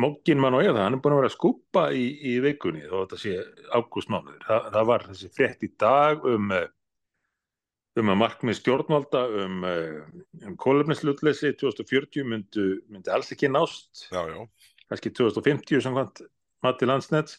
Mókin 0.00 0.38
mann 0.40 0.54
og 0.54 0.62
ég 0.62 0.70
það, 0.70 0.84
hann 0.86 0.96
er 0.96 1.02
búin 1.02 1.16
að 1.16 1.20
vera 1.20 1.30
að 1.30 1.34
skúpa 1.34 1.86
í, 1.96 2.04
í 2.30 2.36
vikunni 2.44 2.84
þó 2.86 3.00
að 3.00 3.00
þetta 3.02 3.18
sé 3.24 3.32
ágústmánuður. 3.74 4.44
Þa, 4.46 4.58
það 4.76 4.90
var 4.92 5.06
þessi 5.08 5.30
frétt 5.34 5.64
í 5.66 5.70
dag 5.82 6.28
um, 6.30 6.52
eh, 6.54 6.68
um 8.00 8.12
að 8.12 8.20
markmið 8.22 8.58
stjórnvalda 8.58 9.22
um, 9.44 9.60
eh, 9.68 10.00
um 10.48 10.56
kólefnislautleysi 10.60 11.52
2040 11.60 12.26
myndu, 12.28 12.66
myndi 12.90 13.12
alls 13.12 13.30
ekki 13.34 13.50
nást, 13.52 14.06
kannski 14.10 15.12
2050 15.14 15.84
samkvæmt 15.84 16.24
mati 16.64 16.88
landsnett 16.88 17.36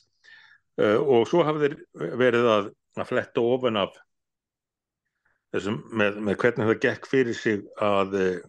uh, 0.82 0.98
og 1.02 1.28
svo 1.30 1.44
hafði 1.46 1.76
verið 1.94 2.48
að, 2.50 2.72
að 2.98 3.10
fletta 3.12 3.44
ofan 3.44 3.80
af 3.82 4.00
þessum 5.52 5.82
með, 5.98 6.20
með 6.24 6.40
hvernig 6.42 6.70
það 6.70 6.82
gekk 6.86 7.08
fyrir 7.12 7.38
sig 7.38 7.64
að 7.84 8.18
eh, 8.20 8.42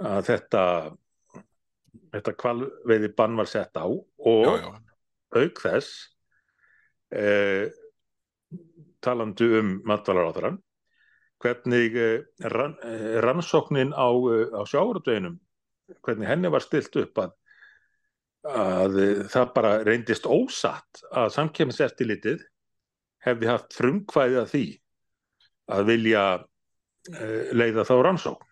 að 0.00 0.30
þetta 0.30 0.64
þetta 2.14 2.34
kvalveiði 2.40 3.10
bann 3.18 3.36
var 3.38 3.50
sett 3.50 3.76
á 3.76 3.84
og 3.84 4.46
já, 4.48 4.54
já, 4.64 4.70
auk 5.42 5.62
þess 5.66 5.90
eh, 7.14 7.68
talandi 9.04 9.48
um 9.60 9.76
matvælaráðarann 9.88 10.58
hvernig 11.44 11.96
eh, 11.96 12.20
rann, 12.40 12.76
eh, 12.82 13.20
rannsóknin 13.20 13.92
á, 13.92 14.08
eh, 14.08 14.48
á 14.56 14.62
sjávarútveginum 14.64 15.38
hvernig 16.04 16.28
henni 16.28 16.48
var 16.48 16.64
stilt 16.64 16.96
upp 16.96 17.20
að, 17.20 17.34
að 18.48 18.96
það 19.32 19.52
bara 19.56 19.74
reyndist 19.84 20.26
ósatt 20.26 21.02
að 21.12 21.34
samkemmiseftilitið 21.36 22.40
hefði 23.24 23.50
haft 23.50 23.76
frumkvæði 23.76 24.40
að 24.40 24.50
því 24.54 24.64
að 25.74 25.86
vilja 25.88 26.24
leiða 27.56 27.84
þá 27.84 27.94
rannsókn. 28.04 28.50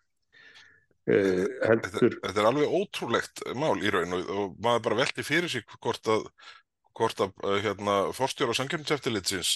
Heldur 1.09 2.15
Þetta 2.21 2.41
er 2.41 2.49
alveg 2.49 2.73
ótrúlegt 2.77 3.43
mál 3.57 3.81
í 3.81 3.93
raun 3.93 4.13
og, 4.17 4.29
og 4.29 4.59
maður 4.65 4.85
bara 4.87 4.99
velti 5.01 5.25
fyrir 5.25 5.53
sig 5.53 5.65
hvort 5.81 6.09
að 6.13 6.29
hvort 6.99 7.23
að 7.25 7.33
uh, 7.47 7.57
hérna, 7.65 7.97
forstjóra 8.17 8.57
samkjöfniseftilitsins 8.59 9.53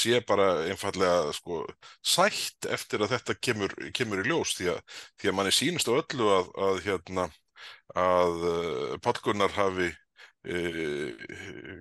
sé 0.00 0.22
bara 0.28 0.48
einfallega 0.68 1.34
sko, 1.36 1.62
sætt 2.14 2.68
eftir 2.70 3.04
að 3.04 3.14
þetta 3.16 3.38
kemur, 3.48 3.76
kemur 3.96 4.24
í 4.24 4.28
ljós 4.30 4.56
því 4.58 4.72
að, 4.74 4.80
því 5.20 5.30
að 5.30 5.38
manni 5.38 5.54
sínist 5.54 5.90
á 5.90 5.98
öllu 5.98 6.32
að, 6.38 6.50
að, 6.68 6.82
hérna, 6.86 7.28
að 7.98 8.48
Páll 9.04 9.22
Gunnar 9.24 9.54
hafi 9.56 9.92
uh, 9.92 11.78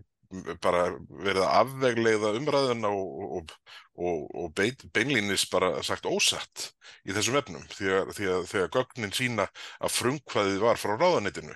bara 0.61 0.87
verið 1.23 1.43
að 1.43 1.53
afvegleiða 1.61 2.31
umræðuna 2.39 2.89
og, 2.91 3.37
og, 3.37 3.53
og, 3.95 4.25
og 4.41 4.49
bein, 4.57 4.75
beinlínis 4.93 5.45
bara 5.51 5.77
sagt 5.87 6.07
ósatt 6.09 6.71
í 7.07 7.15
þessum 7.15 7.37
efnum 7.39 7.63
því 7.71 7.93
að, 7.99 8.11
því 8.49 8.65
gögnin 8.75 9.15
sína 9.15 9.47
að 9.79 9.95
frumkvæðið 9.95 10.59
var 10.65 10.81
frá 10.81 10.95
ráðanitinu 10.97 11.55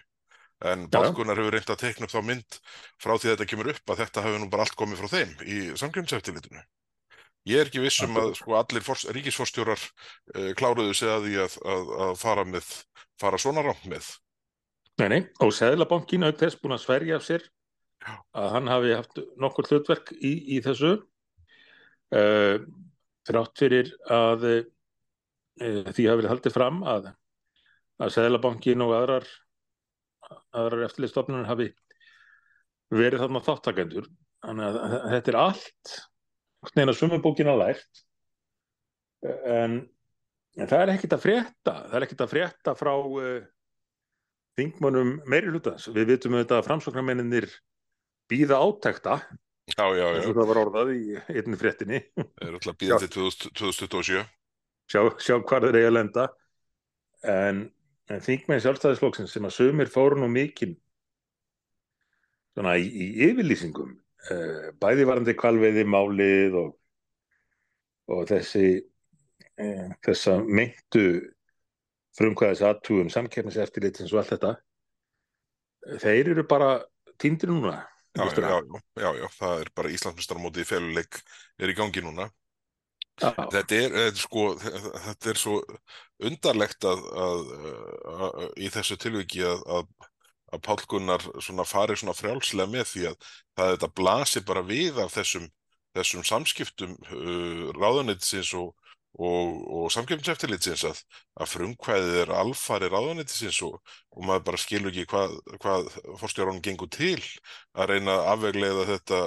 en 0.67 0.85
Balkunar 0.91 1.39
hefur 1.39 1.55
reynd 1.55 1.71
að 1.73 1.81
teikna 1.81 2.07
upp 2.07 2.13
þá 2.13 2.21
mynd 2.27 2.59
frá 3.01 3.15
því 3.15 3.31
þetta 3.31 3.47
kemur 3.49 3.71
upp 3.73 3.93
að 3.93 4.03
þetta 4.03 4.25
hefur 4.25 4.41
nú 4.43 4.49
bara 4.51 4.65
allt 4.67 4.77
komið 4.77 5.01
frá 5.01 5.11
þeim 5.15 5.33
í 5.45 5.59
samkjömseftilitinu. 5.81 6.63
Ég 7.49 7.57
er 7.57 7.69
ekki 7.71 7.81
vissum 7.81 8.17
að 8.21 8.35
sko, 8.37 8.53
allir 8.59 8.85
ríkisforstjórar 9.17 9.81
uh, 9.81 10.51
kláruðu 10.57 10.93
að 11.09 11.23
því 11.25 11.39
að, 11.41 11.55
að, 11.73 11.93
að 12.05 12.11
fara, 12.21 12.43
með, 12.45 12.67
fara 13.21 13.39
svona 13.41 13.63
rámt 13.65 13.87
með. 13.89 14.11
Nei, 15.01 15.07
nei, 15.09 15.21
og 15.41 15.53
Sæðlabankin 15.57 16.27
auk 16.27 16.37
þess 16.37 16.59
búin 16.61 16.75
að 16.75 16.83
sverja 16.83 17.17
af 17.17 17.25
sér 17.25 17.47
Já. 18.01 18.13
að 18.37 18.51
hann 18.53 18.69
hafi 18.69 18.93
haft 18.93 19.21
nokkur 19.41 19.69
hlutverk 19.71 20.11
í, 20.13 20.35
í 20.53 20.59
þessu 20.61 20.91
uh, 22.13 22.61
þrátt 23.25 23.63
fyrir 23.63 23.89
að 24.05 24.45
uh, 24.51 24.61
því 25.57 26.05
hafi 26.05 26.19
verið 26.21 26.31
haldið 26.35 26.55
fram 26.59 26.83
að, 26.85 27.09
að 28.01 28.13
Sæðlabankin 28.19 28.85
og 28.85 28.93
aðrar 28.99 29.25
aðrar 30.57 30.85
eftirlistofnunum 30.87 31.47
hafi 31.49 31.69
verið 32.91 33.23
þarna 33.23 33.43
þáttakendur 33.45 34.07
þannig 34.43 34.67
að 34.67 34.95
þetta 35.13 35.31
er 35.31 35.39
allt 35.39 35.95
neina 36.77 36.95
sumubókina 36.95 37.55
lært. 37.57 38.03
En, 39.21 39.77
en 40.57 40.69
það 40.69 40.83
er 40.83 40.93
ekkit 40.95 41.15
að 41.15 41.23
frétta 41.25 41.75
það 41.87 41.97
er 41.97 42.05
ekkit 42.07 42.23
að 42.25 42.31
frétta 42.33 42.73
frá 42.77 42.91
uh, 42.97 43.43
þingmönum 44.59 45.15
meiri 45.29 45.53
hlutans. 45.53 45.87
Við 45.93 46.15
vitum 46.15 46.35
auðvitað 46.37 46.59
að 46.61 46.67
framsóknarmenninir 46.69 47.49
býða 48.31 48.59
átækta 48.61 49.21
Já, 49.71 49.85
já, 49.95 50.07
já. 50.17 50.21
það 50.33 50.47
var 50.49 50.59
orðað 50.65 50.89
í 50.95 51.03
einni 51.31 51.57
fréttinni. 51.59 51.99
Það 52.17 52.47
er 52.47 52.55
alltaf 52.57 52.77
2000, 52.81 53.51
2027. 53.59 54.23
sjá, 54.91 55.01
sjá 55.21 55.35
hvað 55.37 55.67
að 55.69 55.93
lenda. 55.93 56.25
En, 57.21 57.61
en 58.11 58.23
þingmenn 58.23 58.61
sjálfstæðisflokksins 58.63 59.35
sem 59.35 59.47
að 59.47 59.55
sumir 59.57 59.91
fóru 59.91 60.19
nú 60.19 60.29
mikinn 60.31 60.75
svona 62.55 62.75
í, 62.79 62.87
í 62.87 63.07
yfirlýsingum 63.29 63.93
uh, 63.95 64.71
bæði 64.81 65.07
varandi 65.09 65.35
kvalveiði 65.39 65.85
málið 65.87 66.57
og, 66.61 66.73
og 68.11 68.25
þessi 68.31 68.65
uh, 68.81 69.87
þessa 70.03 70.39
meintu 70.43 71.05
frumkvæðis 72.17 72.65
aðtúum 72.67 73.09
samkeppniseftirlitins 73.13 74.11
og 74.11 74.21
allt 74.21 74.35
þetta 74.35 74.53
þeir 76.03 76.33
eru 76.35 76.45
bara 76.49 76.75
týndir 77.21 77.53
núna 77.53 77.79
Já, 78.11 78.25
já, 78.27 78.43
já, 78.43 78.79
já, 78.99 79.09
já, 79.15 79.27
það 79.39 79.61
er 79.61 79.69
bara 79.71 79.91
Íslandsmestarmótið 79.95 80.65
í 80.65 80.67
feluleik 80.67 81.19
er 81.63 81.71
í 81.71 81.75
gangi 81.77 82.01
núna. 82.03 82.25
Þetta 83.21 83.77
er, 83.77 84.13
sko, 84.17 84.45
þetta 84.61 85.29
er 85.31 85.39
svo 85.39 85.57
undarlegt 86.25 86.87
að, 86.89 87.03
að, 87.25 87.51
að, 88.15 88.39
í 88.57 88.71
þessu 88.73 88.97
tilviki 89.01 89.43
að, 89.45 89.85
Páll 90.59 90.83
Gunnar 90.89 91.23
svona 91.39 91.63
fari 91.63 91.95
svona 91.95 92.15
frjálslega 92.17 92.67
með 92.67 92.87
því 92.89 93.05
að 93.11 93.27
það 93.55 93.73
þetta 93.73 93.89
blasir 93.95 94.43
bara 94.47 94.63
við 94.67 94.99
af 94.99 95.13
þessum, 95.15 95.45
þessum 95.95 96.25
samskiptum 96.27 96.97
uh, 97.07 97.69
ráðuneytisins 97.77 98.51
og, 98.59 98.73
og, 99.15 99.61
og 99.71 99.87
samskiptinseftilitsins 99.95 100.83
að, 100.89 101.01
að 101.39 101.51
frumkvæðið 101.53 102.19
er 102.25 102.35
alfari 102.41 102.91
ráðuneytisins 102.91 103.61
og, 103.67 103.79
og 104.11 104.27
maður 104.27 104.45
bara 104.51 104.61
skilur 104.65 104.91
ekki 104.91 105.07
hvað, 105.13 105.39
hvað 105.63 105.89
fórstjóranum 106.19 106.63
gengur 106.65 106.91
til 106.91 107.19
að 107.71 107.95
reyna 107.95 108.19
að 108.19 108.31
afveglega 108.35 108.87
þetta 108.91 109.23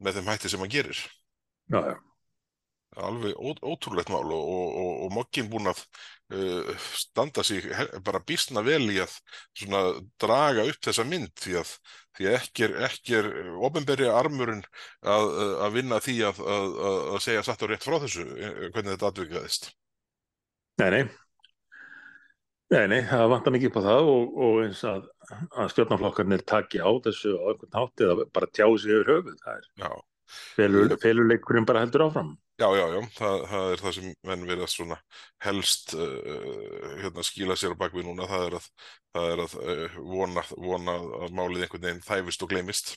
með 0.00 0.18
þeim 0.18 0.32
hætti 0.32 0.52
sem 0.52 0.64
hann 0.64 0.72
gerir 0.72 1.04
já, 1.68 1.80
já. 1.92 1.96
Alveg 2.96 3.36
ó, 3.36 3.52
ótrúlegt 3.72 4.10
mál 4.12 4.24
og, 4.24 4.42
og, 4.42 4.68
og, 4.80 4.92
og 5.06 5.12
mokkin 5.16 5.50
búin 5.52 5.70
að 5.70 5.82
uh, 6.34 6.70
standa 6.96 7.44
sig 7.46 7.66
bara 8.06 8.22
býstna 8.26 8.64
vel 8.66 8.84
í 8.92 8.98
að 9.02 9.18
svona 9.56 9.82
draga 10.22 10.66
upp 10.70 10.80
þessa 10.88 11.06
mynd 11.08 11.34
því 11.42 11.58
að, 11.60 11.74
því 12.16 12.30
að 12.30 12.38
ekki 12.40 12.66
er, 12.68 12.78
ekki 12.88 13.18
er 13.20 13.30
ofinberja 13.68 14.16
armurinn 14.16 14.64
að, 15.04 15.28
að 15.66 15.76
vinna 15.76 16.00
því 16.02 16.16
að, 16.30 16.42
að, 16.56 17.20
segja 17.26 17.44
satt 17.46 17.66
og 17.66 17.72
rétt 17.72 17.86
frá 17.86 17.98
þessu 18.06 18.26
eh, 18.32 18.66
hvernig 18.72 18.96
þetta 18.96 19.12
atvikaðist. 19.12 19.70
Nei, 20.80 20.90
nei. 20.92 21.04
Nei, 22.66 22.82
nei, 22.90 22.98
það 23.06 23.28
vantar 23.30 23.54
mikið 23.54 23.76
á 23.78 23.80
það 23.84 24.08
og, 24.10 24.38
og 24.42 24.56
eins 24.64 24.80
að, 24.90 25.04
að 25.54 25.68
stjórnarflokkarnir 25.70 26.42
taki 26.50 26.80
á 26.82 26.90
þessu 27.04 27.36
á 27.38 27.44
einhvern 27.52 27.76
hátt 27.78 28.02
eða 28.02 28.26
bara 28.34 28.48
tjá 28.50 28.66
sig 28.74 28.96
yfir 28.96 29.12
höfuð. 29.12 29.36
Það 29.44 29.60
er 29.60 29.68
Já, 29.84 29.90
felur, 30.56 30.96
felurleikurinn 31.02 31.66
bara 31.68 31.84
heldur 31.84 32.06
áfram. 32.08 32.34
já, 32.60 32.68
já, 32.78 32.84
já, 32.94 33.00
það, 33.18 33.42
það 33.50 33.72
er 33.72 33.82
það 33.84 33.96
sem 33.98 34.12
menn 34.30 34.46
verið 34.48 34.70
svona 34.72 34.96
helst 35.44 35.92
uh, 35.94 36.94
hérna 37.02 37.24
skýla 37.26 37.56
sér 37.60 37.74
á 37.76 37.80
bakvið 37.82 38.06
núna, 38.08 38.28
það 38.30 38.46
er 38.46 38.56
að, 38.60 38.70
það 39.16 39.34
er 39.34 39.42
að 39.44 39.58
uh, 39.60 39.98
vona, 40.14 40.46
vona 40.56 40.96
að 41.26 41.36
málið 41.36 41.66
einhvern 41.66 41.86
veginn 41.88 42.06
þæfist 42.06 42.46
og 42.46 42.52
gleymist. 42.54 42.94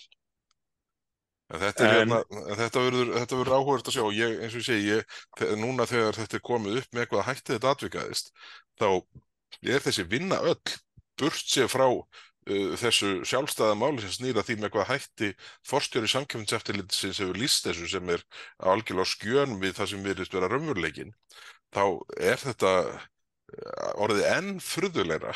En 1.49 1.59
þetta, 1.63 1.85
er, 1.85 1.95
En- 2.03 2.13
hérna, 2.13 2.21
þetta 2.61 2.83
verður, 2.85 3.11
þetta 3.17 3.37
verður 3.39 3.55
áhugavert 3.57 3.87
að 3.89 3.95
sjá, 3.97 4.03
ég, 4.13 4.35
eins 4.45 4.53
og 4.53 4.61
ég 4.61 4.67
segi, 4.69 4.91
ég, 4.93 5.15
núna 5.57 5.87
þegar 5.89 6.19
þetta 6.21 6.37
er 6.39 6.45
komið 6.51 6.77
upp 6.83 6.93
með 6.95 7.09
hvað 7.11 7.25
hætti 7.27 7.55
þetta 7.55 7.71
atvikaðist, 7.73 8.31
þá 8.79 8.87
er 9.73 9.83
þessi 9.83 10.05
vinna 10.11 10.37
öll 10.45 10.59
burt 11.19 11.41
sér 11.49 11.67
frá 11.67 11.87
uh, 12.49 12.73
þessu 12.79 13.11
sjálfstæða 13.27 13.77
máli 13.79 14.03
sem 14.03 14.15
snýra 14.15 14.43
því 14.45 14.57
með 14.61 14.73
hvað 14.75 14.89
hætti 14.93 15.29
forstjóri 15.67 16.11
samkjöfnseftirlitsins 16.11 17.21
hefur 17.23 17.39
líst 17.39 17.67
þessu 17.67 17.89
sem 17.93 18.13
er 18.13 18.25
algjörlega 18.71 19.13
skjön 19.13 19.57
við 19.61 19.75
það 19.79 19.91
sem 19.93 20.05
virðist 20.07 20.37
vera 20.37 20.51
raunveruleikin, 20.51 21.13
þá 21.75 21.83
er 22.17 22.41
þetta 22.43 22.73
uh, 22.85 23.91
orðið 24.05 24.31
enn 24.35 24.55
furðulegra 24.63 25.35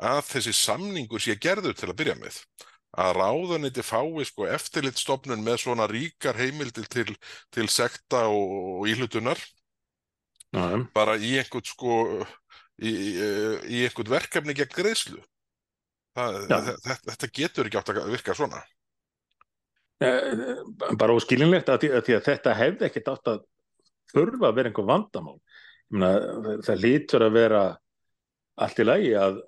að 0.00 0.20
þessi 0.32 0.56
samningur 0.56 1.20
sé 1.20 1.36
gerður 1.36 1.76
til 1.76 1.90
að 1.90 1.98
byrja 2.00 2.18
með. 2.20 2.42
Að 3.00 3.12
ráðuniti 3.20 3.82
fái 3.86 4.24
sko 4.26 4.48
eftirlitstofnun 4.50 5.44
með 5.46 5.60
svona 5.62 5.86
ríkar 5.86 6.34
heimildir 6.40 6.88
til, 6.90 7.12
til 7.54 7.68
sekta 7.70 8.24
og, 8.26 8.54
og 8.80 8.88
íhlutunar. 8.90 9.38
Já. 10.50 10.82
bara 10.94 11.14
í 11.14 11.36
einhvern 11.38 11.66
sko 11.66 11.96
í, 12.82 12.90
í, 12.90 13.10
í 13.70 13.82
einhvern 13.86 14.10
verkefni 14.10 14.56
gegn 14.58 14.72
greiðslu 14.74 15.20
Það, 16.16 16.38
þetta, 16.50 16.96
þetta 17.06 17.28
getur 17.38 17.68
ekki 17.68 17.80
átt 17.80 17.92
að 17.92 18.10
virka 18.10 18.36
svona. 18.36 18.62
Eh, 20.00 20.62
bara 20.96 21.14
óskilinlegt 21.14 21.68
að, 21.68 21.90
að 21.92 22.10
að 22.16 22.26
þetta 22.30 22.56
hefði 22.56 22.88
ekkert 22.88 23.12
átt 23.12 23.30
að 23.34 23.44
þurfa 24.10 24.48
að 24.48 24.56
vera 24.58 24.72
einhver 24.72 24.88
vandamál. 24.88 25.38
Meina, 25.90 26.10
það 26.64 26.82
lítur 26.84 27.26
að 27.26 27.36
vera 27.36 27.62
allt 28.60 28.80
í 28.80 28.86
lagi 28.86 29.10
að, 29.18 29.40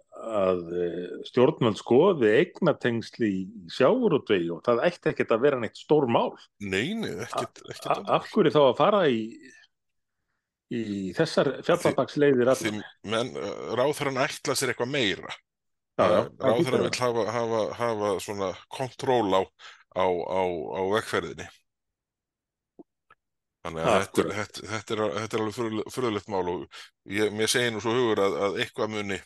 að 0.42 0.60
eh, 0.76 1.08
stjórnvöld 1.30 1.80
skoði 1.80 2.34
eignatengsli 2.40 3.30
í 3.32 3.42
sjáurútvegi 3.72 4.52
og 4.54 4.62
það 4.66 4.84
ætti 4.88 5.12
ekkert 5.12 5.34
að 5.34 5.46
vera 5.46 5.62
neitt 5.62 5.80
stór 5.80 6.06
mál. 6.10 6.30
Neini, 6.62 7.14
ekkert, 7.26 7.64
af 7.88 8.28
hverju 8.32 8.54
þá 8.54 8.62
að 8.66 8.78
fara 8.82 9.02
í 9.10 9.24
í 10.72 11.12
þessar 11.16 11.50
fjallabaksleiðir 11.66 12.50
því 12.56 12.78
menn, 13.12 13.32
ráðherran 13.76 14.22
ætla 14.24 14.54
sér 14.56 14.72
eitthvað 14.72 14.92
meira 14.94 15.34
Hlýtur 16.00 16.78
að 16.78 16.86
vil 16.86 16.92
hafa, 16.98 17.24
hafa, 17.34 17.64
hafa 17.76 18.12
svona 18.24 18.52
kontról 18.72 19.28
á, 19.36 19.42
á, 19.98 20.06
á, 20.08 20.42
á 20.48 20.80
vegferðinni. 20.94 21.48
Þannig 23.62 23.84
að 23.86 23.98
þetta, 24.00 24.22
þetta, 24.36 24.62
þetta, 24.72 24.94
er, 24.94 25.02
þetta 25.20 25.36
er 25.36 25.42
alveg 25.44 25.92
furðulegt 25.94 26.32
mál 26.32 26.48
og 26.50 26.64
ég, 27.06 27.34
mér 27.36 27.50
segir 27.50 27.74
nú 27.74 27.82
svo 27.82 27.92
hugur 27.94 28.24
að, 28.24 28.38
að 28.48 28.58
eitthvað 28.64 28.90
muni 28.96 29.18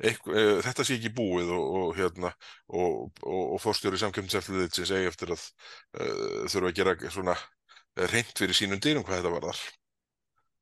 eitthvað, 0.00 0.38
e, 0.40 0.54
þetta 0.64 0.86
sé 0.86 0.96
ekki 0.96 1.12
búið 1.14 1.52
og, 1.54 1.66
og 1.80 1.90
hérna 1.98 2.30
og, 2.32 3.10
og, 3.20 3.42
og 3.44 3.60
fórstjóri 3.62 4.00
samkjöfniseftirlitsins 4.00 4.94
eigi 4.94 5.10
eftir 5.10 5.34
að 5.34 5.44
uh, 6.00 6.46
þurfa 6.50 6.70
að 6.70 6.78
gera 6.80 6.96
svona 7.12 7.36
reynd 8.10 8.32
fyrir 8.38 8.58
sínum 8.58 8.80
dyrum 8.82 9.04
hvað 9.06 9.20
þetta 9.20 9.34
varðar 9.36 9.60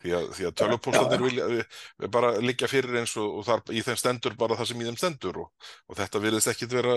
því 0.03 0.15
að, 0.19 0.27
því 0.37 0.47
að 0.49 0.57
tölvupóstarnir 0.61 1.23
vilja 1.23 1.47
eh, 1.57 1.79
bara 2.13 2.33
liggja 2.43 2.69
fyrir 2.71 2.99
eins 3.01 3.15
og, 3.21 3.39
og 3.39 3.47
þar, 3.47 3.63
í 3.71 3.85
þeim 3.87 4.01
stendur 4.01 4.37
bara 4.39 4.59
það 4.59 4.71
sem 4.73 4.83
í 4.83 4.89
þeim 4.89 4.99
stendur 5.01 5.41
og, 5.45 5.71
og 5.89 5.99
þetta 6.01 6.23
virðist 6.25 6.53
ekkit 6.53 6.77
vera, 6.79 6.97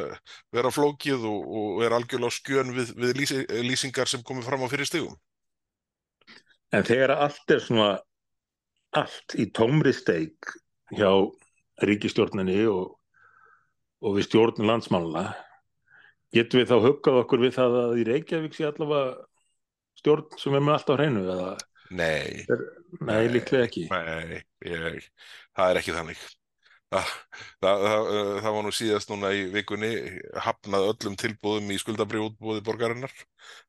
vera 0.55 0.73
flókið 0.73 1.29
og, 1.29 1.53
og 1.61 1.85
er 1.85 1.95
algjörlega 1.97 2.37
skjön 2.39 2.73
við, 2.75 2.91
við 2.99 3.15
lýsi, 3.21 3.39
lýsingar 3.69 4.11
sem 4.11 4.25
komið 4.25 4.49
fram 4.49 4.65
á 4.65 4.71
fyrir 4.71 4.89
stigum. 4.89 5.15
En 6.73 6.85
þegar 6.85 7.15
allt 7.15 7.55
er 7.55 7.63
svona 7.63 7.89
allt 8.95 9.35
í 9.39 9.47
tómri 9.53 9.93
steik 9.95 10.55
hjá 10.95 11.09
ríkistjórninni 11.85 12.63
og, 12.71 12.95
og 14.01 14.17
við 14.17 14.29
stjórnum 14.29 14.69
landsmáluna 14.69 15.27
getum 16.35 16.61
við 16.61 16.71
þá 16.71 16.75
huggað 16.83 17.21
okkur 17.23 17.43
við 17.43 17.55
það 17.57 17.79
að 17.81 17.95
í 18.01 18.05
Reykjavík 18.09 18.55
sé 18.55 18.67
allavega 18.67 19.15
stjórn 19.99 20.39
sem 20.39 20.55
er 20.55 20.63
með 20.63 20.77
allt 20.77 20.91
á 20.91 20.95
hreinu 20.97 21.23
eða 21.25 21.49
Nei, 21.93 22.45
nei, 23.01 23.27
líklega 23.29 23.67
ekki. 23.67 23.85
nei, 23.91 24.41
ég, 24.65 25.05
það 25.55 25.71
er 25.71 25.81
ekki 25.81 25.95
þannig. 25.95 26.23
Það, 26.93 27.11
það, 27.63 27.83
það, 27.83 28.07
uh, 28.13 28.31
það 28.45 28.55
var 28.55 28.65
nú 28.65 28.71
síðast 28.77 29.11
núna 29.11 29.31
í 29.35 29.43
vikunni 29.51 29.91
hafnað 30.45 30.87
öllum 30.91 31.15
tilbúðum 31.19 31.71
í 31.73 31.79
skuldabriðútbúði 31.81 32.63
borgarinnar. 32.65 33.13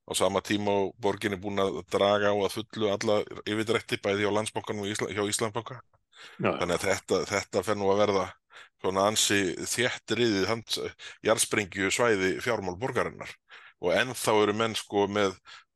Á 0.06 0.12
sama 0.14 0.42
tíma 0.44 0.74
og 0.84 0.92
borgin 1.02 1.34
er 1.34 1.40
búin 1.42 1.62
að 1.62 1.80
draga 1.92 2.32
á 2.32 2.36
að 2.36 2.58
fullu 2.58 2.90
alla 2.92 3.18
yfirdrætti 3.48 3.98
bæði 4.04 4.28
á 4.28 4.36
landsbankanum 4.36 4.84
og 4.84 4.92
Ísla, 4.92 5.10
hjá 5.16 5.24
Íslandbanka. 5.26 5.80
Já, 6.38 6.50
Þannig 6.60 6.76
að 6.76 6.84
þetta, 6.86 7.22
þetta 7.32 7.64
fer 7.66 7.80
nú 7.80 7.90
að 7.92 8.02
verða 8.04 8.26
svona 8.84 9.08
ansi 9.10 9.40
þéttriðið 9.64 10.48
hans 10.50 10.78
jarðsprengju 11.26 11.90
svæði 11.92 12.36
fjármál 12.44 12.76
borgarinnar. 12.80 13.32
Og 13.84 13.92
ennþá 13.96 14.36
eru 14.42 14.54
menn 14.56 14.76
sko 14.76 15.04
með 15.12 15.34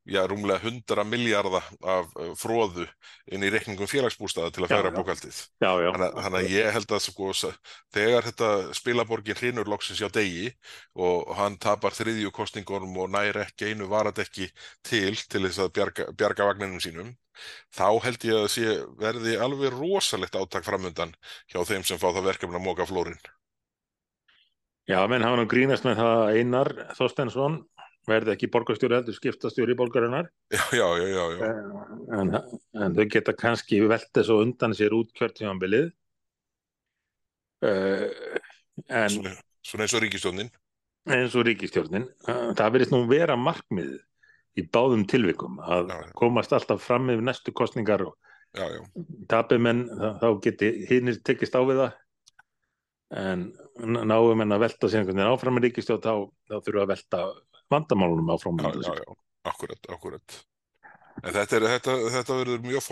já, 0.09 0.21
rúmlega 0.27 0.59
100 0.65 1.03
miljardar 1.05 1.65
af 1.81 2.11
uh, 2.17 2.31
fróðu 2.39 2.87
inn 3.31 3.43
í 3.45 3.49
reikningum 3.53 3.89
félagsbústaða 3.89 4.51
til 4.55 4.65
að 4.65 4.73
færa 4.73 4.91
bókaldið. 4.95 5.41
já, 5.61 5.71
já. 5.85 5.89
Þannig, 5.93 6.37
að- 6.41 6.49
ég 6.55 6.71
held 6.75 6.93
að 6.97 7.03
sko, 7.05 7.31
þegar 7.93 8.27
þetta 8.29 8.49
spilaborgin 8.77 9.37
hrinur 9.41 9.69
loksins 9.69 10.01
hjá 10.01 10.09
degi 10.13 10.51
og 10.95 11.33
hann 11.37 11.57
tapar 11.61 11.93
þriðju 11.97 12.31
kostningunum 12.33 12.97
og 12.97 13.11
nær 13.13 13.41
ekki 13.45 13.71
einu 13.71 13.89
varadekki 13.91 14.49
til 14.83 15.15
til 15.29 15.45
þess 15.47 15.61
að 15.65 15.73
bjarga, 15.77 16.07
bjarga 16.17 16.49
vagninum 16.49 16.81
sínum 16.81 17.13
þá 17.73 17.87
held 18.05 18.25
ég 18.27 18.39
að 18.41 18.49
sé 18.53 18.73
verði 18.99 19.37
alveg 19.39 19.71
rosalegt 19.77 20.35
átak 20.35 20.65
framundan 20.67 21.13
hjá 21.51 21.61
þeim 21.65 21.85
sem 21.87 22.01
fá 22.01 22.09
það 22.11 22.27
verkefni 22.31 22.59
að 22.59 22.65
móka 22.65 22.85
flórin. 22.89 23.17
Já, 24.89 24.99
menn 25.07 25.23
hafa 25.23 25.37
nú 25.39 25.45
grínast 25.49 25.85
með 25.87 26.01
það 26.01 26.15
að 26.19 26.37
Einar 26.41 26.69
Þorstensson 26.97 27.59
verði 28.09 28.33
ekki 28.33 28.49
borgarstjóri 28.53 28.97
heldur 28.97 29.15
skiptastjóri 29.17 29.75
borgarinnar. 29.77 30.29
Já, 30.51 30.87
já, 30.97 31.05
já, 31.11 31.49
en, 32.17 32.33
en 32.73 32.95
þau 32.97 33.05
geta 33.13 33.35
kannski 33.37 33.81
velt 33.89 34.09
þessu 34.15 34.39
undan 34.45 34.73
sér 34.77 34.95
út 34.97 35.11
kjörtímanbilið 35.17 35.91
uh, 37.67 38.07
en 38.89 39.11
Svona, 39.61 39.85
eins 39.85 39.93
og 39.93 40.01
ríkistjónin. 40.01 40.49
eins 41.11 41.35
og 41.37 41.45
ríkistjórnin 41.45 42.07
það 42.25 42.73
verðist 42.73 42.93
nú 42.95 43.03
vera 43.09 43.35
markmið 43.37 43.99
í 44.57 44.65
báðum 44.73 45.05
tilvikum 45.09 45.59
að 45.61 45.93
komast 46.17 46.53
alltaf 46.57 46.81
fram 46.83 47.05
með 47.11 47.21
næstu 47.29 47.53
kostningar 47.55 48.07
og 48.09 48.17
Já, 48.51 48.65
já, 48.67 48.81
tapir 49.31 49.61
menn 49.63 49.85
þá, 50.19 50.25
geti 50.43 50.69
hinnir 50.89 51.21
tekist 51.23 51.53
á 51.55 51.63
við 51.63 51.77
það. 51.85 51.93
En 53.21 53.45
náum 53.79 54.35
menn 54.35 54.51
að 54.51 54.65
velta 54.65 54.89
sér 54.91 55.05
einhvern 55.05 55.21
veginn 55.21 55.31
áfram 55.31 55.55
með 55.55 55.69
ríkistjórn 55.69 56.03
þá, 56.03 56.15
þá 56.51 56.55
þurfa 56.65 56.83
að 56.83 56.89
velta 56.91 57.21
vandamálunum 57.71 58.31
áfram 58.33 58.59
já, 58.61 58.71
já, 58.83 59.19
akkurat, 59.51 59.91
akkurat. 59.95 60.41
En 61.21 61.35
þetta, 61.35 61.57
er, 61.57 61.67
þetta, 61.75 61.95
þetta 62.15 62.37
verður 62.39 62.65
mjög 62.65 62.83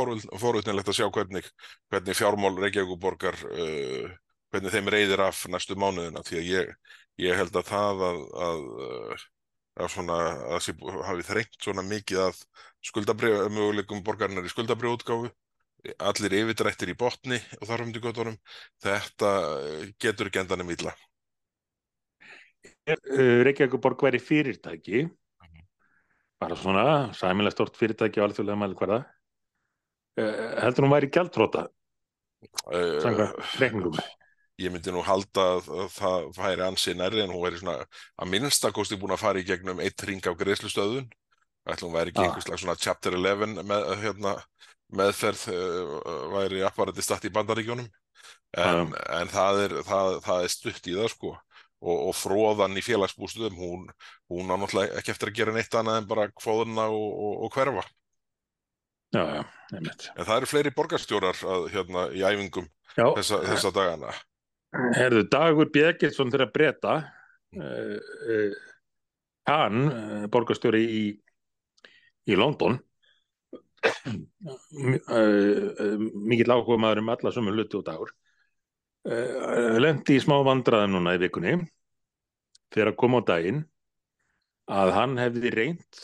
forutnilegt 0.42 0.92
að 0.92 0.98
sjá 0.98 1.08
hvernig, 1.16 1.48
hvernig 1.90 2.18
fjármál 2.18 2.54
Reykjavíkuborgar, 2.60 3.38
uh, 3.50 4.12
hvernig 4.54 4.76
þeim 4.76 4.92
reyðir 4.94 5.24
af 5.26 5.44
næstu 5.52 5.78
mánuðina, 5.80 6.24
því 6.28 6.40
að 6.42 6.50
ég, 6.52 6.72
ég 7.26 7.40
held 7.40 7.58
að 7.58 7.70
það 7.72 8.06
að, 8.10 8.24
að, 8.48 8.64
uh, 8.86 9.28
að 9.80 9.92
svona, 9.96 10.18
að 10.56 10.64
sé, 10.68 10.76
hafi 11.10 11.28
þrengt 11.32 11.60
svona 11.64 11.86
mikið 11.88 12.24
að 12.28 12.42
skuldabrif, 12.90 13.46
möguleikum 13.56 14.04
borgarinnar 14.06 14.48
í 14.48 14.54
skuldabrifútgáfu, 14.54 15.32
allir 16.12 16.40
yfirdrættir 16.42 16.92
í 16.92 16.98
botni 17.00 17.40
og 17.62 17.70
þarfum 17.70 17.94
til 17.96 18.04
göttunum, 18.04 18.40
þetta 18.84 19.36
uh, 19.56 19.86
getur 20.02 20.30
ekki 20.30 20.44
endanum 20.44 20.76
illa. 20.76 20.94
Uh, 20.94 21.09
Reykjavíkuborg 23.46 24.06
væri 24.08 24.20
fyrirtæki. 24.20 25.06
Mhm. 25.06 25.66
bara 26.40 26.56
svona 26.56 27.14
sæmilega 27.14 27.52
stort 27.52 27.76
fyrirtæki 27.78 28.22
á 28.22 28.26
alþjóðlega 28.28 28.62
mælikvarða. 28.62 29.04
Uh, 30.20 30.62
heldur 30.64 30.88
hún 30.88 30.96
væri 30.96 31.12
gjaldtróta 31.12 31.68
Uh, 32.74 33.02
samkvæmt 33.04 33.36
reikningum. 33.60 33.96
ég 34.60 34.72
myndi 34.72 34.92
nú 34.96 35.02
halda 35.04 35.44
að 35.58 35.66
að 35.76 35.90
það 35.96 36.28
væri 36.38 36.64
ansi 36.64 36.94
nærri 36.96 37.24
en 37.24 37.34
hún 37.34 37.44
væri 37.44 37.60
svona 37.60 37.74
að 38.16 38.30
minnstakosti 38.32 38.96
búin 39.00 39.12
að 39.16 39.24
fara 39.24 39.42
í 39.42 39.48
gegnum 39.48 39.82
eitt 39.84 40.04
ring 40.08 40.24
af 40.28 40.38
greiðslustöðun 40.40 41.10
ætla 41.68 41.88
hún 41.88 41.96
væri 41.98 42.14
ekki 42.14 42.24
einhvers 42.24 42.48
slags 42.48 42.64
svona 42.64 42.78
chapter 42.80 43.18
11 43.18 43.60
með, 43.60 43.90
hérna, 44.04 44.34
meðferð 45.02 45.44
væri 46.36 46.64
apparati 46.68 47.04
statt 47.04 47.28
í 47.28 47.34
bandaríkjónum 47.36 47.90
en, 48.56 48.96
en 49.20 49.32
það, 49.36 49.62
er, 49.66 49.78
það, 49.92 50.16
það 50.28 50.48
er 50.48 50.56
stutt 50.56 50.92
í 50.92 50.96
það 50.96 51.12
sko 51.16 51.36
og, 51.80 52.10
og 52.10 52.16
fróðan 52.18 52.78
í 52.80 52.84
félagsbústuðum 52.86 53.60
hún, 53.60 53.86
hún 54.32 54.52
á 54.52 54.56
náttúrulega 54.56 55.00
ekki 55.00 55.14
eftir 55.14 55.32
að 55.32 55.40
gera 55.40 55.56
neitt 55.56 55.78
annað 55.80 56.02
en 56.02 56.10
bara 56.10 56.28
kvóðuna 56.34 56.90
og, 56.94 57.08
og, 57.28 57.38
og 57.46 57.54
hverfa. 57.56 57.86
Já, 59.16 59.24
já, 59.40 59.44
einmitt. 59.74 60.10
En 60.16 60.26
það 60.28 60.36
eru 60.36 60.50
fleiri 60.52 60.76
borgarstjórar 60.76 61.40
að, 61.56 61.70
hérna, 61.74 62.10
í 62.14 62.26
æfingum 62.28 62.68
já, 62.94 63.08
þessa, 63.18 63.40
þessa 63.48 63.72
dagana. 63.74 64.12
Herðu 65.00 65.24
Dagur 65.34 65.72
Bjegilsson 65.74 66.30
þeirra 66.30 66.52
breyta 66.54 67.00
uh, 67.58 67.96
uh, 67.98 68.60
hann 69.50 69.88
uh, 69.90 70.28
borgarstjóri 70.30 70.84
í 70.86 71.02
í 72.30 72.38
London 72.38 72.78
uh, 73.90 74.18
mikill 76.14 76.54
áhuga 76.54 76.78
maður 76.82 77.04
um 77.04 77.12
alla 77.16 77.34
sömu 77.34 77.54
hluti 77.56 77.80
og 77.80 77.86
dagur 77.88 78.12
lendi 79.06 80.18
í 80.18 80.22
smá 80.22 80.40
vandræðum 80.44 80.98
núna 80.98 81.16
í 81.16 81.22
vikunni 81.22 81.56
þegar 82.74 82.92
að 82.92 83.00
koma 83.00 83.22
á 83.24 83.28
daginn 83.30 83.62
að 84.70 84.92
hann 84.94 85.18
hefði 85.18 85.50
reynt 85.56 86.02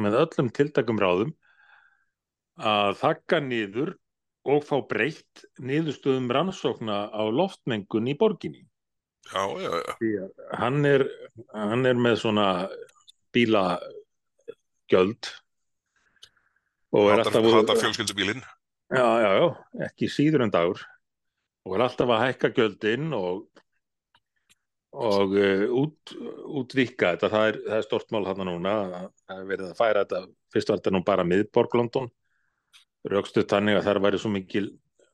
með 0.00 0.16
öllum 0.22 0.48
tiltakum 0.56 0.98
ráðum 1.00 1.34
að 2.62 2.96
þakka 3.00 3.40
niður 3.44 3.94
og 4.48 4.64
fá 4.66 4.80
breytt 4.88 5.44
niðurstöðum 5.62 6.30
rannsókna 6.32 7.06
á 7.14 7.22
loftmengun 7.30 8.08
í 8.10 8.16
borginni. 8.18 8.66
já, 9.30 9.44
já, 9.62 9.70
já, 10.02 10.28
Hann 10.58 10.84
er, 10.84 11.06
hann 11.54 11.86
er 11.86 11.94
með 11.94 12.16
svona 12.24 12.68
bílagjöld 13.32 15.30
og 16.92 17.12
er 17.12 17.22
alltaf 17.22 17.52
hatar 17.54 17.78
fjölskyldubílinn. 17.84 18.42
Já, 18.92 19.06
já, 19.22 19.30
já, 19.38 19.46
ekki 19.86 20.10
síður 20.10 20.42
en 20.48 20.52
dagur 20.52 20.82
og 21.62 21.76
er 21.76 21.84
alltaf 21.86 22.10
að 22.10 22.24
hækka 22.26 22.52
gjöldin 22.56 23.12
og 23.16 23.46
og 24.92 25.32
uh, 25.32 25.62
út, 25.72 26.12
útvíkka 26.60 27.14
þetta, 27.14 27.30
það 27.32 27.46
er, 27.48 27.58
er 27.78 27.84
stort 27.86 28.10
mál 28.12 28.26
hann 28.28 28.44
núna. 28.44 28.74
Það 29.24 29.38
er 29.38 29.46
verið 29.48 29.70
að 29.70 29.78
færa 29.78 30.02
þetta. 30.04 30.20
Fyrst 30.52 30.68
var 30.68 30.80
þetta 30.82 30.92
nú 30.92 31.00
bara 31.06 31.24
miðborg 31.24 31.76
London. 31.78 32.10
Raukstuð 33.08 33.48
þannig 33.50 33.78
að 33.78 33.86
þar 33.88 34.02
væri 34.04 34.20
svo 34.20 34.30
mikil 34.34 34.66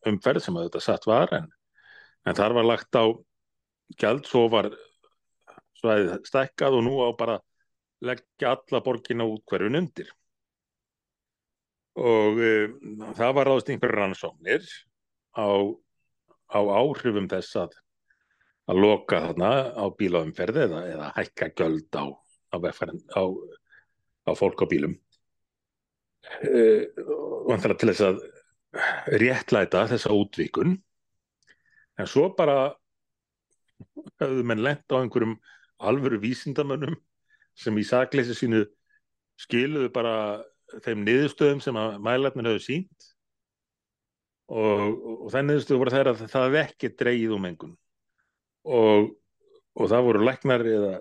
umferð 0.08 0.44
sem 0.44 0.58
að 0.58 0.68
þetta 0.68 0.82
satt 0.82 1.06
var 1.08 1.32
en, 1.38 1.46
en 2.26 2.36
þar 2.36 2.54
var 2.58 2.66
lagt 2.66 2.98
á 2.98 3.06
gjald, 3.98 4.26
svo 4.28 4.44
var 4.52 4.68
svæðið 5.78 6.26
stækkað 6.28 6.76
og 6.78 6.84
nú 6.84 6.98
á 7.00 7.08
bara 7.18 7.38
leggja 8.04 8.52
alla 8.56 8.82
borgina 8.84 9.26
út 9.30 9.46
hverjun 9.48 9.78
undir. 9.78 10.10
Og 11.98 12.42
uh, 12.42 12.74
það 13.14 13.36
var 13.38 13.52
ráðst 13.52 13.70
einhver 13.70 13.94
rannsóknir 13.94 14.66
á, 15.38 15.46
á 16.48 16.60
áhrifum 16.60 17.28
þess 17.30 17.60
að 17.64 17.76
að 18.68 18.80
loka 18.84 19.20
þarna 19.24 19.50
á 19.72 19.84
bílaumferði 19.96 20.64
eða, 20.66 20.80
eða 20.92 21.12
hækka 21.16 21.48
göld 21.56 21.96
á, 21.96 22.04
á, 22.52 22.56
á, 22.60 23.22
á 24.28 24.32
fólk 24.36 24.64
á 24.64 24.66
bílum? 24.68 24.98
Uh, 26.44 26.84
vantilega 27.48 27.78
til 27.80 27.92
þess 27.92 28.04
að 28.04 28.18
réttlæta 29.22 29.86
þessa 29.88 30.12
útvíkun 30.12 30.74
en 31.98 32.10
svo 32.10 32.28
bara 32.36 32.74
höfðu 34.20 34.44
menn 34.44 34.60
lent 34.64 34.84
á 34.92 35.00
einhverjum 35.00 35.38
alvöru 35.78 36.18
vísindamönnum 36.20 36.98
sem 37.58 37.78
í 37.78 37.86
sakleysi 37.86 38.36
sínu 38.36 38.66
skiluðu 39.40 39.88
bara 39.94 40.42
þeim 40.84 41.06
niðurstöðum 41.06 41.62
sem 41.64 41.78
að 41.80 41.96
mælarnir 42.04 42.50
höfðu 42.50 42.64
sínt 42.66 43.08
og, 44.48 44.82
og 45.26 45.28
það 45.32 45.46
niðurstöðu 45.46 45.80
voru 45.82 45.94
þær 45.94 46.10
að 46.12 46.22
það 46.24 46.46
hefði 46.46 46.60
ekki 46.62 46.90
dreigið 47.02 47.34
um 47.36 47.48
engun 47.48 47.74
og, 48.68 49.10
og 49.76 49.90
það 49.92 50.06
voru 50.08 50.24
læknar 50.24 50.64
eða, 50.68 50.94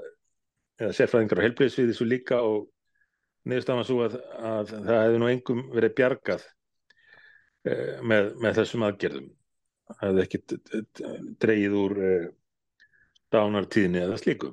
eða 0.81 0.97
sérfræðingar 0.99 1.41
á 1.41 1.45
helbriðsviði 1.47 1.95
svo 1.97 2.07
líka 2.07 2.41
og 2.43 2.67
niðurstaðan 3.47 3.81
var 3.81 3.87
svo 3.87 4.03
að, 4.05 4.19
að 4.51 4.71
það 4.75 5.01
hefði 5.01 5.21
nú 5.21 5.31
engum 5.31 5.65
verið 5.73 5.95
bjargað 5.97 6.45
eh, 7.67 7.97
með, 8.03 8.31
með 8.43 8.57
þessum 8.61 8.85
aðgerðum. 8.87 9.29
Það 9.87 10.01
hefði 10.03 10.23
ekki 10.25 10.41
dreigið 11.43 11.77
úr 11.79 11.97
eh, 12.03 12.25
dánartíðinni 13.31 14.03
eða 14.03 14.19
slíku. 14.19 14.51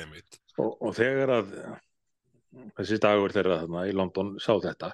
Einmitt. 0.00 0.40
Og, 0.56 0.72
og 0.80 0.96
þegar 0.96 1.34
að 1.36 1.52
þessi 2.78 2.98
dagur 3.00 3.32
þeirra 3.32 3.60
þarna 3.62 3.84
í 3.88 3.94
London 3.96 4.34
sá 4.40 4.52
þetta 4.60 4.92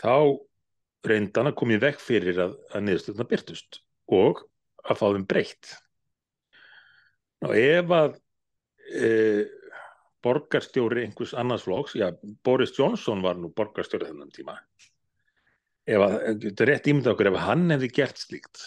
þá 0.00 0.16
reyndan 1.06 1.50
að 1.50 1.56
koma 1.58 1.76
í 1.76 1.80
vekk 1.82 2.02
fyrir 2.02 2.38
að, 2.44 2.58
að 2.72 2.84
niðurstöðna 2.86 3.26
byrtust 3.30 3.80
og 4.12 4.44
að 4.82 5.00
fá 5.00 5.06
þeim 5.08 5.26
breytt. 5.30 5.72
Ná 7.42 7.48
ef 7.58 7.94
að 7.96 8.18
e, 8.92 9.10
borgarstjóri 10.22 11.06
einhvers 11.06 11.34
annars 11.38 11.66
flóks, 11.66 11.96
já, 11.98 12.08
Boris 12.46 12.74
Johnson 12.76 13.24
var 13.24 13.40
nú 13.40 13.50
borgarstjóri 13.54 14.10
þennan 14.10 14.30
tíma, 14.34 14.54
ef 15.88 16.06
að, 16.06 16.16
þetta 16.44 16.64
er 16.66 16.72
rétt 16.72 16.88
ímynda 16.92 17.14
okkur, 17.14 17.32
ef 17.32 17.42
hann 17.48 17.66
hefði 17.74 17.90
gert 17.98 18.22
slíkt, 18.22 18.62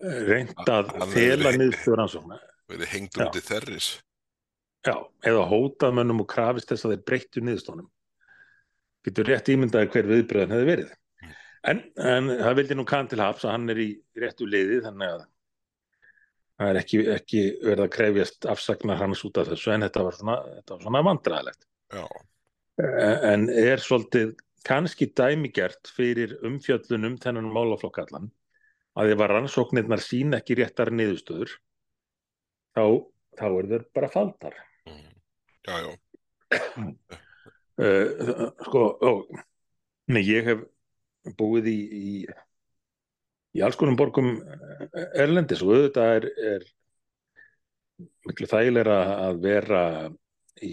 reynd 0.00 0.56
að 0.64 0.92
Hann 0.94 1.04
hefði 1.04 1.28
fela 1.28 1.54
niðurstöður 1.56 2.02
rannsókna, 2.02 2.40
verið 2.72 2.92
hengt 2.94 3.20
Já. 3.20 3.26
undir 3.26 3.44
þerris 3.44 3.92
já, 4.86 4.96
eða 5.26 5.44
hótað 5.50 5.96
mönnum 5.98 6.22
og 6.24 6.30
krafist 6.30 6.70
þess 6.70 6.86
að 6.86 6.94
þeir 6.94 7.04
breyttu 7.10 7.42
niðurstónum, 7.42 7.88
getur 9.06 9.30
rétt 9.30 9.50
ímyndaði 9.54 9.90
hver 9.94 10.10
viðbröðin 10.10 10.54
hefði 10.56 10.68
verið. 10.72 10.92
En, 11.66 11.80
en 11.98 12.30
það 12.30 12.58
vildi 12.60 12.76
nú 12.78 12.84
kann 12.86 13.08
til 13.10 13.22
haps 13.22 13.46
að 13.46 13.56
hann 13.56 13.72
er 13.72 13.80
í 13.82 13.88
réttu 14.20 14.46
liði 14.46 14.82
þannig 14.84 15.16
að 15.16 15.24
það 16.56 16.70
er 16.70 16.78
ekki, 16.80 17.00
ekki 17.16 17.42
verið 17.64 17.84
að 17.84 17.92
krefjast 17.96 18.48
afsagnar 18.52 19.00
hans 19.00 19.24
út 19.26 19.40
af 19.42 19.50
þessu 19.50 19.74
en 19.74 19.84
þetta 19.86 20.04
var 20.06 20.18
svona, 20.18 20.36
þetta 20.60 20.76
var 20.76 20.86
svona 20.86 21.04
vandræðilegt. 21.08 21.68
Já, 21.96 22.06
En 22.76 23.46
er 23.48 23.80
svolítið 23.80 24.34
kannski 24.66 25.08
dæmigert 25.16 25.88
fyrir 25.96 26.34
umfjöllunum 26.44 27.16
þennan 27.22 27.52
málaflokk 27.54 28.02
allan 28.02 28.30
að 28.96 29.12
ef 29.14 29.22
að 29.22 29.32
rannsóknirnar 29.32 30.02
sín 30.04 30.36
ekki 30.36 30.58
réttar 30.58 30.90
niðurstöður 30.92 31.54
þá, 32.76 32.84
þá 33.38 33.46
er 33.48 33.70
þeir 33.70 33.86
bara 33.96 34.10
faldar. 34.12 34.58
mm. 34.88 35.14
já, 35.68 35.76
já, 35.86 35.92
Uh, 37.76 38.48
sko, 38.64 38.82
ó, 39.04 39.10
nei, 40.08 40.22
ég 40.24 40.46
hef 40.48 40.62
búið 41.36 41.66
í, 41.68 41.76
í, 41.76 42.12
í 43.58 43.64
alls 43.66 43.76
konum 43.76 43.98
borgum 43.98 44.30
eh, 44.38 44.86
erlendis 45.20 45.60
og 45.64 45.74
auðvitað 45.74 46.12
er, 46.14 46.28
er 46.52 46.64
miklu 48.24 48.48
þægilega 48.48 48.96
að 49.26 49.42
vera 49.44 49.82
í 50.64 50.72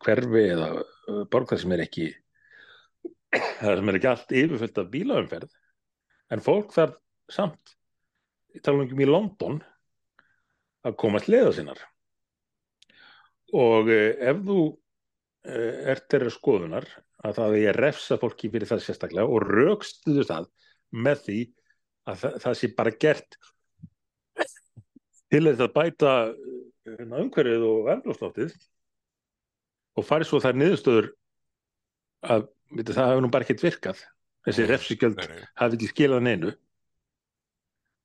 hverfi 0.00 0.46
eða 0.54 0.70
eh, 0.78 1.20
borg 1.28 1.52
þar 1.52 1.62
sem 1.64 1.76
er 1.76 1.84
ekki 1.84 2.08
þar 3.60 3.82
sem 3.82 3.92
er 3.92 4.00
ekki 4.00 4.10
allt 4.14 4.36
yfirfullt 4.40 4.80
af 4.80 4.90
bílaumferð. 4.96 5.54
En 6.32 6.44
fólk 6.44 6.72
þarf 6.72 6.96
samt 7.28 7.76
ég 8.56 8.64
tala 8.64 8.88
um 8.88 9.04
í 9.04 9.12
London 9.12 9.60
að 10.88 10.96
komast 11.00 11.28
leiða 11.28 11.52
sinnar 11.52 11.84
og 13.52 13.88
ef 13.92 14.44
þú 14.44 14.62
eh, 15.48 15.92
ert 15.92 16.08
þeirra 16.12 16.32
skoðunar 16.32 16.88
að 17.26 17.38
það 17.38 17.56
er 17.58 17.70
að 17.72 17.80
refsa 17.82 18.18
fólki 18.20 18.50
fyrir 18.52 18.70
það 18.70 18.84
sérstaklega 18.84 19.26
og 19.28 19.46
raukstuðu 19.46 20.26
það 20.28 20.48
með 20.94 21.24
því 21.24 21.38
að 22.08 22.20
það, 22.22 22.36
það 22.44 22.58
sé 22.60 22.70
bara 22.78 22.94
gert 23.04 23.38
til 25.28 25.42
þess 25.48 25.64
að 25.64 25.74
bæta 25.74 26.12
eh, 26.28 27.02
umhverfið 27.08 27.66
og 27.68 27.82
verðlófsloftið 27.88 28.54
og 29.98 30.06
farið 30.06 30.30
svo 30.30 30.40
þær 30.44 30.60
niðurstöður 30.60 31.10
að 32.28 32.46
veitir, 32.70 32.94
það 32.94 33.12
hefur 33.12 33.24
nú 33.24 33.30
bara 33.34 33.46
ekkert 33.46 33.64
virkað. 33.66 34.00
Þessi 34.46 34.64
refsigjöld 34.68 35.20
hafi 35.58 35.76
ekki 35.76 35.90
skilað 35.90 36.24
neinu. 36.24 36.54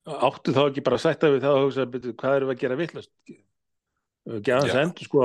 Áttu 0.04 0.52
þá 0.56 0.66
ekki 0.66 0.84
bara 0.84 0.98
að 1.00 1.06
sætta 1.06 1.30
við 1.32 1.46
það 1.46 1.58
og 1.58 1.66
hugsa, 1.68 1.86
hvað 1.88 2.38
erum 2.38 2.50
við 2.50 2.56
að 2.56 2.64
gera 2.64 2.78
vittlust 2.80 3.14
ekki 4.24 4.54
aðeins 4.56 4.76
að 4.76 4.84
endur 4.86 5.08
sko 5.08 5.24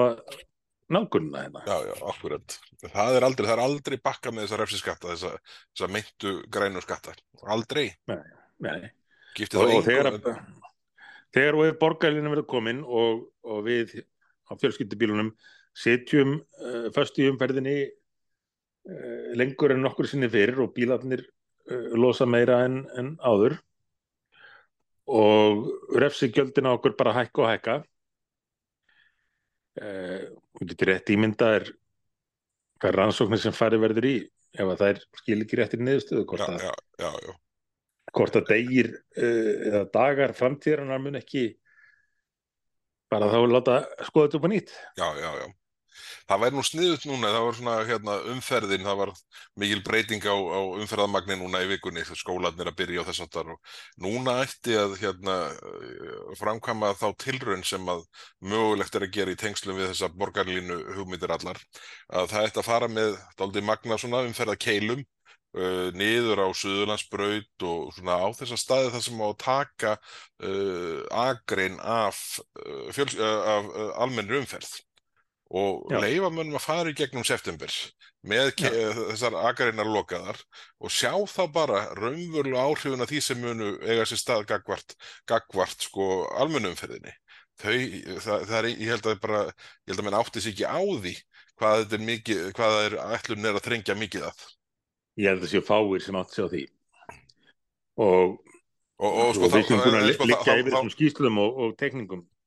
nálgunna 0.92 1.44
hérna 1.44 1.62
Já, 1.66 1.76
já, 1.88 1.94
akkurat. 2.12 2.58
Það 2.84 3.16
er 3.18 3.26
aldrei, 3.28 3.46
það 3.48 3.54
er 3.56 3.64
aldrei 3.64 3.98
bakka 4.10 4.32
með 4.32 4.46
þessa 4.46 4.60
refsiskatta, 4.62 5.12
þessa, 5.12 5.56
þessa 5.74 5.90
meintu 5.92 6.34
grænu 6.52 6.82
skatta. 6.84 7.14
Aldrei. 7.44 7.90
Nei. 8.08 8.90
Gifti 9.38 9.58
og, 9.58 9.68
þá 9.68 9.76
og 9.76 9.86
þegar, 9.86 10.10
engu. 10.16 10.34
þegar 11.36 11.58
og 11.58 11.68
ef 11.68 11.78
borgarlinu 11.82 12.32
verður 12.32 12.48
komin 12.50 12.82
og, 12.84 13.26
og 13.46 13.62
við 13.66 14.00
á 14.48 14.52
fjölskyldubílunum 14.58 15.32
setjum 15.78 16.38
uh, 16.40 16.88
föst 16.94 17.20
í 17.20 17.28
umferðinni 17.30 17.76
uh, 17.84 19.28
lengur 19.38 19.74
en 19.74 19.84
nokkur 19.84 20.08
sinni 20.10 20.30
fyrir 20.32 20.58
og 20.64 20.72
bílarnir 20.76 21.22
uh, 21.70 21.92
losa 21.98 22.26
meira 22.26 22.62
en, 22.66 22.82
en 22.98 23.14
áður 23.20 23.58
og 25.08 25.68
refsigjöldin 25.96 26.68
á 26.68 26.74
okkur 26.74 26.96
bara 26.98 27.14
hækka 27.16 27.44
og 27.44 27.50
hækka 27.52 27.78
og 30.58 30.70
getur 30.70 30.92
rétt 30.92 31.12
ímynda 31.14 31.52
er 31.58 31.68
hvað 32.82 32.96
rannsóknir 32.96 33.42
sem 33.42 33.54
farið 33.54 33.84
verður 33.86 34.08
í 34.08 34.16
ef 34.58 34.72
að 34.72 34.82
þær 34.82 35.00
skil 35.20 35.38
ekki 35.44 35.60
réttir 35.60 35.84
niðurstöðu 35.84 36.26
hvort 36.30 36.44
Já, 36.44 36.72
að 36.72 37.22
já, 37.26 37.36
hvort 38.16 38.38
að 38.40 38.50
degir 38.52 38.90
uh, 38.96 39.54
eða 39.70 39.82
dagar 39.94 40.34
framtíðarinnar 40.38 41.02
mun 41.04 41.20
ekki 41.20 41.46
bara 43.12 43.30
þá 43.32 43.38
láta 43.48 43.78
skoða 44.08 44.28
þetta 44.28 44.40
upp 44.40 44.48
á 44.48 44.50
nýtt 44.54 44.74
Já, 44.98 45.08
já, 45.18 45.30
já. 45.42 45.46
Það 46.28 46.42
væri 46.42 46.56
nú 46.58 46.62
sniðut 46.66 47.04
núna, 47.08 47.30
það 47.32 47.44
var 47.46 47.54
svona 47.56 47.74
hérna, 47.88 48.14
umferðin, 48.34 48.82
það 48.84 48.98
var 49.00 49.12
mikil 49.62 49.78
breyting 49.86 50.24
á, 50.28 50.36
á 50.36 50.60
umferðamagni 50.76 51.38
núna 51.40 51.62
í 51.64 51.68
vikunni, 51.70 52.02
skólanir 52.04 52.68
að 52.68 52.76
byrja 52.82 53.00
á 53.00 53.08
þess 53.08 53.22
og 53.24 53.54
núna 54.04 54.34
ætti 54.42 54.76
að 54.76 54.96
hérna, 55.00 55.36
framkvæma 56.36 56.90
þá 57.00 57.06
tilraun 57.24 57.64
sem 57.64 57.88
að 57.88 58.02
mögulegt 58.44 58.98
er 58.98 59.06
að 59.06 59.14
gera 59.16 59.32
í 59.32 59.38
tengslum 59.40 59.78
við 59.80 59.88
þessa 59.94 60.10
borgarlínu 60.20 60.76
hugmyndir 60.98 61.32
allar, 61.32 61.60
að 62.12 62.28
það 62.34 62.48
ætti 62.50 62.60
að 62.60 62.68
fara 62.68 62.90
með 62.92 63.16
dálítið 63.40 63.64
magna 63.70 63.98
svona 64.02 64.20
umferðakeilum 64.28 65.00
uh, 65.56 65.88
niður 65.96 66.44
á 66.44 66.48
Suðurlandsbraut 66.52 67.66
og 67.70 67.94
svona 67.96 68.18
á 68.20 68.28
þessa 68.36 68.60
staði 68.60 68.92
þar 68.92 69.06
sem 69.06 69.24
á 69.24 69.28
að 69.30 69.40
taka 69.46 69.94
uh, 69.96 71.00
agrein 71.24 71.80
af, 71.80 72.20
uh, 72.60 72.92
af 72.92 73.72
uh, 73.72 73.90
almennri 74.04 74.42
umferð 74.42 74.76
og 75.50 75.88
Já. 75.92 76.00
leifa 76.04 76.28
mönnum 76.30 76.58
að 76.58 76.64
fara 76.66 76.90
í 76.92 76.96
gegnum 76.98 77.24
september 77.24 77.72
með 78.28 78.50
ke- 78.58 78.72
þessar 78.98 79.36
agreinar 79.48 79.88
lokaðar 79.88 80.36
og 80.82 80.90
sjá 80.92 81.12
þá 81.30 81.40
bara 81.54 81.84
raunverulega 81.96 82.64
áhrifuna 82.68 83.06
því 83.08 83.20
sem 83.24 83.40
munu 83.40 83.70
eiga 83.86 84.04
sér 84.10 84.20
stað 84.20 84.44
gagvart, 84.50 84.92
gagvart 85.26 85.86
sko 85.88 86.26
almennumferðinni. 86.36 87.14
Þau, 87.58 87.72
það, 88.22 88.42
það 88.46 88.58
er, 88.58 88.66
ég 88.74 88.90
held 88.92 89.06
að 89.10 89.20
bara, 89.24 89.40
ég 89.48 89.90
held 89.94 90.02
að 90.02 90.04
menn 90.06 90.18
átti 90.20 90.42
sig 90.44 90.52
ekki 90.54 90.68
á 90.68 90.78
því 90.78 91.14
hvað 91.58 91.80
þetta 91.80 91.96
er 91.98 92.04
mikið, 92.10 92.42
hvað 92.54 92.74
það 92.76 92.84
er 92.90 92.98
ætlun 93.16 93.48
er 93.48 93.56
að 93.58 93.64
þrengja 93.66 93.96
mikið 93.98 94.26
að. 94.28 94.44
ég 95.18 95.26
held 95.32 95.42
að 95.42 95.50
séu 95.54 95.64
fáir 95.66 96.04
sem 96.04 96.18
átt 96.20 96.34
sig 96.36 96.44
á 96.44 96.48
því 96.52 96.62
og, 97.98 98.36
Og, 98.98 99.14
og, 99.14 99.36
og 99.46 99.52
við 99.54 99.66
sem 99.68 99.78
búin 99.78 99.94
að 99.94 100.08
sko, 100.16 100.26
liggja 100.26 100.54
yfir 100.58 100.72
þessum 100.74 100.88
skýslum 100.90 101.36
og, 101.38 101.58
og 101.62 101.74
tekningum 101.78 102.22
að 102.24 102.37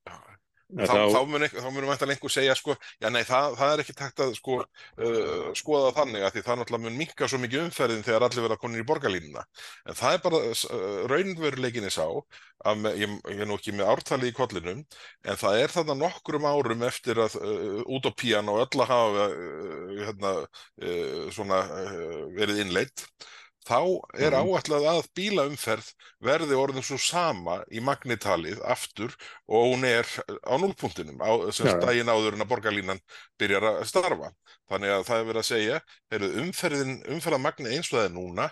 þá, 0.72 0.94
þá 1.12 1.18
þá, 1.52 1.66
munum 1.68 1.90
væntanlega 1.90 2.16
einhver 2.16 2.32
segja 2.32 2.54
sko, 2.58 2.76
já 3.02 3.08
nei, 3.12 3.22
það, 3.28 3.56
það 3.60 3.72
er 3.72 3.82
ekki 3.84 3.96
takt 3.98 4.22
að 4.24 4.32
sko, 4.38 4.58
uh, 4.62 5.50
skoða 5.58 5.92
þannig 5.98 6.24
að 6.26 6.36
því 6.36 6.44
það 6.46 6.60
náttúrulega 6.60 6.84
mun 6.86 6.98
minka 7.00 7.28
svo 7.28 7.40
mikið 7.42 7.66
umferðin 7.66 8.06
þegar 8.06 8.26
allir 8.28 8.46
verða 8.46 8.60
konir 8.62 8.84
í 8.84 8.86
borgarlínuna. 8.88 9.44
En 9.88 9.98
það 9.98 10.16
er 10.16 10.24
bara 10.26 10.40
uh, 10.52 10.96
raunveruleikinni 11.12 11.92
sá 11.92 12.06
að 12.62 12.80
með, 12.84 12.98
ég, 13.02 13.14
ég 13.34 13.42
er 13.42 13.50
nú 13.50 13.58
ekki 13.58 13.74
með 13.76 13.92
ártali 13.92 14.30
í 14.30 14.36
kollinum 14.36 14.82
en 14.82 15.38
það 15.40 15.60
er 15.60 15.74
þarna 15.74 15.98
nokkrum 15.98 16.48
árum 16.48 16.86
eftir 16.86 17.20
að 17.22 17.38
uh, 17.42 17.82
utopían 17.98 18.50
og 18.52 18.64
öll 18.64 18.84
að 18.84 18.92
hafa 18.92 19.28
uh, 19.28 19.94
hérna, 20.00 20.34
uh, 20.82 21.22
svona 21.34 21.62
uh, 21.82 22.18
verið 22.38 22.64
innleitt 22.66 23.06
þá 23.62 24.00
er 24.18 24.34
Mhm. 24.34 24.48
áætlað 24.48 24.86
að 24.90 25.08
bílaumferð 25.14 25.88
verði 26.20 26.56
orðin 26.58 26.82
svo 26.82 26.98
sama 26.98 27.64
í 27.70 27.80
magnitalið 27.80 28.60
aftur 28.64 29.14
og 29.48 29.74
hún 29.74 29.84
er 29.86 30.06
á 30.42 30.54
núlpunktinum 30.58 31.18
á, 31.22 31.30
sem 31.52 31.66
já. 31.66 31.78
daginn 31.80 32.10
áður 32.10 32.34
en 32.34 32.42
að 32.42 32.50
borgarlínan 32.50 33.00
byrjar 33.38 33.62
að 33.62 33.86
starfa. 33.86 34.32
Þannig 34.70 34.90
að 34.96 35.06
það 35.06 35.18
er 35.20 35.28
verið 35.30 35.42
að 35.42 35.50
segja, 35.52 35.80
umferðamagni 37.12 37.74
eins 37.76 37.92
og 37.92 37.98
það 37.98 38.04
er 38.08 38.14
núna, 38.16 38.50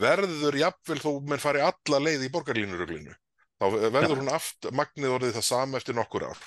verður 0.00 0.58
jafnvel 0.58 1.00
þó 1.02 1.10
menn 1.28 1.42
fari 1.42 1.60
alla 1.60 1.98
leið 2.06 2.26
í 2.26 2.32
borgarlínuruglinu. 2.32 3.14
Þá 3.60 3.66
verður 3.92 4.22
hún 4.22 4.32
aft, 4.32 4.70
magnið 4.72 5.12
orðið 5.18 5.34
það 5.36 5.46
sama 5.50 5.80
eftir 5.80 5.96
nokkur 5.98 6.24
ár. 6.30 6.38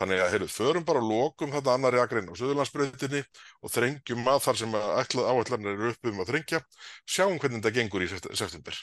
Þannig 0.00 0.22
að, 0.24 0.30
heyrðu, 0.32 0.46
förum 0.50 0.84
bara 0.86 1.02
og 1.02 1.10
lokum 1.10 1.52
þetta 1.52 1.74
annari 1.76 2.00
akrein 2.02 2.30
á 2.30 2.34
Suðurlandsbrautinni 2.38 3.20
og 3.60 3.72
þrengjum 3.74 4.30
að 4.32 4.40
þar 4.46 4.58
sem 4.62 4.76
að 4.78 4.88
áætlanir 5.28 5.74
eru 5.74 5.90
upp 5.92 6.08
um 6.10 6.22
að 6.24 6.30
þrengja, 6.32 6.60
sjáum 7.06 7.36
hvernig 7.42 7.60
þetta 7.60 7.74
gengur 7.76 8.06
í 8.06 8.08
sept- 8.10 8.30
september. 8.32 8.78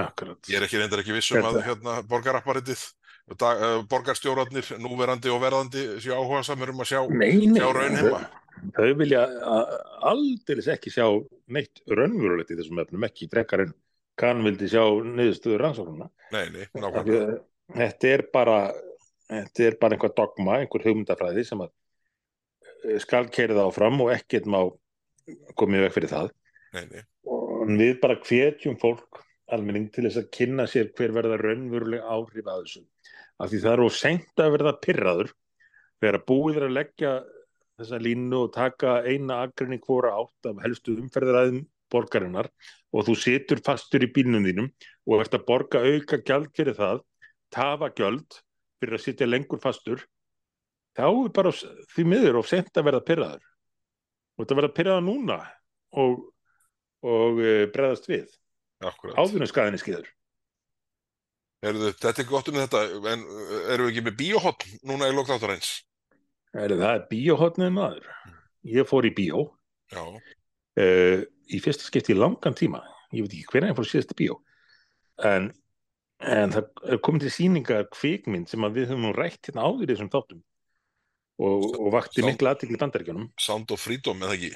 akkurat 0.00 0.50
Ég 0.50 0.58
er 0.58 0.66
ekki 0.66 0.80
reyndar 0.80 1.02
ekki 1.02 1.14
viss 1.14 1.30
um 1.34 1.46
að 1.50 1.60
hérna, 1.66 1.96
borgarapparitið, 2.10 2.82
uh, 3.34 3.82
borgarstjóratnir, 3.90 4.72
núverandi 4.82 5.30
og 5.34 5.42
verðandi 5.44 5.86
séu 6.02 6.14
áhuga 6.16 6.44
samir 6.46 6.70
um 6.72 6.82
að 6.82 6.90
sjá, 6.92 7.00
sjá 7.58 7.68
raun 7.74 7.98
heima. 7.98 8.20
þau, 8.76 8.90
vilja 8.98 9.22
aldeilis 10.10 10.70
ekki 10.72 10.94
sjá 10.94 11.06
neitt 11.50 11.82
raunverulegt 11.90 12.50
í 12.54 12.58
þessum 12.58 12.82
efnum 12.82 13.06
ekki 13.10 13.30
frekar 13.30 13.66
en 13.66 13.74
kann 14.20 14.44
vildi 14.44 14.68
sjá 14.70 14.84
niðurstöður 15.04 15.64
rannsóknuna 15.64 16.10
þetta 17.80 18.12
er 18.14 18.26
bara 18.34 18.58
þetta 19.30 19.66
er 19.68 19.78
bara 19.80 19.96
einhver 19.96 20.14
dogma, 20.16 20.58
einhver 20.60 20.84
hugmyndafræði 20.86 21.46
sem 21.46 21.64
að 21.64 21.72
eh, 22.84 22.98
skal 23.02 23.26
keira 23.32 23.56
það 23.56 23.70
áfram 23.70 24.04
og 24.04 24.12
ekkert 24.14 24.48
má 24.50 24.60
komið 25.60 25.86
veg 25.86 25.96
fyrir 25.96 26.14
það 26.14 26.30
Nei, 26.74 26.84
nei. 26.86 27.02
og 27.26 27.70
við 27.78 27.96
bara 28.02 28.18
hvetjum 28.22 28.78
fólk 28.80 29.24
almenning 29.50 29.88
til 29.92 30.06
þess 30.06 30.20
að 30.22 30.30
kynna 30.36 30.66
sér 30.70 30.90
hver 30.96 31.14
verða 31.14 31.38
raunveruleg 31.40 32.04
áhrif 32.06 32.46
að 32.46 32.64
þessu. 32.64 32.82
Af 33.40 33.50
því 33.50 33.60
það 33.64 33.72
er 33.72 33.82
of 33.84 33.96
seint 33.96 34.42
að 34.42 34.54
verða 34.56 34.72
pyrraður 34.84 35.32
þegar 36.00 36.24
búið 36.28 36.60
er 36.60 36.66
að 36.66 36.76
leggja 36.76 37.12
þessa 37.80 38.00
línu 38.04 38.42
og 38.44 38.52
taka 38.54 38.96
eina 39.08 39.40
agrinni 39.46 39.80
hvora 39.82 40.12
átt 40.20 40.50
af 40.50 40.60
helstu 40.64 40.96
umferðaræðum 41.00 41.64
borgarinnar 41.92 42.50
og 42.94 43.06
þú 43.06 43.16
situr 43.18 43.62
fastur 43.64 44.04
í 44.06 44.10
bílnum 44.14 44.46
þínum 44.48 44.70
og 45.10 45.22
ert 45.22 45.36
að 45.36 45.46
borga 45.48 45.82
auka 45.84 46.20
gjald 46.26 46.50
fyrir 46.56 46.76
það, 46.78 47.02
tafa 47.54 47.90
gjald 47.96 48.40
fyrir 48.80 48.96
að 48.96 49.04
sitja 49.04 49.28
lengur 49.28 49.60
fastur, 49.62 50.04
þá 50.96 51.06
er 51.08 51.32
bara 51.36 51.52
því 51.94 52.06
miður 52.08 52.40
of 52.40 52.48
sent 52.50 52.72
að 52.74 52.88
verða 52.88 53.06
pyrraður. 53.06 53.42
Og 54.36 54.44
þetta 54.44 54.58
verða 54.60 54.76
pyrraða 54.78 55.04
núna 55.04 55.38
og, 56.00 56.22
og 57.04 57.42
e, 57.44 57.52
bregðast 57.74 58.08
við. 58.10 58.30
Akkurat. 58.80 59.18
Áður 59.20 59.44
en 59.44 59.50
skaðinni 59.50 59.82
skýður. 59.82 60.08
Heyrðu, 61.60 61.92
þetta 62.00 62.22
er 62.22 62.28
gott 62.30 62.48
um 62.48 62.56
þetta, 62.56 62.82
en 63.12 63.24
uh, 63.28 63.56
erum 63.74 63.86
við 63.86 63.90
ekki 63.92 64.04
með 64.06 64.14
bíóhotn 64.22 64.78
núna 64.88 65.10
í 65.10 65.12
lokþáttarins? 65.12 65.72
Það 66.54 66.84
er 66.88 67.02
bíóhotnið 67.10 67.74
maður. 67.76 68.06
Ég 68.66 68.88
fór 68.88 69.06
í 69.08 69.12
bíó 69.16 69.44
Já, 69.90 70.02
uh, 70.80 71.22
í 71.50 71.60
fyrsta 71.62 71.86
skipti 71.86 72.14
í 72.14 72.18
langan 72.18 72.56
tíma. 72.56 72.82
Ég 73.14 73.26
veit 73.26 73.34
ekki 73.34 73.50
hvernig 73.54 73.72
ég 73.72 73.78
fór 73.78 73.88
síðast 73.90 74.14
í 74.14 74.18
bíó. 74.20 74.38
En, 75.26 75.50
en 76.22 76.54
það 76.54 76.70
er 76.94 77.02
komið 77.04 77.26
til 77.26 77.34
sýningar 77.36 77.88
kvikmynd 77.92 78.50
sem 78.50 78.64
að 78.66 78.78
við 78.78 78.92
höfum 78.92 79.08
nú 79.08 79.14
rætt 79.16 79.50
hérna 79.50 79.66
áður 79.66 79.88
í 79.88 79.92
þessum 79.92 80.12
þáttum 80.12 80.42
og, 81.40 81.64
og 81.80 81.88
vakti 81.94 82.22
Sá- 82.22 82.28
mikla 82.28 82.54
aðtikli 82.54 82.80
bandaríkjunum. 82.80 83.30
Sound 83.40 83.72
of 83.74 83.80
Freedom 83.82 84.22
eða 84.26 84.36
ekki? 84.36 84.52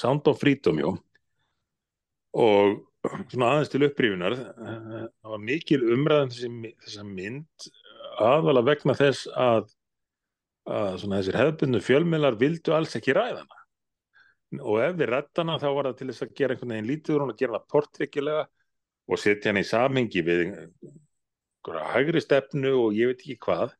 Sound 0.00 0.30
of 0.30 0.40
Freedom, 0.40 0.80
já. 0.80 0.90
Og 2.40 2.78
svona 3.32 3.54
aðeins 3.54 3.72
til 3.72 3.84
upprifunar, 3.86 4.36
eh, 4.38 5.06
það 5.20 5.34
var 5.34 5.44
mikil 5.44 5.80
umræðan 5.96 6.32
þessi, 6.34 6.72
þessa 6.84 7.06
mynd 7.08 7.70
aðvala 8.20 8.62
vegna 8.66 8.94
þess 8.98 9.30
að, 9.34 9.70
að 10.68 10.98
svona 11.02 11.20
þessir 11.20 11.40
hefðbundu 11.40 11.80
fjölmiðlar 11.84 12.38
vildu 12.40 12.76
alls 12.76 12.94
ekki 12.98 13.16
ræða 13.16 13.42
hana. 13.42 13.59
Og 14.58 14.80
ef 14.82 14.96
við 14.98 15.12
rætta 15.12 15.44
hana 15.44 15.58
þá 15.62 15.68
var 15.76 15.88
það 15.90 15.98
til 15.98 16.08
þess 16.10 16.24
að 16.26 16.32
gera 16.40 16.54
einhvern 16.54 16.72
veginn 16.74 16.88
lítið 16.90 17.14
úr 17.14 17.24
hún 17.24 17.34
að 17.34 17.42
gera 17.42 17.58
það 17.58 17.68
portrykkilega 17.74 18.46
og 19.10 19.20
setja 19.22 19.52
hana 19.52 19.62
í 19.62 19.68
samhengi 19.68 20.24
við 20.26 20.40
einhverja 20.46 21.84
hægri 21.94 22.22
stefnu 22.24 22.72
og 22.80 22.96
ég 22.98 23.12
veit 23.12 23.22
ekki 23.22 23.38
hvað. 23.46 23.76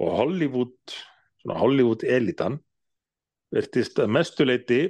Og 0.00 0.14
Hollywood, 0.18 0.94
Hollywood 1.44 2.06
elitan 2.08 2.58
verðist 3.54 4.00
að 4.02 4.14
mestuleiti 4.16 4.80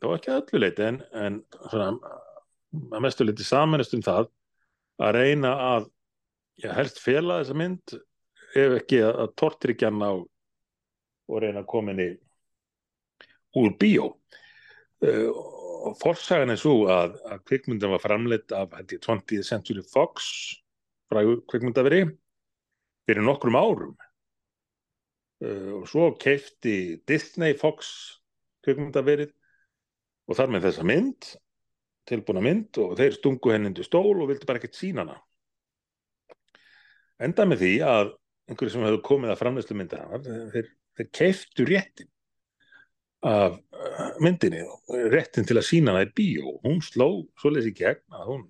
þó 0.00 0.10
ekki 0.16 0.32
að 0.32 0.40
öllu 0.42 0.60
leiti 0.64 0.86
en, 0.86 1.00
en 1.14 1.38
svona, 1.70 2.16
að 2.90 3.04
mestu 3.04 3.26
leiti 3.26 3.46
samanist 3.46 3.94
um 3.96 4.04
það 4.04 4.28
að 5.00 5.16
reyna 5.16 5.52
að 5.70 5.88
já, 6.60 6.72
helst 6.76 7.00
fela 7.00 7.40
þessa 7.40 7.56
mynd 7.56 7.96
ef 8.50 8.76
ekki 8.80 9.00
að, 9.04 9.14
að 9.24 9.34
tortryggja 9.40 9.90
hana 9.92 10.10
og, 10.18 10.26
og 11.30 11.42
reyna 11.44 11.62
að 11.62 11.70
koma 11.70 11.94
henni 11.94 12.10
úr 13.60 13.76
bíó 13.80 14.10
og 15.00 15.96
forsagan 16.00 16.52
er 16.52 16.60
svo 16.60 16.84
að, 16.92 17.16
að 17.24 17.44
kvikmyndan 17.48 17.94
var 17.94 18.02
framleitt 18.02 18.52
af 18.52 18.74
held 18.76 18.92
ég 18.92 19.02
20th 19.04 19.46
Century 19.48 19.84
Fox 19.88 20.28
frá 21.10 21.22
kvikmyndaveri 21.50 22.04
fyrir 23.08 23.24
nokkrum 23.24 23.58
árum. 23.58 23.94
Uh, 25.40 25.80
og 25.80 25.86
svo 25.88 26.10
keifti 26.20 27.00
Disney 27.08 27.56
Fox 27.56 27.88
kvikmyndaverið 28.66 29.32
og 30.28 30.36
þar 30.36 30.52
með 30.52 30.68
þessa 30.68 30.84
mynd 30.86 31.30
tilbúna 32.10 32.42
mynd 32.44 32.78
og 32.82 32.96
þeir 32.98 33.16
stungu 33.16 33.52
henni 33.54 33.70
undir 33.70 33.86
stól 33.86 34.20
og 34.20 34.28
vildi 34.28 34.48
bara 34.48 34.60
ekkert 34.60 34.76
sína 34.76 35.04
hana. 35.04 35.16
Enda 37.20 37.46
með 37.48 37.64
því 37.64 37.72
að 37.86 38.12
einhverju 38.50 38.74
sem 38.74 38.84
hefur 38.84 39.02
komið 39.06 39.32
að 39.32 39.40
framleyslu 39.40 39.76
mynda 39.78 40.04
þeir, 40.54 40.70
þeir 40.98 41.10
keiftu 41.16 41.66
réttin 41.68 42.10
af 43.26 43.56
uh, 43.56 44.12
myndinni 44.22 44.62
réttin 45.12 45.46
til 45.48 45.58
að 45.60 45.66
sína 45.68 45.92
hana 45.92 46.06
í 46.06 46.12
bíó. 46.16 46.56
Hún 46.64 46.80
sló 46.84 47.26
svoleiðis 47.40 47.70
í 47.70 47.76
gegn 47.76 48.16
að 48.16 48.30
hún 48.32 48.46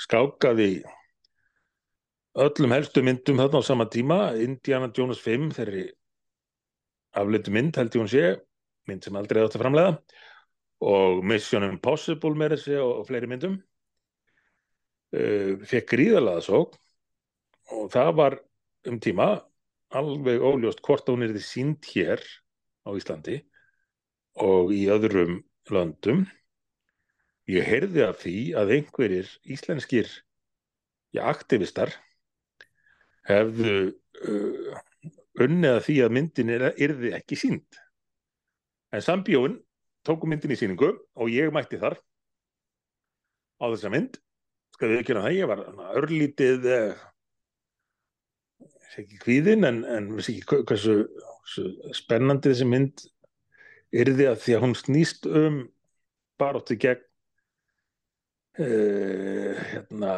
skákaði 0.00 0.70
öllum 2.38 2.72
helstu 2.72 3.02
myndum 3.04 3.40
þarna 3.42 3.60
á 3.60 3.68
sama 3.68 3.88
tíma. 3.90 4.18
Indiana 4.40 4.90
Jones 4.94 5.20
5 5.24 5.50
þeirri 5.58 5.86
afleitu 7.18 7.52
mynd 7.52 7.76
held 7.76 7.94
ég 7.94 8.02
hún 8.02 8.12
sé 8.12 8.24
mynd 8.88 9.04
sem 9.04 9.16
aldrei 9.18 9.42
átt 9.42 9.56
að 9.58 9.64
framlega 9.64 9.96
og 10.88 11.24
Mission 11.26 11.66
Impossible 11.66 12.36
með 12.38 12.54
þessi 12.56 12.78
og, 12.78 12.92
og 13.02 13.08
fleiri 13.08 13.28
myndum. 13.28 13.58
Uh, 15.12 15.56
fekk 15.68 15.92
gríðalega 15.94 16.44
svo 16.44 16.66
og 17.72 17.92
það 17.92 18.10
var 18.16 18.40
um 18.88 18.98
tíma 19.02 19.28
alveg 19.96 20.42
óljóst 20.44 20.82
hvort 20.84 21.08
hún 21.08 21.24
er 21.24 21.32
þið 21.32 21.44
sínd 21.44 21.88
hér 21.92 22.20
á 22.84 22.92
Íslandi 22.96 23.38
og 24.44 24.72
í 24.74 24.84
öðrum 24.92 25.42
löndum. 25.72 26.26
Ég 27.48 27.64
heyrði 27.64 28.04
af 28.04 28.20
því 28.22 28.36
að 28.60 28.74
einhverjir 28.76 29.30
íslenskir 29.48 30.10
já, 31.16 31.22
aktivistar 31.24 31.94
hefðu 33.28 33.76
uh, 33.88 34.80
unnið 35.40 35.74
að 35.74 35.84
því 35.86 35.96
að 36.04 36.14
myndin 36.16 36.52
er, 36.52 36.66
yrði 36.76 37.14
ekki 37.16 37.38
sínd 37.38 37.80
en 38.92 39.04
sambjóin 39.04 39.58
tóku 40.06 40.28
myndin 40.28 40.54
í 40.54 40.58
síningu 40.58 40.90
og 40.96 41.30
ég 41.32 41.52
mætti 41.52 41.80
þar 41.80 41.98
á 43.58 43.64
þessa 43.68 43.92
mynd. 43.92 44.18
Við 44.78 45.00
ekki 45.00 45.10
hérna 45.12 45.24
það, 45.24 45.34
ég 45.34 45.48
var 45.50 45.62
örlítið 45.98 46.66
eh, 46.70 47.00
ekki 49.00 49.18
kvíðin 49.24 49.66
en, 49.66 49.80
en 49.90 50.06
vissi 50.14 50.36
ekki 50.38 50.60
hversu, 50.68 50.94
hversu 51.42 51.94
spennandi 51.98 52.52
þessi 52.52 52.68
mynd 52.68 53.02
yrði 53.94 54.28
að 54.30 54.40
því 54.44 54.56
að 54.56 54.64
hún 54.66 54.76
snýst 54.76 55.28
um 55.28 55.60
baróttu 56.40 56.76
gegn 56.80 57.04
uh, 58.60 59.58
hérna 59.72 60.12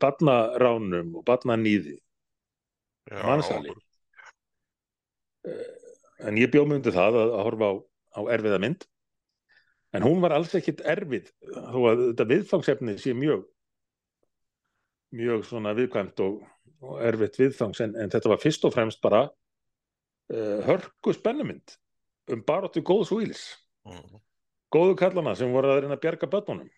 barnaránum 0.00 1.14
og 1.20 1.24
barnanýði 1.28 1.98
Já, 3.10 3.20
Mansali. 3.26 3.74
okkur. 3.74 3.82
en 6.24 6.40
ég 6.40 6.48
bjóð 6.52 6.68
mig 6.70 6.80
undir 6.80 6.94
það 6.96 7.18
að, 7.20 7.32
að 7.36 7.44
horfa 7.50 7.68
á, 7.68 7.74
á 8.16 8.20
erfiða 8.38 8.60
mynd 8.64 8.86
en 9.94 10.06
hún 10.06 10.22
var 10.24 10.34
alls 10.34 10.54
ekkit 10.56 10.80
erfið 10.88 11.28
þó 11.44 11.78
að 11.90 12.04
þetta 12.08 12.28
viðfangsefni 12.32 12.96
sé 13.02 13.12
mjög 13.18 13.44
mjög 15.14 15.44
svona 15.46 15.74
viðkvæmt 15.76 16.24
og, 16.24 16.40
og 16.82 16.98
erfitt 17.06 17.38
viðfangs 17.38 17.82
en, 17.84 17.94
en 18.00 18.10
þetta 18.10 18.32
var 18.32 18.42
fyrst 18.42 18.64
og 18.66 18.74
fremst 18.74 19.02
bara 19.04 19.26
uh, 19.28 20.58
hörku 20.66 21.14
spennumynd 21.14 21.76
um 22.32 22.44
baróttu 22.46 22.82
góðs 22.84 23.12
og 23.14 23.26
íls. 23.26 23.44
Mm. 23.84 24.20
góðu 24.72 24.94
kallana 24.96 25.34
sem 25.36 25.52
voru 25.52 25.68
að 25.70 25.82
reyna 25.84 25.98
að 25.98 26.02
bjarga 26.02 26.28
börnunum. 26.32 26.70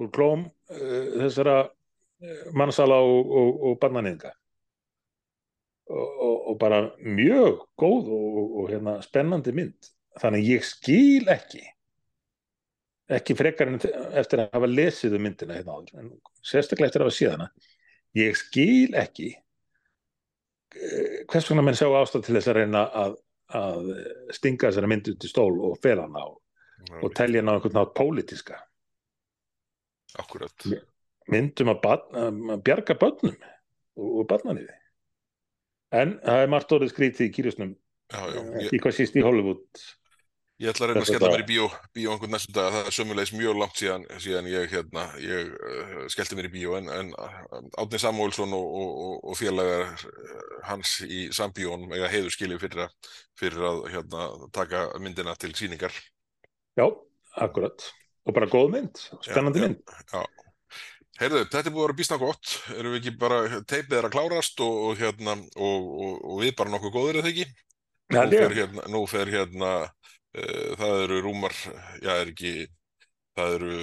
Úr 0.00 0.12
klóm 0.14 0.44
uh, 0.46 1.08
þessara 1.24 1.56
uh, 1.66 2.44
mannsala 2.56 3.00
og, 3.02 3.34
og, 3.40 3.50
og 3.66 3.80
barnanýðinga. 3.82 4.30
Og, 5.92 6.08
og, 6.08 6.36
og 6.52 6.56
bara 6.62 6.78
mjög 7.02 7.66
góð 7.76 8.08
og, 8.14 8.62
hérna, 8.70 8.96
spennandi 9.04 9.52
mynd. 9.52 9.90
Þannig 10.22 10.48
ég 10.54 10.64
skil 10.64 11.28
ekki 11.32 11.64
ekki 13.16 13.36
frekar 13.36 13.70
en 13.70 13.80
eftir 14.18 14.42
að 14.42 14.52
hafa 14.56 14.68
lesið 14.70 15.16
um 15.18 15.24
myndina 15.26 15.56
hérna 15.56 15.76
áður 15.76 16.00
en 16.00 16.10
sérstaklega 16.46 16.90
eftir 16.90 17.02
að 17.02 17.08
hafa 17.08 17.16
séð 17.18 17.34
hana. 17.34 17.48
Ég 18.18 18.38
skil 18.38 18.96
ekki 18.98 19.28
eh, 19.32 21.18
hvers 21.30 21.48
vegna 21.50 21.64
menn 21.66 21.78
sjá 21.78 21.88
ástæð 21.88 22.26
til 22.26 22.36
þess 22.38 22.52
að 22.52 22.58
reyna 22.60 22.84
að, 23.02 23.16
að 23.58 23.90
stinga 24.34 24.70
þessari 24.70 24.90
mynd 24.92 25.12
út 25.12 25.26
í 25.26 25.30
stól 25.30 25.52
og 25.68 25.78
fela 25.82 26.06
hana 26.06 26.24
og, 26.28 26.38
og 27.02 27.12
telja 27.16 27.42
hana 27.42 27.54
á 27.54 27.56
einhvern 27.58 27.78
nátt 27.78 27.94
pólitíska. 27.98 28.60
Akkurat. 30.20 30.66
myndum 31.30 31.70
að, 31.72 31.80
barn, 31.84 32.40
að 32.52 32.62
bjarga 32.66 32.96
börnum 32.98 33.36
og, 33.96 34.22
barnanýði 34.30 34.74
en 35.92 36.16
það 36.24 36.44
er 36.44 36.52
margt 36.52 36.74
orðið 36.74 36.92
skrítið 36.94 37.28
í 37.28 37.32
kýrjusnum 37.36 37.74
ekki 38.62 38.80
hvað 38.82 38.96
síst 38.96 39.16
í 39.16 39.24
Hollywood 39.24 39.82
ég 40.62 40.70
ætla 40.70 40.86
að 40.86 40.92
reyna 40.92 41.02
að 41.02 41.08
skella 41.08 41.30
mér 41.32 41.42
í 41.42 41.46
bíó, 41.48 41.64
bíó 41.96 42.12
einhvern 42.12 42.32
næstum 42.36 42.54
dag. 42.56 42.68
Það 42.74 42.88
er 42.88 42.96
sömulegis 42.96 43.32
mjög 43.34 43.56
langt 43.58 43.80
síðan, 43.80 44.04
síðan 44.22 44.50
ég, 44.50 44.68
hérna, 44.70 45.06
ég 45.22 45.48
uh, 45.52 45.94
skellti 46.12 46.38
mér 46.38 46.48
í 46.48 46.52
bíó 46.52 46.76
en, 46.78 46.90
en 46.94 47.10
uh, 47.18 47.40
Átni 47.82 48.00
Samúelsson 48.02 48.54
og, 48.56 48.76
og, 48.82 49.16
og, 49.18 49.38
félagar 49.40 49.90
uh, 49.90 50.44
hans 50.68 51.00
í 51.06 51.24
sambíón 51.34 51.88
eiga 51.90 52.10
heiður 52.12 52.36
skilið 52.36 52.62
fyrir 52.62 52.84
að, 52.86 53.10
fyrir 53.42 53.66
að 53.72 53.82
hérna, 53.96 54.28
taka 54.54 54.84
myndina 55.02 55.34
til 55.40 55.50
sýningar. 55.58 55.98
já, 56.78 56.86
akkurat 57.36 57.90
og 58.22 58.36
bara 58.36 58.46
góð 58.46 58.70
mynd, 58.76 59.02
spennandi 59.26 59.60
Já, 59.60 59.66
já. 59.66 60.22
mynd 60.22 60.40
Heyrðu, 61.20 61.42
þetta 61.52 61.68
er 61.68 61.74
búið 61.74 61.82
að 61.82 61.86
vera 61.86 61.96
býsna 61.98 62.16
gott. 62.18 62.52
Erum 62.72 62.94
við 62.94 63.02
ekki 63.02 63.10
bara, 63.20 63.40
teipið 63.68 63.98
er 63.98 64.06
að 64.08 64.14
klárast 64.14 64.62
og, 64.64 64.78
og, 64.88 64.94
hérna, 64.98 65.34
og, 65.54 65.90
og, 66.06 66.14
og 66.32 66.40
við 66.40 66.54
bara 66.58 66.72
nokkuð 66.72 66.94
góður 66.96 67.18
eða 67.20 67.30
ekki? 67.30 67.44
Já, 68.12 68.22
Nú 68.24 68.38
fer 68.40 68.54
hérna, 68.56 68.86
nú 68.92 69.02
fer 69.08 69.30
hérna 69.30 69.72
það 70.32 71.02
eru 71.06 71.20
rúmar, 71.26 71.56
já, 72.00 72.12
er 72.18 72.32
ekki 72.32 72.54
það 73.36 73.54
eru 73.56 73.76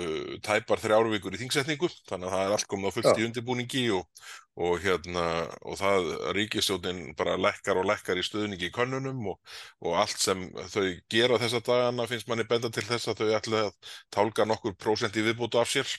tæpar 0.46 0.82
þrjár 0.82 1.08
vikur 1.10 1.34
í 1.34 1.40
þingsetningu, 1.42 1.90
þannig 2.10 2.28
að 2.30 2.34
það 2.36 2.44
er 2.44 2.56
allt 2.56 2.68
komið 2.70 2.92
á 2.92 2.96
fullt 2.96 3.10
í 3.10 3.24
Já. 3.24 3.28
undirbúningi 3.28 3.84
og, 3.98 4.26
og 4.62 4.76
hérna, 4.84 5.24
og 5.66 5.80
það 5.80 6.10
ríkistjórnin 6.38 7.00
bara 7.18 7.38
lekkar 7.42 7.80
og 7.82 7.88
lekkar 7.90 8.22
í 8.22 8.26
stuðningi 8.26 8.70
í 8.70 8.74
könnunum 8.76 9.32
og, 9.34 9.40
og 9.82 9.98
allt 10.04 10.22
sem 10.22 10.46
þau 10.74 10.86
gera 11.10 11.40
þessa 11.42 11.64
dagana 11.66 12.06
finnst 12.12 12.30
manni 12.30 12.46
benda 12.50 12.70
til 12.74 12.86
þess 12.86 13.10
að 13.10 13.24
þau 13.24 13.40
ætla 13.40 13.64
að 13.68 13.96
tálka 14.14 14.46
nokkur 14.50 14.78
prósent 14.78 15.18
í 15.18 15.26
viðbútu 15.26 15.62
af 15.62 15.74
sér 15.74 15.90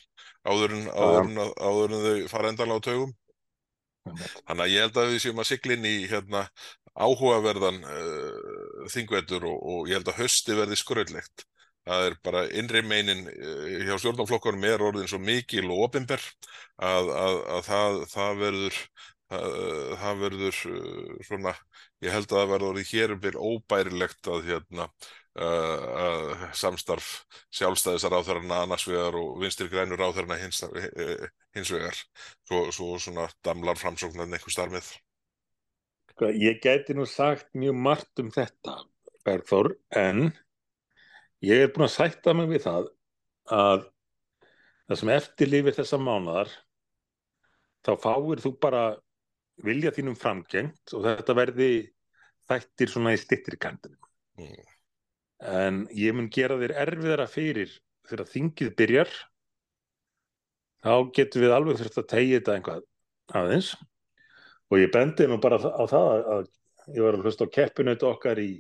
áður 0.47 0.77
en, 0.77 0.87
áður 0.95 1.27
en, 1.27 1.43
áður 1.59 1.97
en 1.97 2.07
þau 2.07 2.31
fara 2.31 2.55
endalega 2.55 2.79
á 2.79 2.87
taugum. 2.87 3.17
Þannig 4.11 4.63
að 4.65 4.71
ég 4.73 4.85
held 4.87 4.99
að 4.99 5.11
við 5.11 5.21
séum 5.25 5.43
að 5.43 5.49
sigla 5.51 5.75
inn 5.77 5.85
í 5.87 5.97
hérna, 6.09 6.47
áhugaverðan 7.01 7.81
uh, 7.85 8.89
þingvetur 8.93 9.47
og, 9.49 9.63
og 9.73 9.89
ég 9.91 10.01
held 10.01 10.11
að 10.13 10.21
hösti 10.25 10.57
verði 10.59 10.79
skröldlegt. 10.81 11.47
Það 11.89 12.07
er 12.07 12.17
bara 12.25 12.43
innri 12.61 12.83
meinin 12.85 13.25
uh, 13.31 13.69
hjá 13.87 13.95
stjórnarflokkunum 14.03 14.67
er 14.69 14.85
orðin 14.85 15.09
svo 15.11 15.21
mikil 15.23 15.69
og 15.71 15.87
opinber 15.89 16.21
að, 16.77 17.09
að, 17.15 17.41
að 17.57 17.65
það, 17.71 18.03
það 18.13 18.45
verður 18.45 18.83
það, 19.31 19.49
það 20.03 20.21
verður 20.25 20.61
uh, 20.71 21.17
svona, 21.29 21.55
ég 22.05 22.15
held 22.15 22.29
að 22.29 22.37
það 22.37 22.53
verður 22.53 22.71
orðið 22.71 22.93
hér 22.95 23.15
um 23.15 23.25
byrj 23.25 23.43
óbærilegt 23.51 24.31
að 24.35 24.49
hérna 24.49 24.87
uh, 24.87 25.85
að 26.05 26.47
samstarf 26.59 27.11
sjálfstæðisar 27.57 28.17
áþarana 28.19 28.63
annars 28.65 28.87
vegar 28.89 29.19
og 29.21 29.39
vinstir 29.43 29.71
grænur 29.73 30.03
áþarana 30.03 30.41
hins, 30.41 30.63
uh, 30.67 31.29
hins 31.57 31.73
vegar 31.75 31.97
svo, 32.49 32.67
svo 32.75 32.97
svona 32.99 33.29
damlar 33.47 33.79
framsóknan 33.81 34.31
einhver 34.31 34.57
starfið. 34.57 34.91
Sko, 36.21 36.29
Ég 36.37 36.59
gæti 36.61 36.93
nú 36.93 37.07
sagt 37.09 37.55
mjög 37.57 37.77
margt 37.81 38.21
um 38.21 38.27
þetta, 38.29 38.75
Bergþór, 39.25 39.71
en 39.97 40.27
ég 41.41 41.63
er 41.65 41.71
búin 41.73 41.87
að 41.87 41.95
sætta 41.95 42.35
mig 42.37 42.51
við 42.51 42.67
það 42.67 42.91
að 43.57 43.87
það 44.85 45.01
sem 45.01 45.13
eftirlifir 45.15 45.79
þessa 45.79 46.01
mánadar 46.05 46.53
þá 47.89 47.93
fáir 48.05 48.45
þú 48.45 48.53
bara 48.61 48.85
vilja 49.65 49.95
þínum 49.97 50.21
framgengt 50.21 50.93
og 50.93 51.09
þetta 51.09 51.39
verði 51.41 51.73
þættir 52.53 52.93
svona 52.93 53.17
í 53.17 53.25
styttri 53.25 53.57
kantinu. 53.57 53.97
Mm. 54.37 54.71
En 55.41 55.83
ég 55.97 56.13
mun 56.13 56.29
gera 56.29 56.61
þér 56.61 56.77
erfiðara 56.85 57.31
fyrir 57.33 57.73
þegar 58.11 58.35
þingið 58.35 58.77
byrjar 58.77 59.21
þá 60.85 60.93
getum 61.17 61.49
við 61.49 61.57
alveg 61.57 61.81
þurft 61.81 62.03
að 62.05 62.13
tegja 62.13 62.43
þetta 62.43 62.59
einhvað 62.59 62.91
aðeins 63.41 63.79
og 64.71 64.79
ég 64.79 64.91
bendi 64.95 65.27
nú 65.29 65.39
bara 65.43 65.59
á 65.59 65.85
það 65.91 66.11
að 66.35 66.51
ég 66.95 67.05
var 67.05 67.17
að 67.17 67.27
hlusta 67.27 67.47
á 67.47 67.55
keppinautu 67.55 68.09
okkar 68.11 68.41
í, 68.43 68.53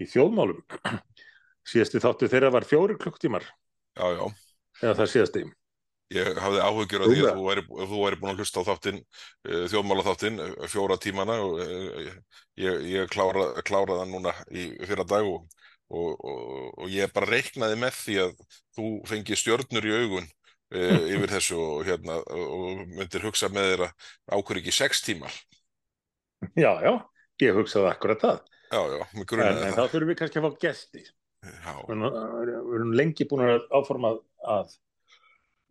í 0.00 0.08
þjóðmálum. 0.10 0.62
Síðasti 1.70 2.02
þáttu 2.02 2.28
þeirra 2.28 2.52
var 2.52 2.66
fjóri 2.68 2.96
klukktímar 3.00 3.46
Já, 3.96 4.06
já. 4.18 4.24
eða 4.82 4.96
það 5.00 5.12
síðasti. 5.14 5.44
Ég 6.12 6.36
hafði 6.38 6.60
áhugjur 6.60 7.02
af 7.02 7.08
því 7.10 7.22
að 7.24 7.38
þú 7.38 7.44
væri, 7.48 7.62
þú 7.72 8.00
væri 8.02 8.18
búin 8.20 8.32
að 8.34 8.40
hlusta 8.42 8.60
á 8.60 8.68
þáttinn, 8.68 8.98
uh, 9.48 9.62
þjóðmála 9.72 10.04
þáttinn, 10.04 10.40
fjóra 10.70 10.98
tímana 11.00 11.38
og 11.42 11.62
uh, 11.64 12.10
ég, 12.60 12.84
ég 12.90 13.08
klára, 13.14 13.46
klára 13.64 14.00
það 14.02 14.10
núna 14.12 14.34
í 14.52 14.66
fyrra 14.84 15.06
dag 15.08 15.30
og, 15.30 15.46
og, 15.88 16.10
og, 16.12 16.68
og 16.84 16.92
ég 16.92 17.14
bara 17.14 17.30
reiknaði 17.32 17.80
með 17.80 17.96
því 18.02 18.18
að 18.26 18.36
þú 18.76 18.90
fengi 19.08 19.40
stjörnur 19.40 19.88
í 19.88 19.96
augun 20.02 20.28
yfir 20.74 21.32
þessu 21.34 21.58
og, 21.60 21.82
hérna, 21.88 22.18
og 22.34 22.82
myndir 22.94 23.24
hugsa 23.26 23.50
með 23.52 23.68
þér 23.72 23.84
að 23.86 24.08
ákveður 24.38 24.60
ekki 24.62 24.74
sex 24.74 25.02
tímar. 25.06 25.34
Já, 26.58 26.72
já, 26.84 26.92
ég 27.44 27.56
hugsaði 27.56 27.90
akkurat 27.92 28.20
það 28.24 28.40
Já, 28.74 28.80
já, 28.90 29.02
með 29.14 29.20
en, 29.22 29.28
grunnaði 29.30 29.60
en 29.68 29.74
það. 29.74 29.76
þá 29.78 29.92
þurfum 29.94 30.10
við 30.10 30.18
kannski 30.20 30.40
að 30.40 30.44
fá 30.48 30.58
gesti 30.64 31.04
Já, 31.44 31.74
við 31.88 32.50
erum- 32.74 32.96
lengi 32.98 33.26
búin 33.30 33.44
að 33.46 33.64
áforma 33.76 34.10
að 34.54 34.74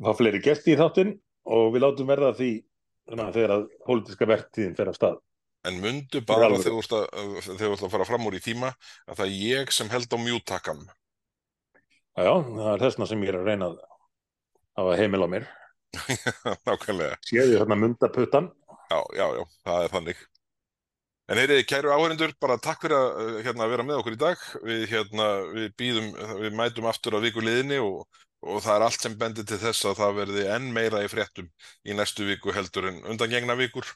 fá 0.04 0.12
fleiri 0.18 0.42
gesti 0.46 0.74
í 0.74 0.80
þáttinn 0.80 1.14
og 1.50 1.74
við 1.76 1.84
látum 1.84 2.10
verða 2.10 2.32
því 2.38 2.50
þegar 3.10 3.54
að 3.58 3.64
pólitíska 3.86 4.28
verktíðin 4.30 4.76
fer 4.78 4.92
af 4.94 4.98
stað 4.98 5.20
en 5.68 5.80
mundu 5.84 6.22
bara 6.28 6.50
þegar 6.52 6.64
þú 6.76 6.82
ert 6.84 7.84
að, 7.84 7.90
fara 7.92 8.08
fram 8.08 8.26
úr 8.28 8.36
í 8.36 8.44
tíma 8.44 8.74
að 9.08 9.18
það 9.20 9.26
er 9.28 9.36
ég 9.40 9.72
sem 9.76 9.90
held 9.92 10.12
á 10.12 10.18
mjútakan. 10.20 10.82
Já, 12.14 12.24
já, 12.28 12.34
það 12.44 12.72
er 12.74 12.82
þessna 12.84 13.08
sem 13.10 13.24
ég 13.24 13.32
er 13.32 13.38
að 13.40 13.48
reyna 13.48 13.70
að 13.72 13.78
hafa 14.80 14.98
heimil 15.00 15.26
á 15.26 15.30
mér 15.36 15.48
Nákvæmlega. 16.68 17.18
séðu 17.30 17.60
þarna 17.62 17.78
mundaputtan 17.84 18.52
Já, 18.94 19.00
já, 19.18 19.26
já, 19.38 19.44
það 19.66 19.84
er 19.86 19.92
þannig. 19.94 20.20
En 21.32 21.40
heyriði, 21.40 21.64
kæru 21.66 21.92
áhörindur, 21.96 22.34
bara 22.44 22.60
takk 22.62 22.84
fyrir 22.84 22.98
að 22.98 23.22
uh, 23.24 23.38
hérna, 23.46 23.68
vera 23.72 23.86
með 23.88 24.02
okkur 24.02 24.18
í 24.18 24.20
dag. 24.22 24.42
Við, 24.68 24.84
hérna, 24.92 25.28
við 25.56 25.70
býðum, 25.80 26.10
við 26.44 26.58
mætum 26.60 26.90
aftur 26.92 27.16
á 27.18 27.24
viku 27.24 27.42
liðinni 27.42 27.80
og, 27.82 28.04
og 28.44 28.60
það 28.66 28.76
er 28.76 28.86
allt 28.90 29.06
sem 29.06 29.16
bendir 29.18 29.48
til 29.50 29.58
þess 29.62 29.88
að 29.90 30.02
það 30.02 30.18
verði 30.20 30.44
enn 30.58 30.68
meira 30.76 31.02
í 31.06 31.10
fréttum 31.10 31.48
í 31.88 31.96
næstu 31.98 32.28
viku 32.28 32.54
heldur 32.54 32.90
en 32.92 33.00
undangengna 33.14 33.56
vikur. 33.58 33.88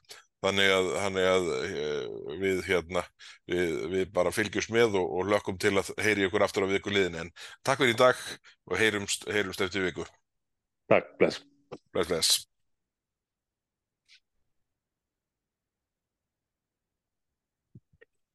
Þannig 0.45 0.69
að, 0.71 0.87
þannig 1.01 1.27
að 1.27 1.47
eh, 1.57 2.01
við, 2.41 2.59
hérna, 2.69 3.01
við, 3.49 3.71
við 3.93 4.11
bara 4.13 4.33
fylgjumst 4.33 4.69
með 4.73 4.99
og, 5.01 5.07
og 5.19 5.31
lökkum 5.33 5.57
til 5.61 5.73
að 5.81 5.89
heyri 6.05 6.27
ykkur 6.29 6.45
aftur 6.45 6.65
á 6.69 6.71
viku 6.71 6.93
liðinni. 6.93 7.25
En 7.25 7.33
takk 7.65 7.81
fyrir 7.83 7.95
í 7.97 7.99
dag 7.99 8.21
og 8.69 8.77
heyrumst, 8.79 9.27
heyrumst 9.33 9.65
eftir 9.65 9.83
viku. 9.89 10.05
Takk, 10.89 11.05
bless 11.19 11.41
Bless, 11.93 12.07
bless. 12.07 12.47